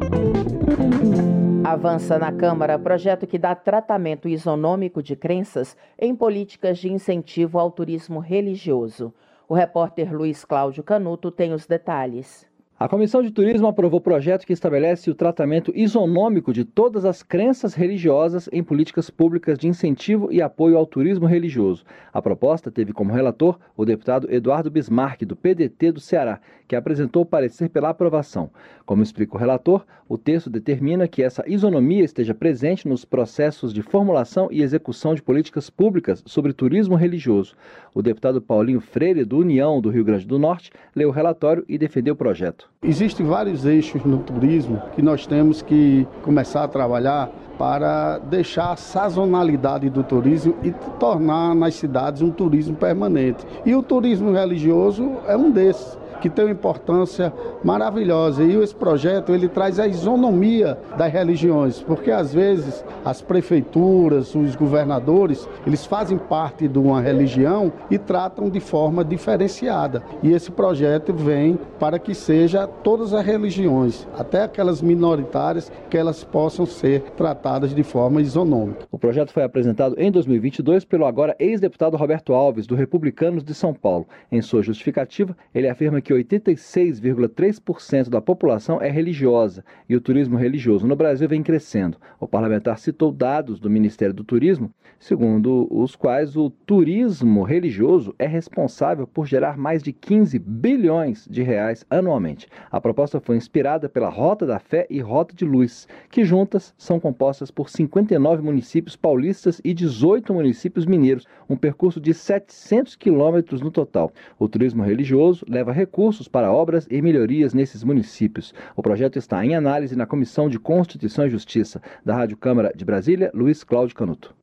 Avança 1.63 2.19
na 2.19 2.29
Câmara 2.29 2.77
projeto 2.77 3.25
que 3.25 3.37
dá 3.37 3.55
tratamento 3.55 4.27
isonômico 4.27 5.01
de 5.01 5.15
crenças 5.15 5.77
em 5.97 6.13
políticas 6.13 6.77
de 6.77 6.91
incentivo 6.91 7.57
ao 7.57 7.71
turismo 7.71 8.19
religioso. 8.19 9.13
O 9.47 9.53
repórter 9.53 10.13
Luiz 10.13 10.43
Cláudio 10.43 10.83
Canuto 10.83 11.31
tem 11.31 11.53
os 11.53 11.65
detalhes. 11.65 12.49
A 12.79 12.87
Comissão 12.87 13.21
de 13.21 13.29
Turismo 13.29 13.67
aprovou 13.67 13.99
o 13.99 14.01
projeto 14.01 14.47
que 14.47 14.53
estabelece 14.53 15.11
o 15.11 15.13
tratamento 15.13 15.69
isonômico 15.75 16.53
de 16.53 16.63
todas 16.63 17.03
as 17.03 17.21
crenças 17.21 17.73
religiosas 17.73 18.49
em 18.53 18.63
políticas 18.63 19.09
públicas 19.09 19.59
de 19.59 19.67
incentivo 19.67 20.31
e 20.31 20.41
apoio 20.41 20.77
ao 20.77 20.85
turismo 20.85 21.25
religioso. 21.25 21.83
A 22.13 22.21
proposta 22.21 22.71
teve 22.71 22.93
como 22.93 23.11
relator 23.11 23.59
o 23.75 23.83
deputado 23.83 24.31
Eduardo 24.31 24.71
Bismarck, 24.71 25.25
do 25.25 25.35
PDT 25.35 25.91
do 25.91 25.99
Ceará, 25.99 26.39
que 26.69 26.75
apresentou 26.75 27.25
parecer 27.25 27.67
pela 27.67 27.89
aprovação. 27.89 28.51
Como 28.85 29.01
explica 29.01 29.35
o 29.35 29.39
relator, 29.39 29.83
o 30.07 30.19
texto 30.19 30.51
determina 30.51 31.07
que 31.07 31.23
essa 31.23 31.43
isonomia 31.47 32.03
esteja 32.03 32.35
presente 32.35 32.87
nos 32.87 33.03
processos 33.03 33.73
de 33.73 33.81
formulação 33.81 34.49
e 34.51 34.61
execução 34.61 35.15
de 35.15 35.21
políticas 35.21 35.67
públicas 35.67 36.21
sobre 36.27 36.53
turismo 36.53 36.95
religioso. 36.95 37.55
O 37.91 38.03
deputado 38.03 38.39
Paulinho 38.39 38.79
Freire, 38.79 39.25
do 39.25 39.39
União 39.39 39.81
do 39.81 39.89
Rio 39.89 40.05
Grande 40.05 40.27
do 40.27 40.37
Norte, 40.37 40.71
leu 40.95 41.09
o 41.09 41.11
relatório 41.11 41.65
e 41.67 41.75
defendeu 41.75 42.13
o 42.13 42.17
projeto. 42.17 42.69
Existem 42.83 43.25
vários 43.25 43.65
eixos 43.65 44.03
no 44.05 44.19
turismo 44.19 44.79
que 44.95 45.01
nós 45.01 45.25
temos 45.25 45.63
que 45.63 46.07
começar 46.21 46.63
a 46.63 46.67
trabalhar 46.67 47.31
para 47.57 48.19
deixar 48.19 48.73
a 48.73 48.75
sazonalidade 48.75 49.89
do 49.89 50.03
turismo 50.03 50.55
e 50.63 50.71
tornar 50.99 51.55
nas 51.55 51.73
cidades 51.73 52.21
um 52.21 52.29
turismo 52.29 52.75
permanente. 52.75 53.45
E 53.65 53.73
o 53.73 53.81
turismo 53.81 54.31
religioso 54.31 55.17
é 55.27 55.35
um 55.35 55.49
desses 55.49 55.97
que 56.21 56.29
tem 56.29 56.45
uma 56.45 56.51
importância 56.51 57.33
maravilhosa. 57.63 58.43
E 58.43 58.55
esse 58.55 58.75
projeto 58.75 59.33
ele 59.33 59.47
traz 59.47 59.79
a 59.79 59.87
isonomia 59.87 60.77
das 60.97 61.11
religiões, 61.11 61.81
porque 61.81 62.11
às 62.11 62.33
vezes 62.33 62.83
as 63.03 63.21
prefeituras, 63.21 64.35
os 64.35 64.55
governadores, 64.55 65.47
eles 65.65 65.85
fazem 65.85 66.17
parte 66.17 66.67
de 66.67 66.77
uma 66.77 67.01
religião 67.01 67.71
e 67.89 67.97
tratam 67.97 68.49
de 68.49 68.59
forma 68.59 69.03
diferenciada. 69.03 70.03
E 70.21 70.31
esse 70.31 70.51
projeto 70.51 71.13
vem 71.13 71.57
para 71.79 71.99
que 71.99 72.13
seja 72.13 72.67
todas 72.67 73.13
as 73.13 73.25
religiões, 73.25 74.07
até 74.17 74.43
aquelas 74.43 74.81
minoritárias, 74.81 75.71
que 75.89 75.97
elas 75.97 76.23
possam 76.23 76.65
ser 76.65 77.01
tratadas 77.15 77.73
de 77.73 77.83
forma 77.83 78.21
isonômica. 78.21 78.87
O 78.91 78.97
projeto 78.97 79.31
foi 79.31 79.43
apresentado 79.43 79.95
em 79.97 80.11
2022 80.11 80.85
pelo 80.85 81.05
agora 81.05 81.35
ex-deputado 81.39 81.97
Roberto 81.97 82.33
Alves, 82.33 82.67
do 82.67 82.75
Republicanos 82.75 83.43
de 83.43 83.53
São 83.53 83.73
Paulo. 83.73 84.07
Em 84.31 84.41
sua 84.41 84.61
justificativa, 84.61 85.35
ele 85.53 85.67
afirma 85.67 86.01
que 86.01 86.08
que 86.09 86.13
86,3% 86.15 88.09
da 88.09 88.19
população 88.19 88.81
é 88.81 88.89
religiosa 88.89 89.63
e 89.87 89.95
o 89.95 90.01
turismo 90.01 90.39
religioso 90.39 90.87
no 90.87 90.95
Brasil 90.95 91.29
vem 91.29 91.43
crescendo. 91.43 91.99
O 92.19 92.27
parlamentar 92.27 92.79
citou 92.79 93.11
dados 93.11 93.59
do 93.59 93.69
Ministério 93.69 94.15
do 94.15 94.23
Turismo, 94.23 94.73
segundo 94.97 95.67
os 95.69 95.95
quais 95.95 96.35
o 96.35 96.49
turismo 96.49 97.43
religioso 97.43 98.15
é 98.17 98.25
responsável 98.25 99.05
por 99.05 99.27
gerar 99.27 99.55
mais 99.55 99.83
de 99.83 99.93
15 99.93 100.39
bilhões 100.39 101.27
de 101.29 101.43
reais 101.43 101.85
anualmente. 101.91 102.47
A 102.71 102.81
proposta 102.81 103.19
foi 103.19 103.37
inspirada 103.37 103.87
pela 103.87 104.09
Rota 104.09 104.47
da 104.47 104.57
Fé 104.57 104.87
e 104.89 104.99
Rota 104.99 105.35
de 105.35 105.45
Luz, 105.45 105.87
que 106.09 106.25
juntas 106.25 106.73
são 106.75 106.99
compostas 106.99 107.51
por 107.51 107.69
59 107.69 108.41
municípios 108.41 108.95
paulistas 108.95 109.61
e 109.63 109.75
18 109.75 110.33
municípios 110.33 110.87
mineiros, 110.87 111.27
um 111.47 111.55
percurso 111.55 112.01
de 112.01 112.15
700 112.15 112.95
quilômetros 112.95 113.61
no 113.61 113.69
total. 113.69 114.11
O 114.39 114.49
turismo 114.49 114.81
religioso 114.81 115.45
leva 115.47 115.71
recursos 115.71 115.98
recursos 115.99 116.29
para 116.29 116.49
obras 116.49 116.87
e 116.89 117.01
melhorias 117.01 117.53
nesses 117.53 117.83
municípios. 117.83 118.53
O 118.73 118.81
projeto 118.81 119.19
está 119.19 119.45
em 119.45 119.53
análise 119.53 119.97
na 119.97 120.05
Comissão 120.05 120.47
de 120.47 120.57
Constituição 120.57 121.27
e 121.27 121.29
Justiça 121.29 121.81
da 122.05 122.15
Rádio 122.15 122.37
Câmara 122.37 122.71
de 122.73 122.85
Brasília, 122.85 123.29
Luiz 123.33 123.65
Cláudio 123.65 123.97
Canuto. 123.97 124.33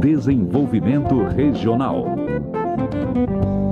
Desenvolvimento 0.00 1.22
Regional. 1.22 2.04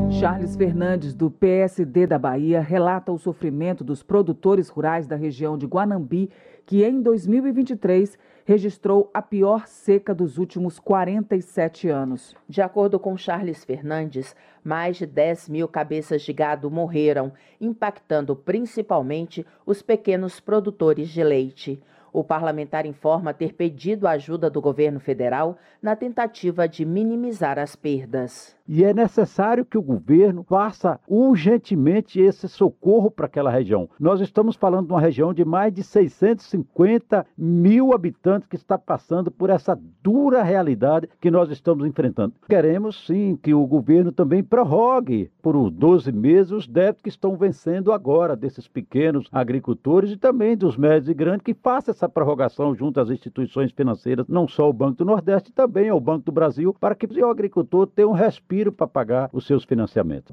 Charles 0.09 0.55
Fernandes, 0.55 1.15
do 1.15 1.33
PSD 1.33 2.07
da 2.07 2.17
Bahia, 2.17 2.61
relata 2.61 3.11
o 3.11 3.19
sofrimento 3.19 3.83
dos 3.83 4.05
produtores 4.05 4.69
rurais 4.69 5.09
da 5.09 5.17
região 5.17 5.59
de 5.59 5.67
Guanambi, 5.67 6.31
que 6.65 6.85
em 6.85 7.03
2023 7.03 8.17
registrou 8.45 9.11
a 9.15 9.23
pior 9.23 9.67
seca 9.67 10.15
dos 10.15 10.37
últimos 10.37 10.79
47 10.79 11.89
anos. 11.89 12.37
De 12.49 12.61
acordo 12.61 12.99
com 12.99 13.17
Charles 13.17 13.65
Fernandes, 13.65 14.37
mais 14.63 14.97
de 14.97 15.07
10 15.07 15.49
mil 15.49 15.67
cabeças 15.67 16.23
de 16.23 16.33
gado 16.33 16.71
morreram, 16.71 17.33
impactando 17.61 18.37
principalmente 18.37 19.47
os 19.65 19.81
pequenos 19.81 20.41
produtores 20.41 21.09
de 21.09 21.25
leite. 21.25 21.83
O 22.13 22.23
parlamentar 22.23 22.87
informa 22.87 23.35
ter 23.35 23.55
pedido 23.55 24.07
a 24.07 24.13
ajuda 24.13 24.49
do 24.49 24.61
governo 24.61 25.01
federal 25.01 25.59
na 25.83 25.97
tentativa 25.97 26.69
de 26.69 26.85
minimizar 26.85 27.59
as 27.59 27.75
perdas. 27.75 28.57
E 28.67 28.83
é 28.83 28.95
necessário 28.95 29.65
que 29.65 29.77
o 29.77 29.83
governo 29.83 30.43
faça 30.43 30.99
urgentemente 31.07 32.19
esse 32.19 32.49
socorro 32.49 33.11
para 33.11 33.27
aquela 33.27 33.51
região. 33.51 33.91
Nós 34.01 34.23
estamos 34.23 34.57
falando 34.57 34.87
de 34.87 34.93
uma 34.95 35.01
região 35.01 35.35
de 35.35 35.45
mais 35.45 35.71
de 35.71 35.83
650 35.83 37.27
mil 37.37 37.93
habitantes 37.93 38.49
que 38.49 38.57
está 38.57 38.79
passando 38.79 39.31
por 39.31 39.51
essa 39.51 39.79
dura 40.03 40.43
realidade 40.43 41.11
que 41.21 41.31
nós 41.31 41.51
estamos 41.51 41.87
enfrentando. 41.87 42.33
Queremos 42.49 43.07
sim 43.07 43.37
que 43.37 43.53
o 43.53 43.67
governo 43.67 44.11
também 44.11 44.43
prorrogue 44.43 45.31
por 45.43 45.55
uns 45.55 45.71
12 45.71 46.11
meses 46.11 46.51
os 46.51 46.67
débitos 46.67 47.03
que 47.03 47.11
estão 47.11 47.37
vencendo 47.37 47.93
agora 47.93 48.35
desses 48.35 48.67
pequenos 48.67 49.29
agricultores 49.31 50.11
e 50.11 50.17
também 50.17 50.57
dos 50.57 50.75
médios 50.75 51.11
e 51.11 51.15
grandes, 51.15 51.45
que 51.45 51.53
faça 51.53 51.91
essa 51.91 52.09
prorrogação 52.09 52.75
junto 52.75 52.99
às 52.99 53.11
instituições 53.11 53.73
financeiras, 53.73 54.27
não 54.27 54.49
só 54.49 54.71
o 54.71 54.73
Banco 54.73 54.99
do 54.99 55.05
Nordeste, 55.05 55.53
também 55.53 55.91
ao 55.91 56.01
Banco 56.01 56.25
do 56.25 56.33
Brasil, 56.33 56.75
para 56.81 56.95
que 56.95 57.07
o 57.07 57.31
agricultor 57.31 57.87
tenha 57.87 58.09
um 58.09 58.13
respiro 58.13 58.54
para 58.73 58.87
pagar 58.87 59.31
os 59.33 59.47
seus 59.47 59.65
financiamentos. 59.65 60.33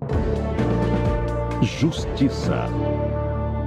Justiça. 1.61 2.67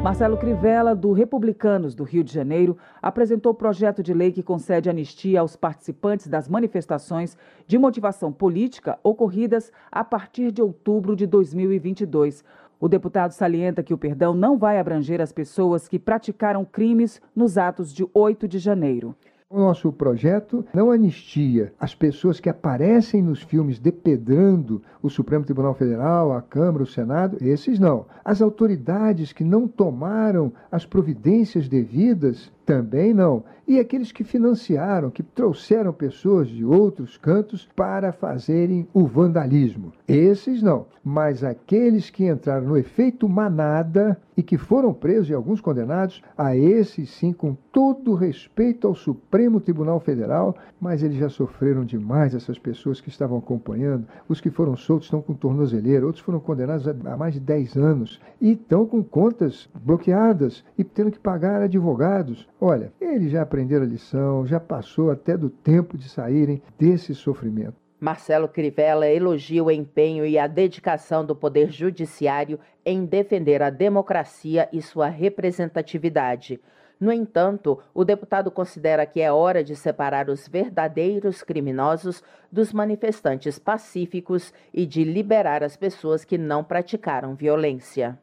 Marcelo 0.02 0.36
Crivella, 0.36 0.94
do 0.94 1.12
Republicanos 1.12 1.94
do 1.94 2.04
Rio 2.04 2.22
de 2.22 2.30
Janeiro, 2.30 2.76
apresentou 3.00 3.52
o 3.52 3.54
projeto 3.54 4.02
de 4.02 4.12
lei 4.12 4.32
que 4.32 4.42
concede 4.42 4.90
anistia 4.90 5.40
aos 5.40 5.56
participantes 5.56 6.28
das 6.28 6.46
manifestações 6.46 7.38
de 7.66 7.78
motivação 7.78 8.30
política 8.30 8.98
ocorridas 9.02 9.72
a 9.90 10.04
partir 10.04 10.52
de 10.52 10.60
outubro 10.60 11.16
de 11.16 11.26
2022. 11.26 12.44
O 12.78 12.86
deputado 12.86 13.30
salienta 13.30 13.82
que 13.82 13.94
o 13.94 13.98
perdão 13.98 14.34
não 14.34 14.58
vai 14.58 14.78
abranger 14.78 15.22
as 15.22 15.32
pessoas 15.32 15.88
que 15.88 15.98
praticaram 15.98 16.66
crimes 16.66 17.18
nos 17.34 17.56
atos 17.56 17.90
de 17.90 18.06
8 18.12 18.46
de 18.46 18.58
janeiro. 18.58 19.16
O 19.50 19.58
nosso 19.58 19.92
projeto 19.92 20.64
não 20.74 20.90
anistia 20.90 21.72
as 21.78 21.94
pessoas 21.94 22.40
que 22.40 22.48
aparecem 22.48 23.22
nos 23.22 23.42
filmes 23.42 23.78
depedrando 23.78 24.82
o 25.02 25.10
Supremo 25.10 25.44
Tribunal 25.44 25.74
Federal, 25.74 26.32
a 26.32 26.40
Câmara, 26.40 26.82
o 26.82 26.86
Senado, 26.86 27.36
esses 27.40 27.78
não. 27.78 28.06
As 28.24 28.40
autoridades 28.40 29.32
que 29.32 29.44
não 29.44 29.68
tomaram 29.68 30.52
as 30.72 30.86
providências 30.86 31.68
devidas 31.68 32.50
também 32.64 33.12
não. 33.12 33.44
E 33.66 33.78
aqueles 33.78 34.12
que 34.12 34.24
financiaram, 34.24 35.10
que 35.10 35.22
trouxeram 35.22 35.92
pessoas 35.92 36.48
de 36.48 36.64
outros 36.64 37.16
cantos 37.16 37.66
para 37.74 38.12
fazerem 38.12 38.86
o 38.92 39.06
vandalismo. 39.06 39.92
Esses 40.06 40.62
não. 40.62 40.86
Mas 41.02 41.42
aqueles 41.42 42.10
que 42.10 42.26
entraram 42.26 42.66
no 42.66 42.76
efeito 42.76 43.28
manada 43.28 44.18
e 44.36 44.42
que 44.42 44.58
foram 44.58 44.92
presos 44.92 45.30
e 45.30 45.34
alguns 45.34 45.60
condenados, 45.60 46.22
a 46.36 46.56
esses 46.56 47.10
sim, 47.10 47.32
com 47.32 47.56
todo 47.72 48.14
respeito 48.14 48.86
ao 48.86 48.94
Supremo 48.94 49.60
Tribunal 49.60 50.00
Federal, 50.00 50.56
mas 50.80 51.02
eles 51.02 51.16
já 51.16 51.28
sofreram 51.28 51.84
demais, 51.84 52.34
essas 52.34 52.58
pessoas 52.58 53.00
que 53.00 53.08
estavam 53.08 53.38
acompanhando. 53.38 54.06
Os 54.28 54.40
que 54.40 54.50
foram 54.50 54.76
soltos 54.76 55.06
estão 55.06 55.22
com 55.22 55.34
tornozeleira, 55.34 56.04
outros 56.04 56.24
foram 56.24 56.40
condenados 56.40 56.86
há 56.88 57.16
mais 57.16 57.34
de 57.34 57.40
10 57.40 57.76
anos 57.76 58.20
e 58.40 58.52
estão 58.52 58.86
com 58.86 59.02
contas 59.02 59.68
bloqueadas 59.82 60.64
e 60.76 60.84
tendo 60.84 61.10
que 61.10 61.18
pagar 61.18 61.62
advogados. 61.62 62.48
Olha, 62.66 62.90
eles 62.98 63.30
já 63.30 63.42
aprenderam 63.42 63.84
a 63.84 63.86
lição, 63.86 64.46
já 64.46 64.58
passou 64.58 65.10
até 65.10 65.36
do 65.36 65.50
tempo 65.50 65.98
de 65.98 66.08
saírem 66.08 66.62
desse 66.78 67.14
sofrimento. 67.14 67.74
Marcelo 68.00 68.48
Crivella 68.48 69.06
elogia 69.06 69.62
o 69.62 69.70
empenho 69.70 70.24
e 70.24 70.38
a 70.38 70.46
dedicação 70.46 71.26
do 71.26 71.36
Poder 71.36 71.70
Judiciário 71.70 72.58
em 72.82 73.04
defender 73.04 73.62
a 73.62 73.68
democracia 73.68 74.66
e 74.72 74.80
sua 74.80 75.08
representatividade. 75.08 76.58
No 76.98 77.12
entanto, 77.12 77.78
o 77.92 78.02
deputado 78.02 78.50
considera 78.50 79.04
que 79.04 79.20
é 79.20 79.30
hora 79.30 79.62
de 79.62 79.76
separar 79.76 80.30
os 80.30 80.48
verdadeiros 80.48 81.42
criminosos 81.42 82.22
dos 82.50 82.72
manifestantes 82.72 83.58
pacíficos 83.58 84.54
e 84.72 84.86
de 84.86 85.04
liberar 85.04 85.62
as 85.62 85.76
pessoas 85.76 86.24
que 86.24 86.38
não 86.38 86.64
praticaram 86.64 87.34
violência. 87.34 88.18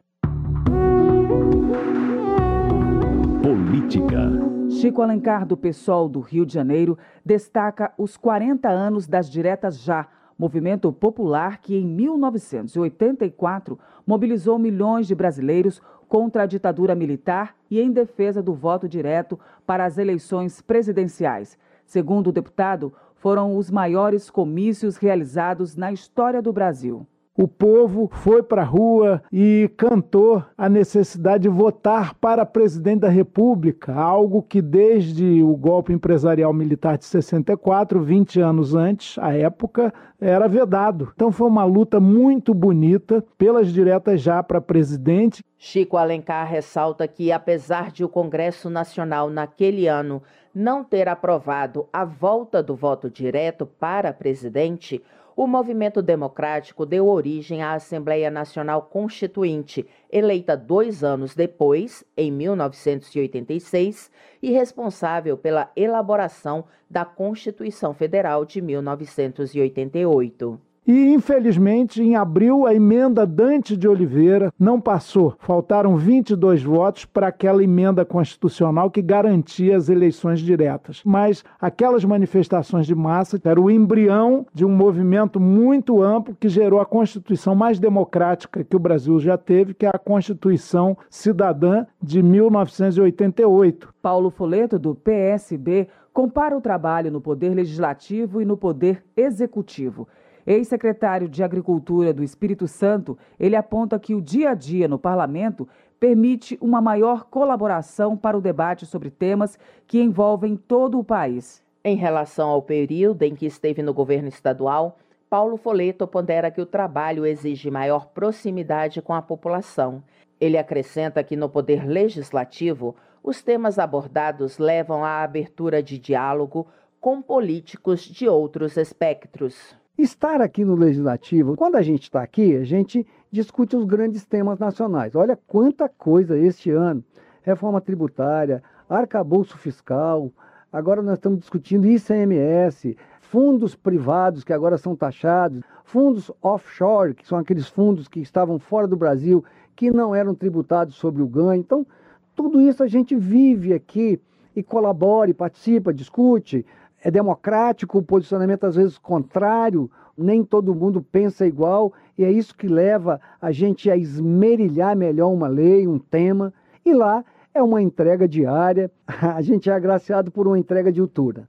Política. 3.92 4.30
Chico 4.70 5.02
Alencar, 5.02 5.44
do 5.44 5.54
PSOL 5.54 6.08
do 6.08 6.20
Rio 6.20 6.46
de 6.46 6.54
Janeiro, 6.54 6.96
destaca 7.22 7.92
os 7.98 8.16
40 8.16 8.66
anos 8.68 9.06
das 9.06 9.28
Diretas 9.30 9.78
Já, 9.78 10.08
movimento 10.38 10.90
popular 10.90 11.58
que 11.58 11.76
em 11.76 11.86
1984 11.86 13.78
mobilizou 14.06 14.58
milhões 14.58 15.06
de 15.06 15.14
brasileiros 15.14 15.82
contra 16.08 16.44
a 16.44 16.46
ditadura 16.46 16.94
militar 16.94 17.54
e 17.70 17.80
em 17.80 17.92
defesa 17.92 18.42
do 18.42 18.54
voto 18.54 18.88
direto 18.88 19.38
para 19.66 19.84
as 19.84 19.98
eleições 19.98 20.62
presidenciais. 20.62 21.58
Segundo 21.84 22.28
o 22.28 22.32
deputado, 22.32 22.94
foram 23.16 23.58
os 23.58 23.70
maiores 23.70 24.30
comícios 24.30 24.96
realizados 24.96 25.76
na 25.76 25.92
história 25.92 26.40
do 26.40 26.50
Brasil 26.52 27.06
o 27.34 27.48
povo 27.48 28.10
foi 28.12 28.42
para 28.42 28.62
a 28.62 28.64
rua 28.64 29.22
e 29.32 29.70
cantou 29.76 30.44
a 30.56 30.68
necessidade 30.68 31.44
de 31.44 31.48
votar 31.48 32.14
para 32.14 32.44
presidente 32.44 33.00
da 33.00 33.08
República, 33.08 33.94
algo 33.94 34.42
que 34.42 34.60
desde 34.60 35.42
o 35.42 35.56
golpe 35.56 35.92
empresarial 35.92 36.52
militar 36.52 36.98
de 36.98 37.06
64, 37.06 38.02
20 38.02 38.40
anos 38.40 38.74
antes, 38.74 39.18
a 39.18 39.34
época, 39.34 39.92
era 40.20 40.46
vedado. 40.46 41.10
Então 41.14 41.32
foi 41.32 41.48
uma 41.48 41.64
luta 41.64 41.98
muito 41.98 42.52
bonita 42.52 43.24
pelas 43.38 43.72
diretas 43.72 44.20
já 44.20 44.42
para 44.42 44.60
presidente. 44.60 45.42
Chico 45.56 45.96
Alencar 45.96 46.46
ressalta 46.46 47.08
que, 47.08 47.32
apesar 47.32 47.90
de 47.90 48.04
o 48.04 48.08
Congresso 48.08 48.68
Nacional 48.68 49.30
naquele 49.30 49.86
ano 49.86 50.22
não 50.54 50.84
ter 50.84 51.08
aprovado 51.08 51.88
a 51.92 52.04
volta 52.04 52.62
do 52.62 52.76
voto 52.76 53.08
direto 53.08 53.64
para 53.64 54.12
presidente, 54.12 55.02
o 55.36 55.46
movimento 55.46 56.02
democrático 56.02 56.84
deu 56.84 57.06
origem 57.08 57.62
à 57.62 57.74
Assembleia 57.74 58.30
Nacional 58.30 58.82
Constituinte, 58.82 59.86
eleita 60.10 60.56
dois 60.56 61.04
anos 61.04 61.34
depois, 61.34 62.04
em 62.16 62.30
1986, 62.30 64.10
e 64.42 64.50
responsável 64.50 65.36
pela 65.36 65.70
elaboração 65.76 66.64
da 66.88 67.04
Constituição 67.04 67.92
Federal 67.94 68.44
de 68.44 68.60
1988. 68.60 70.71
E, 70.86 71.12
infelizmente, 71.12 72.02
em 72.02 72.16
abril, 72.16 72.66
a 72.66 72.74
emenda 72.74 73.24
Dante 73.24 73.76
de 73.76 73.86
Oliveira 73.86 74.52
não 74.58 74.80
passou. 74.80 75.36
Faltaram 75.38 75.96
22 75.96 76.64
votos 76.64 77.04
para 77.04 77.28
aquela 77.28 77.62
emenda 77.62 78.04
constitucional 78.04 78.90
que 78.90 79.00
garantia 79.00 79.76
as 79.76 79.88
eleições 79.88 80.40
diretas. 80.40 81.00
Mas 81.04 81.44
aquelas 81.60 82.04
manifestações 82.04 82.84
de 82.84 82.96
massa 82.96 83.40
eram 83.44 83.64
o 83.64 83.70
embrião 83.70 84.44
de 84.52 84.64
um 84.64 84.70
movimento 84.70 85.38
muito 85.38 86.02
amplo 86.02 86.36
que 86.38 86.48
gerou 86.48 86.80
a 86.80 86.86
Constituição 86.86 87.54
mais 87.54 87.78
democrática 87.78 88.64
que 88.64 88.74
o 88.74 88.80
Brasil 88.80 89.20
já 89.20 89.38
teve, 89.38 89.74
que 89.74 89.86
é 89.86 89.88
a 89.88 89.98
Constituição 89.98 90.98
Cidadã 91.08 91.86
de 92.02 92.20
1988. 92.20 93.94
Paulo 94.02 94.30
Foleto, 94.30 94.80
do 94.80 94.96
PSB, 94.96 95.86
compara 96.12 96.56
o 96.56 96.60
trabalho 96.60 97.12
no 97.12 97.20
Poder 97.20 97.54
Legislativo 97.54 98.42
e 98.42 98.44
no 98.44 98.56
Poder 98.56 99.04
Executivo. 99.16 100.08
Ex-secretário 100.46 101.28
de 101.28 101.42
Agricultura 101.42 102.12
do 102.12 102.22
Espírito 102.22 102.66
Santo, 102.66 103.16
ele 103.38 103.56
aponta 103.56 103.98
que 103.98 104.14
o 104.14 104.20
dia 104.20 104.50
a 104.50 104.54
dia 104.54 104.88
no 104.88 104.98
parlamento 104.98 105.68
permite 106.00 106.58
uma 106.60 106.80
maior 106.80 107.24
colaboração 107.24 108.16
para 108.16 108.36
o 108.36 108.40
debate 108.40 108.84
sobre 108.84 109.08
temas 109.08 109.58
que 109.86 110.00
envolvem 110.00 110.56
todo 110.56 110.98
o 110.98 111.04
país. 111.04 111.62
Em 111.84 111.96
relação 111.96 112.48
ao 112.48 112.62
período 112.62 113.22
em 113.22 113.34
que 113.34 113.46
esteve 113.46 113.82
no 113.82 113.94
governo 113.94 114.28
estadual, 114.28 114.98
Paulo 115.30 115.56
Foleto 115.56 116.06
pondera 116.06 116.50
que 116.50 116.60
o 116.60 116.66
trabalho 116.66 117.24
exige 117.24 117.70
maior 117.70 118.06
proximidade 118.06 119.00
com 119.00 119.14
a 119.14 119.22
população. 119.22 120.02
Ele 120.40 120.58
acrescenta 120.58 121.22
que 121.22 121.36
no 121.36 121.48
poder 121.48 121.86
legislativo, 121.86 122.94
os 123.22 123.40
temas 123.40 123.78
abordados 123.78 124.58
levam 124.58 125.04
à 125.04 125.22
abertura 125.22 125.82
de 125.82 125.98
diálogo 125.98 126.66
com 127.00 127.22
políticos 127.22 128.02
de 128.02 128.28
outros 128.28 128.76
espectros. 128.76 129.80
Estar 129.98 130.40
aqui 130.40 130.64
no 130.64 130.74
Legislativo, 130.74 131.54
quando 131.54 131.76
a 131.76 131.82
gente 131.82 132.04
está 132.04 132.22
aqui, 132.22 132.56
a 132.56 132.64
gente 132.64 133.06
discute 133.30 133.76
os 133.76 133.84
grandes 133.84 134.24
temas 134.24 134.58
nacionais. 134.58 135.14
Olha 135.14 135.38
quanta 135.46 135.86
coisa 135.86 136.38
este 136.38 136.70
ano: 136.70 137.04
reforma 137.42 137.78
tributária, 137.78 138.62
arcabouço 138.88 139.58
fiscal, 139.58 140.32
agora 140.72 141.02
nós 141.02 141.18
estamos 141.18 141.40
discutindo 141.40 141.86
ICMS, 141.86 142.96
fundos 143.20 143.74
privados 143.74 144.42
que 144.42 144.52
agora 144.54 144.78
são 144.78 144.96
taxados, 144.96 145.60
fundos 145.84 146.32
offshore, 146.40 147.14
que 147.14 147.28
são 147.28 147.36
aqueles 147.36 147.68
fundos 147.68 148.08
que 148.08 148.20
estavam 148.20 148.58
fora 148.58 148.88
do 148.88 148.96
Brasil, 148.96 149.44
que 149.76 149.90
não 149.90 150.14
eram 150.14 150.34
tributados 150.34 150.94
sobre 150.94 151.20
o 151.20 151.28
ganho. 151.28 151.60
Então, 151.60 151.86
tudo 152.34 152.62
isso 152.62 152.82
a 152.82 152.88
gente 152.88 153.14
vive 153.14 153.74
aqui 153.74 154.18
e 154.56 154.62
colabora, 154.62 155.32
participa, 155.34 155.92
discute 155.92 156.64
é 157.02 157.10
democrático, 157.10 157.98
o 157.98 158.02
posicionamento 158.02 158.64
às 158.64 158.76
vezes 158.76 158.96
contrário, 158.96 159.90
nem 160.16 160.44
todo 160.44 160.74
mundo 160.74 161.02
pensa 161.02 161.46
igual, 161.46 161.92
e 162.16 162.24
é 162.24 162.30
isso 162.30 162.56
que 162.56 162.68
leva 162.68 163.20
a 163.40 163.50
gente 163.50 163.90
a 163.90 163.96
esmerilhar 163.96 164.96
melhor 164.96 165.32
uma 165.32 165.48
lei, 165.48 165.86
um 165.88 165.98
tema, 165.98 166.52
e 166.84 166.94
lá 166.94 167.24
é 167.52 167.62
uma 167.62 167.82
entrega 167.82 168.28
diária, 168.28 168.90
a 169.06 169.42
gente 169.42 169.68
é 169.68 169.72
agraciado 169.72 170.30
por 170.30 170.46
uma 170.46 170.58
entrega 170.58 170.92
de 170.92 171.00
altura. 171.00 171.48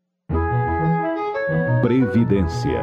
Previdência. 1.82 2.82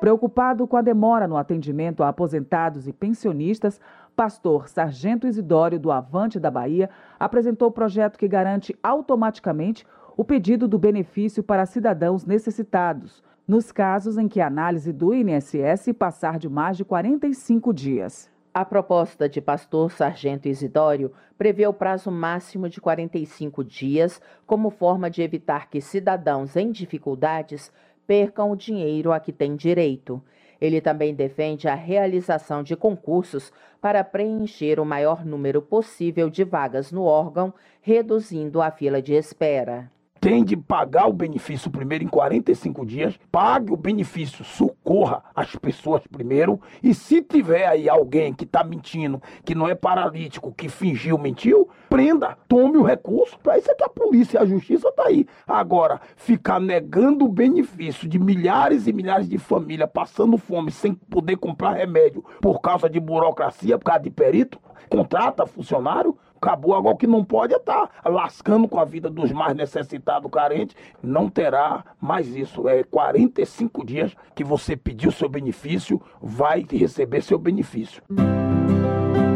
Preocupado 0.00 0.66
com 0.66 0.76
a 0.76 0.82
demora 0.82 1.26
no 1.28 1.36
atendimento 1.36 2.02
a 2.02 2.08
aposentados 2.08 2.86
e 2.86 2.92
pensionistas, 2.92 3.80
pastor 4.14 4.68
Sargento 4.68 5.26
Isidório 5.26 5.78
do 5.78 5.90
Avante 5.90 6.40
da 6.40 6.50
Bahia 6.50 6.90
apresentou 7.18 7.68
o 7.68 7.72
projeto 7.72 8.18
que 8.18 8.28
garante 8.28 8.76
automaticamente 8.82 9.86
o 10.16 10.24
pedido 10.24 10.66
do 10.66 10.78
benefício 10.78 11.42
para 11.42 11.66
cidadãos 11.66 12.24
necessitados, 12.24 13.22
nos 13.46 13.70
casos 13.70 14.16
em 14.16 14.26
que 14.26 14.40
a 14.40 14.46
análise 14.46 14.90
do 14.90 15.12
INSS 15.12 15.92
passar 15.96 16.38
de 16.38 16.48
mais 16.48 16.78
de 16.78 16.84
45 16.86 17.72
dias. 17.74 18.30
A 18.52 18.64
proposta 18.64 19.28
de 19.28 19.42
pastor 19.42 19.92
Sargento 19.92 20.48
Isidório 20.48 21.12
prevê 21.36 21.66
o 21.66 21.72
prazo 21.74 22.10
máximo 22.10 22.66
de 22.66 22.80
45 22.80 23.62
dias 23.62 24.20
como 24.46 24.70
forma 24.70 25.10
de 25.10 25.20
evitar 25.20 25.68
que 25.68 25.82
cidadãos 25.82 26.56
em 26.56 26.72
dificuldades 26.72 27.70
percam 28.06 28.50
o 28.50 28.56
dinheiro 28.56 29.12
a 29.12 29.20
que 29.20 29.32
têm 29.32 29.54
direito. 29.54 30.22
Ele 30.58 30.80
também 30.80 31.14
defende 31.14 31.68
a 31.68 31.74
realização 31.74 32.62
de 32.62 32.74
concursos 32.74 33.52
para 33.82 34.02
preencher 34.02 34.80
o 34.80 34.86
maior 34.86 35.26
número 35.26 35.60
possível 35.60 36.30
de 36.30 36.42
vagas 36.42 36.90
no 36.90 37.02
órgão, 37.04 37.52
reduzindo 37.82 38.62
a 38.62 38.70
fila 38.70 39.02
de 39.02 39.12
espera 39.12 39.94
tem 40.26 40.42
de 40.42 40.56
pagar 40.56 41.06
o 41.06 41.12
benefício 41.12 41.70
primeiro 41.70 42.02
em 42.02 42.08
45 42.08 42.84
dias, 42.84 43.16
pague 43.30 43.72
o 43.72 43.76
benefício, 43.76 44.44
socorra 44.44 45.22
as 45.32 45.54
pessoas 45.54 46.02
primeiro, 46.08 46.60
e 46.82 46.92
se 46.92 47.22
tiver 47.22 47.64
aí 47.64 47.88
alguém 47.88 48.34
que 48.34 48.42
está 48.42 48.64
mentindo, 48.64 49.22
que 49.44 49.54
não 49.54 49.68
é 49.68 49.76
paralítico, 49.76 50.52
que 50.52 50.68
fingiu, 50.68 51.16
mentiu, 51.16 51.68
prenda, 51.88 52.36
tome 52.48 52.76
o 52.76 52.82
recurso, 52.82 53.38
para 53.38 53.56
isso 53.56 53.70
é 53.70 53.74
que 53.76 53.84
a 53.84 53.88
polícia 53.88 54.38
e 54.38 54.42
a 54.42 54.46
justiça 54.46 54.90
tá 54.90 55.04
aí. 55.04 55.28
Agora, 55.46 56.00
ficar 56.16 56.58
negando 56.58 57.24
o 57.24 57.28
benefício 57.28 58.08
de 58.08 58.18
milhares 58.18 58.88
e 58.88 58.92
milhares 58.92 59.28
de 59.28 59.38
famílias 59.38 59.88
passando 59.94 60.36
fome 60.36 60.72
sem 60.72 60.92
poder 60.92 61.36
comprar 61.36 61.74
remédio 61.74 62.24
por 62.40 62.60
causa 62.60 62.90
de 62.90 62.98
burocracia, 62.98 63.78
por 63.78 63.84
causa 63.84 64.02
de 64.02 64.10
perito, 64.10 64.58
contrata 64.90 65.46
funcionário, 65.46 66.16
acabou. 66.36 66.74
Agora 66.74 66.94
o 66.94 66.98
que 66.98 67.06
não 67.06 67.24
pode 67.24 67.54
é 67.54 67.56
estar 67.56 67.88
tá 67.88 68.08
lascando 68.08 68.68
com 68.68 68.78
a 68.78 68.84
vida 68.84 69.10
dos 69.10 69.32
mais 69.32 69.54
necessitados, 69.54 70.30
carentes. 70.30 70.76
Não 71.02 71.28
terá 71.28 71.84
mais 72.00 72.28
isso. 72.34 72.68
É 72.68 72.82
45 72.82 73.84
dias 73.84 74.16
que 74.34 74.44
você 74.44 74.76
pediu 74.76 75.10
seu 75.10 75.28
benefício, 75.28 76.00
vai 76.20 76.64
receber 76.70 77.22
seu 77.22 77.38
benefício. 77.38 78.02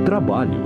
Trabalho. 0.04 0.60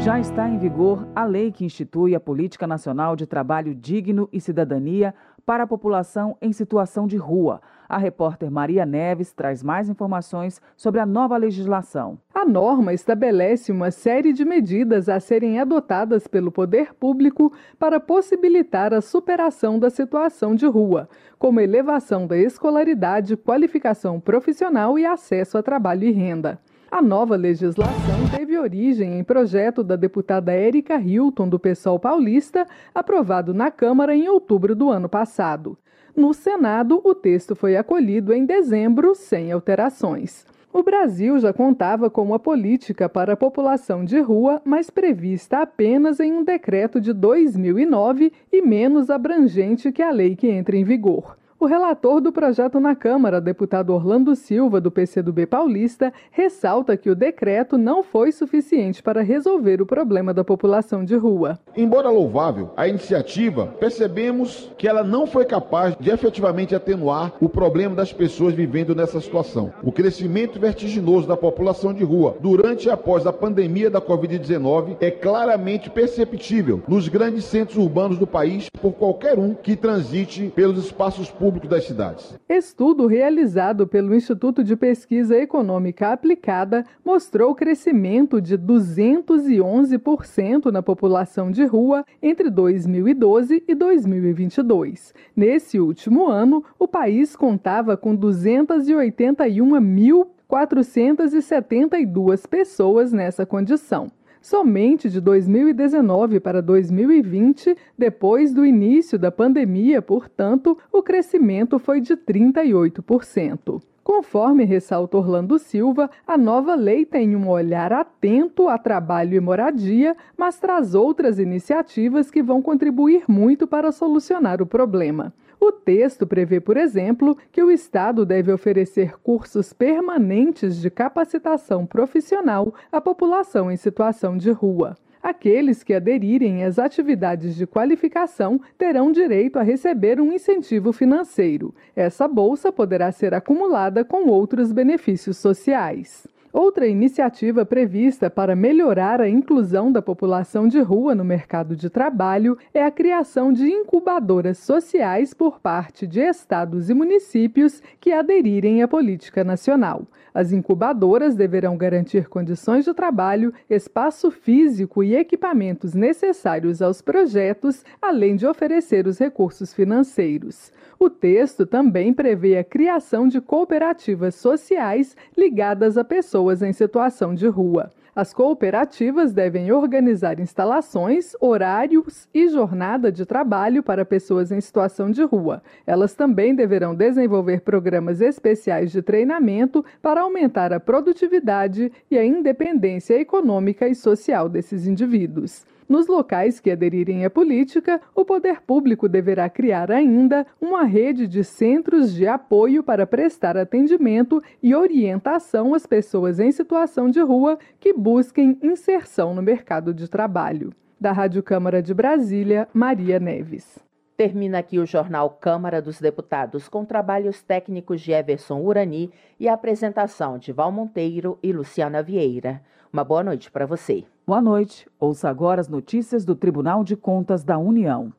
Já 0.00 0.20
está 0.20 0.48
em 0.48 0.56
vigor 0.56 1.04
a 1.16 1.24
lei 1.24 1.50
que 1.50 1.64
institui 1.64 2.14
a 2.14 2.20
Política 2.20 2.64
Nacional 2.64 3.16
de 3.16 3.26
Trabalho 3.26 3.74
Digno 3.74 4.28
e 4.32 4.40
Cidadania 4.40 5.12
para 5.44 5.64
a 5.64 5.66
população 5.66 6.36
em 6.40 6.52
situação 6.52 7.08
de 7.08 7.16
rua. 7.16 7.60
A 7.88 7.98
repórter 7.98 8.50
Maria 8.50 8.84
Neves 8.84 9.32
traz 9.32 9.62
mais 9.62 9.88
informações 9.88 10.60
sobre 10.76 11.00
a 11.00 11.06
nova 11.06 11.36
legislação. 11.36 12.18
A 12.34 12.44
norma 12.44 12.92
estabelece 12.92 13.70
uma 13.70 13.90
série 13.90 14.32
de 14.32 14.44
medidas 14.44 15.08
a 15.08 15.20
serem 15.20 15.60
adotadas 15.60 16.26
pelo 16.26 16.50
poder 16.50 16.94
público 16.94 17.52
para 17.78 18.00
possibilitar 18.00 18.92
a 18.92 19.00
superação 19.00 19.78
da 19.78 19.88
situação 19.88 20.54
de 20.54 20.66
rua, 20.66 21.08
como 21.38 21.60
elevação 21.60 22.26
da 22.26 22.36
escolaridade, 22.36 23.36
qualificação 23.36 24.18
profissional 24.18 24.98
e 24.98 25.06
acesso 25.06 25.56
a 25.56 25.62
trabalho 25.62 26.04
e 26.04 26.10
renda. 26.10 26.58
A 26.90 27.02
nova 27.02 27.36
legislação 27.36 28.28
teve 28.36 28.56
origem 28.58 29.18
em 29.18 29.24
projeto 29.24 29.82
da 29.82 29.96
deputada 29.96 30.52
Érica 30.52 30.96
Hilton, 30.96 31.48
do 31.48 31.58
PSOL 31.58 31.98
paulista, 31.98 32.66
aprovado 32.94 33.52
na 33.52 33.70
Câmara 33.70 34.14
em 34.14 34.28
outubro 34.28 34.74
do 34.74 34.88
ano 34.88 35.08
passado. 35.08 35.76
No 36.16 36.32
Senado, 36.32 36.98
o 37.04 37.14
texto 37.14 37.54
foi 37.54 37.76
acolhido 37.76 38.32
em 38.32 38.46
dezembro, 38.46 39.14
sem 39.14 39.52
alterações. 39.52 40.46
O 40.72 40.82
Brasil 40.82 41.38
já 41.38 41.52
contava 41.52 42.08
com 42.08 42.22
uma 42.22 42.38
política 42.38 43.06
para 43.06 43.34
a 43.34 43.36
população 43.36 44.02
de 44.02 44.18
rua, 44.20 44.62
mas 44.64 44.88
prevista 44.88 45.58
apenas 45.58 46.18
em 46.18 46.32
um 46.32 46.42
decreto 46.42 47.02
de 47.02 47.12
2009 47.12 48.32
e 48.50 48.62
menos 48.62 49.10
abrangente 49.10 49.92
que 49.92 50.02
a 50.02 50.10
lei 50.10 50.34
que 50.34 50.48
entra 50.48 50.74
em 50.74 50.84
vigor. 50.84 51.36
O 51.58 51.64
relator 51.64 52.20
do 52.20 52.30
projeto 52.30 52.78
na 52.78 52.94
Câmara, 52.94 53.40
deputado 53.40 53.94
Orlando 53.94 54.36
Silva, 54.36 54.78
do 54.78 54.90
PCdoB 54.90 55.46
paulista, 55.46 56.12
ressalta 56.30 56.98
que 56.98 57.08
o 57.08 57.14
decreto 57.14 57.78
não 57.78 58.02
foi 58.02 58.30
suficiente 58.30 59.02
para 59.02 59.22
resolver 59.22 59.80
o 59.80 59.86
problema 59.86 60.34
da 60.34 60.44
população 60.44 61.02
de 61.02 61.16
rua. 61.16 61.58
Embora 61.74 62.10
louvável 62.10 62.72
a 62.76 62.86
iniciativa, 62.86 63.68
percebemos 63.80 64.70
que 64.76 64.86
ela 64.86 65.02
não 65.02 65.26
foi 65.26 65.46
capaz 65.46 65.96
de 65.98 66.10
efetivamente 66.10 66.74
atenuar 66.74 67.32
o 67.40 67.48
problema 67.48 67.94
das 67.94 68.12
pessoas 68.12 68.52
vivendo 68.52 68.94
nessa 68.94 69.18
situação. 69.18 69.72
O 69.82 69.90
crescimento 69.90 70.60
vertiginoso 70.60 71.26
da 71.26 71.38
população 71.38 71.94
de 71.94 72.04
rua 72.04 72.36
durante 72.38 72.86
e 72.86 72.90
após 72.90 73.26
a 73.26 73.32
pandemia 73.32 73.88
da 73.88 74.00
Covid-19 74.00 74.98
é 75.00 75.10
claramente 75.10 75.88
perceptível 75.88 76.82
nos 76.86 77.08
grandes 77.08 77.46
centros 77.46 77.78
urbanos 77.78 78.18
do 78.18 78.26
país 78.26 78.68
por 78.68 78.92
qualquer 78.92 79.38
um 79.38 79.54
que 79.54 79.74
transite 79.74 80.52
pelos 80.54 80.84
espaços 80.84 81.30
públicos 81.30 81.45
público 81.46 81.68
das 81.68 81.84
cidades. 81.84 82.36
Estudo 82.48 83.06
realizado 83.06 83.86
pelo 83.86 84.16
Instituto 84.16 84.64
de 84.64 84.74
Pesquisa 84.74 85.38
Econômica 85.38 86.08
Aplicada 86.08 86.84
mostrou 87.04 87.54
crescimento 87.54 88.40
de 88.40 88.58
211% 88.58 90.72
na 90.72 90.82
população 90.82 91.52
de 91.52 91.64
rua 91.64 92.04
entre 92.20 92.50
2012 92.50 93.62
e 93.68 93.74
2022. 93.76 95.14
Nesse 95.36 95.78
último 95.78 96.26
ano, 96.26 96.64
o 96.80 96.88
país 96.88 97.36
contava 97.36 97.96
com 97.96 98.16
281 98.16 99.80
mil 99.80 100.28
472 100.48 102.44
pessoas 102.44 103.12
nessa 103.12 103.46
condição. 103.46 104.10
Somente 104.46 105.10
de 105.10 105.20
2019 105.20 106.38
para 106.38 106.62
2020, 106.62 107.76
depois 107.98 108.54
do 108.54 108.64
início 108.64 109.18
da 109.18 109.32
pandemia, 109.32 110.00
portanto, 110.00 110.78
o 110.92 111.02
crescimento 111.02 111.80
foi 111.80 112.00
de 112.00 112.16
38%. 112.16 113.82
Conforme 114.04 114.62
ressalta 114.62 115.16
Orlando 115.16 115.58
Silva, 115.58 116.08
a 116.24 116.38
nova 116.38 116.76
lei 116.76 117.04
tem 117.04 117.34
um 117.34 117.48
olhar 117.48 117.92
atento 117.92 118.68
a 118.68 118.78
trabalho 118.78 119.34
e 119.34 119.40
moradia, 119.40 120.16
mas 120.38 120.60
traz 120.60 120.94
outras 120.94 121.40
iniciativas 121.40 122.30
que 122.30 122.40
vão 122.40 122.62
contribuir 122.62 123.24
muito 123.26 123.66
para 123.66 123.90
solucionar 123.90 124.62
o 124.62 124.66
problema. 124.66 125.34
O 125.60 125.72
texto 125.72 126.26
prevê, 126.26 126.60
por 126.60 126.76
exemplo, 126.76 127.36
que 127.50 127.62
o 127.62 127.70
Estado 127.70 128.26
deve 128.26 128.52
oferecer 128.52 129.18
cursos 129.22 129.72
permanentes 129.72 130.80
de 130.80 130.90
capacitação 130.90 131.86
profissional 131.86 132.74
à 132.92 133.00
população 133.00 133.70
em 133.70 133.76
situação 133.76 134.36
de 134.36 134.50
rua. 134.50 134.96
Aqueles 135.22 135.82
que 135.82 135.92
aderirem 135.92 136.62
às 136.62 136.78
atividades 136.78 137.56
de 137.56 137.66
qualificação 137.66 138.60
terão 138.78 139.10
direito 139.10 139.58
a 139.58 139.62
receber 139.62 140.20
um 140.20 140.32
incentivo 140.32 140.92
financeiro. 140.92 141.74
Essa 141.96 142.28
bolsa 142.28 142.70
poderá 142.70 143.10
ser 143.10 143.34
acumulada 143.34 144.04
com 144.04 144.28
outros 144.28 144.70
benefícios 144.70 145.36
sociais. 145.36 146.28
Outra 146.58 146.86
iniciativa 146.86 147.66
prevista 147.66 148.30
para 148.30 148.56
melhorar 148.56 149.20
a 149.20 149.28
inclusão 149.28 149.92
da 149.92 150.00
população 150.00 150.66
de 150.66 150.80
rua 150.80 151.14
no 151.14 151.22
mercado 151.22 151.76
de 151.76 151.90
trabalho 151.90 152.56
é 152.72 152.82
a 152.82 152.90
criação 152.90 153.52
de 153.52 153.68
incubadoras 153.68 154.56
sociais 154.56 155.34
por 155.34 155.60
parte 155.60 156.06
de 156.06 156.18
estados 156.18 156.88
e 156.88 156.94
municípios 156.94 157.82
que 158.00 158.10
aderirem 158.10 158.82
à 158.82 158.88
política 158.88 159.44
nacional. 159.44 160.06
As 160.32 160.50
incubadoras 160.50 161.34
deverão 161.34 161.76
garantir 161.76 162.26
condições 162.26 162.86
de 162.86 162.94
trabalho, 162.94 163.52
espaço 163.68 164.30
físico 164.30 165.04
e 165.04 165.14
equipamentos 165.14 165.92
necessários 165.92 166.80
aos 166.80 167.02
projetos, 167.02 167.84
além 168.00 168.34
de 168.34 168.46
oferecer 168.46 169.06
os 169.06 169.18
recursos 169.18 169.74
financeiros. 169.74 170.72
O 170.98 171.10
texto 171.10 171.66
também 171.66 172.12
prevê 172.12 172.56
a 172.56 172.64
criação 172.64 173.28
de 173.28 173.40
cooperativas 173.40 174.34
sociais 174.34 175.14
ligadas 175.36 175.98
a 175.98 176.04
pessoas 176.04 176.62
em 176.62 176.72
situação 176.72 177.34
de 177.34 177.46
rua. 177.46 177.92
As 178.14 178.32
cooperativas 178.32 179.34
devem 179.34 179.70
organizar 179.70 180.40
instalações, 180.40 181.34
horários 181.38 182.26
e 182.32 182.48
jornada 182.48 183.12
de 183.12 183.26
trabalho 183.26 183.82
para 183.82 184.06
pessoas 184.06 184.50
em 184.50 184.58
situação 184.58 185.10
de 185.10 185.22
rua. 185.22 185.62
Elas 185.86 186.14
também 186.14 186.54
deverão 186.54 186.94
desenvolver 186.94 187.60
programas 187.60 188.22
especiais 188.22 188.90
de 188.90 189.02
treinamento 189.02 189.84
para 190.00 190.22
aumentar 190.22 190.72
a 190.72 190.80
produtividade 190.80 191.92
e 192.10 192.16
a 192.16 192.24
independência 192.24 193.20
econômica 193.20 193.86
e 193.86 193.94
social 193.94 194.48
desses 194.48 194.86
indivíduos. 194.86 195.66
Nos 195.88 196.08
locais 196.08 196.58
que 196.58 196.70
aderirem 196.70 197.24
à 197.24 197.30
política, 197.30 198.00
o 198.14 198.24
poder 198.24 198.60
público 198.60 199.08
deverá 199.08 199.48
criar 199.48 199.90
ainda 199.90 200.44
uma 200.60 200.82
rede 200.82 201.28
de 201.28 201.44
centros 201.44 202.12
de 202.12 202.26
apoio 202.26 202.82
para 202.82 203.06
prestar 203.06 203.56
atendimento 203.56 204.42
e 204.60 204.74
orientação 204.74 205.74
às 205.74 205.86
pessoas 205.86 206.40
em 206.40 206.50
situação 206.50 207.08
de 207.08 207.20
rua 207.20 207.56
que 207.78 207.92
busquem 207.92 208.58
inserção 208.62 209.32
no 209.32 209.42
mercado 209.42 209.94
de 209.94 210.08
trabalho. 210.08 210.72
Da 211.00 211.12
Rádio 211.12 211.42
Câmara 211.42 211.80
de 211.80 211.94
Brasília, 211.94 212.66
Maria 212.72 213.20
Neves. 213.20 213.78
Termina 214.16 214.58
aqui 214.58 214.78
o 214.78 214.86
jornal 214.86 215.28
Câmara 215.28 215.80
dos 215.82 216.00
Deputados 216.00 216.68
com 216.68 216.86
trabalhos 216.86 217.42
técnicos 217.42 218.00
de 218.00 218.12
Everson 218.12 218.62
Urani 218.62 219.10
e 219.38 219.46
a 219.46 219.52
apresentação 219.52 220.38
de 220.38 220.52
Val 220.52 220.72
Monteiro 220.72 221.38
e 221.42 221.52
Luciana 221.52 222.02
Vieira. 222.02 222.62
Uma 222.92 223.04
boa 223.04 223.22
noite 223.22 223.50
para 223.50 223.66
você. 223.66 224.04
Boa 224.26 224.40
noite. 224.40 224.86
Ouça 224.98 225.28
agora 225.28 225.60
as 225.60 225.68
notícias 225.68 226.24
do 226.24 226.34
Tribunal 226.34 226.84
de 226.84 226.96
Contas 226.96 227.42
da 227.42 227.58
União. 227.58 228.12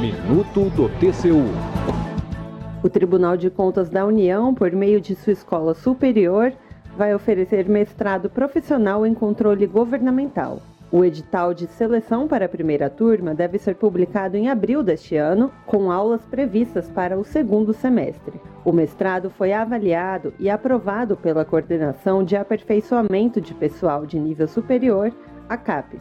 Minuto 0.00 0.70
do 0.70 0.88
TCU. 0.98 1.44
O 2.82 2.88
Tribunal 2.88 3.36
de 3.36 3.50
Contas 3.50 3.90
da 3.90 4.06
União, 4.06 4.54
por 4.54 4.72
meio 4.72 5.00
de 5.00 5.14
sua 5.14 5.32
escola 5.32 5.74
superior, 5.74 6.52
vai 6.96 7.14
oferecer 7.14 7.68
mestrado 7.68 8.30
profissional 8.30 9.04
em 9.04 9.14
controle 9.14 9.66
governamental. 9.66 10.62
O 10.90 11.04
edital 11.04 11.52
de 11.52 11.66
seleção 11.66 12.26
para 12.26 12.46
a 12.46 12.48
primeira 12.48 12.88
turma 12.88 13.34
deve 13.34 13.58
ser 13.58 13.74
publicado 13.74 14.38
em 14.38 14.48
abril 14.48 14.82
deste 14.82 15.16
ano, 15.16 15.52
com 15.66 15.92
aulas 15.92 16.24
previstas 16.24 16.88
para 16.88 17.18
o 17.18 17.24
segundo 17.24 17.74
semestre. 17.74 18.40
O 18.64 18.72
mestrado 18.72 19.28
foi 19.28 19.52
avaliado 19.52 20.32
e 20.38 20.48
aprovado 20.48 21.14
pela 21.14 21.44
Coordenação 21.44 22.24
de 22.24 22.36
Aperfeiçoamento 22.36 23.38
de 23.38 23.52
Pessoal 23.52 24.06
de 24.06 24.18
Nível 24.18 24.48
Superior, 24.48 25.12
a 25.46 25.58
CAPES. 25.58 26.00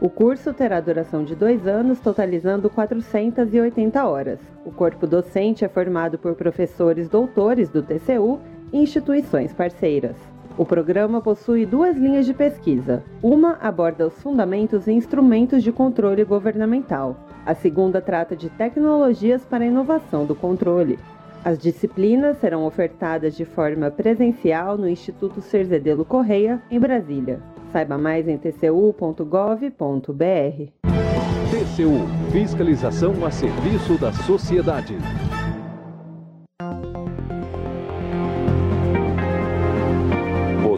O 0.00 0.08
curso 0.08 0.54
terá 0.54 0.80
duração 0.80 1.24
de 1.24 1.34
dois 1.34 1.66
anos, 1.66 1.98
totalizando 1.98 2.70
480 2.70 4.06
horas. 4.06 4.38
O 4.64 4.70
corpo 4.70 5.04
docente 5.04 5.64
é 5.64 5.68
formado 5.68 6.16
por 6.16 6.36
professores 6.36 7.08
doutores 7.08 7.68
do 7.68 7.82
TCU 7.82 8.38
e 8.72 8.78
instituições 8.78 9.52
parceiras. 9.52 10.37
O 10.58 10.66
programa 10.66 11.20
possui 11.20 11.64
duas 11.64 11.96
linhas 11.96 12.26
de 12.26 12.34
pesquisa. 12.34 13.04
Uma 13.22 13.52
aborda 13.60 14.08
os 14.08 14.20
fundamentos 14.20 14.88
e 14.88 14.92
instrumentos 14.92 15.62
de 15.62 15.70
controle 15.70 16.24
governamental. 16.24 17.16
A 17.46 17.54
segunda 17.54 18.00
trata 18.00 18.34
de 18.34 18.50
tecnologias 18.50 19.44
para 19.44 19.62
a 19.62 19.68
inovação 19.68 20.26
do 20.26 20.34
controle. 20.34 20.98
As 21.44 21.60
disciplinas 21.60 22.38
serão 22.38 22.66
ofertadas 22.66 23.36
de 23.36 23.44
forma 23.44 23.88
presencial 23.88 24.76
no 24.76 24.88
Instituto 24.88 25.40
Cerzedelo 25.40 26.04
Correia, 26.04 26.60
em 26.68 26.80
Brasília. 26.80 27.40
Saiba 27.72 27.96
mais 27.96 28.26
em 28.26 28.36
tcu.gov.br. 28.36 29.22
TCU 31.50 32.32
Fiscalização 32.32 33.24
a 33.24 33.30
serviço 33.30 33.96
da 33.96 34.12
sociedade. 34.12 34.96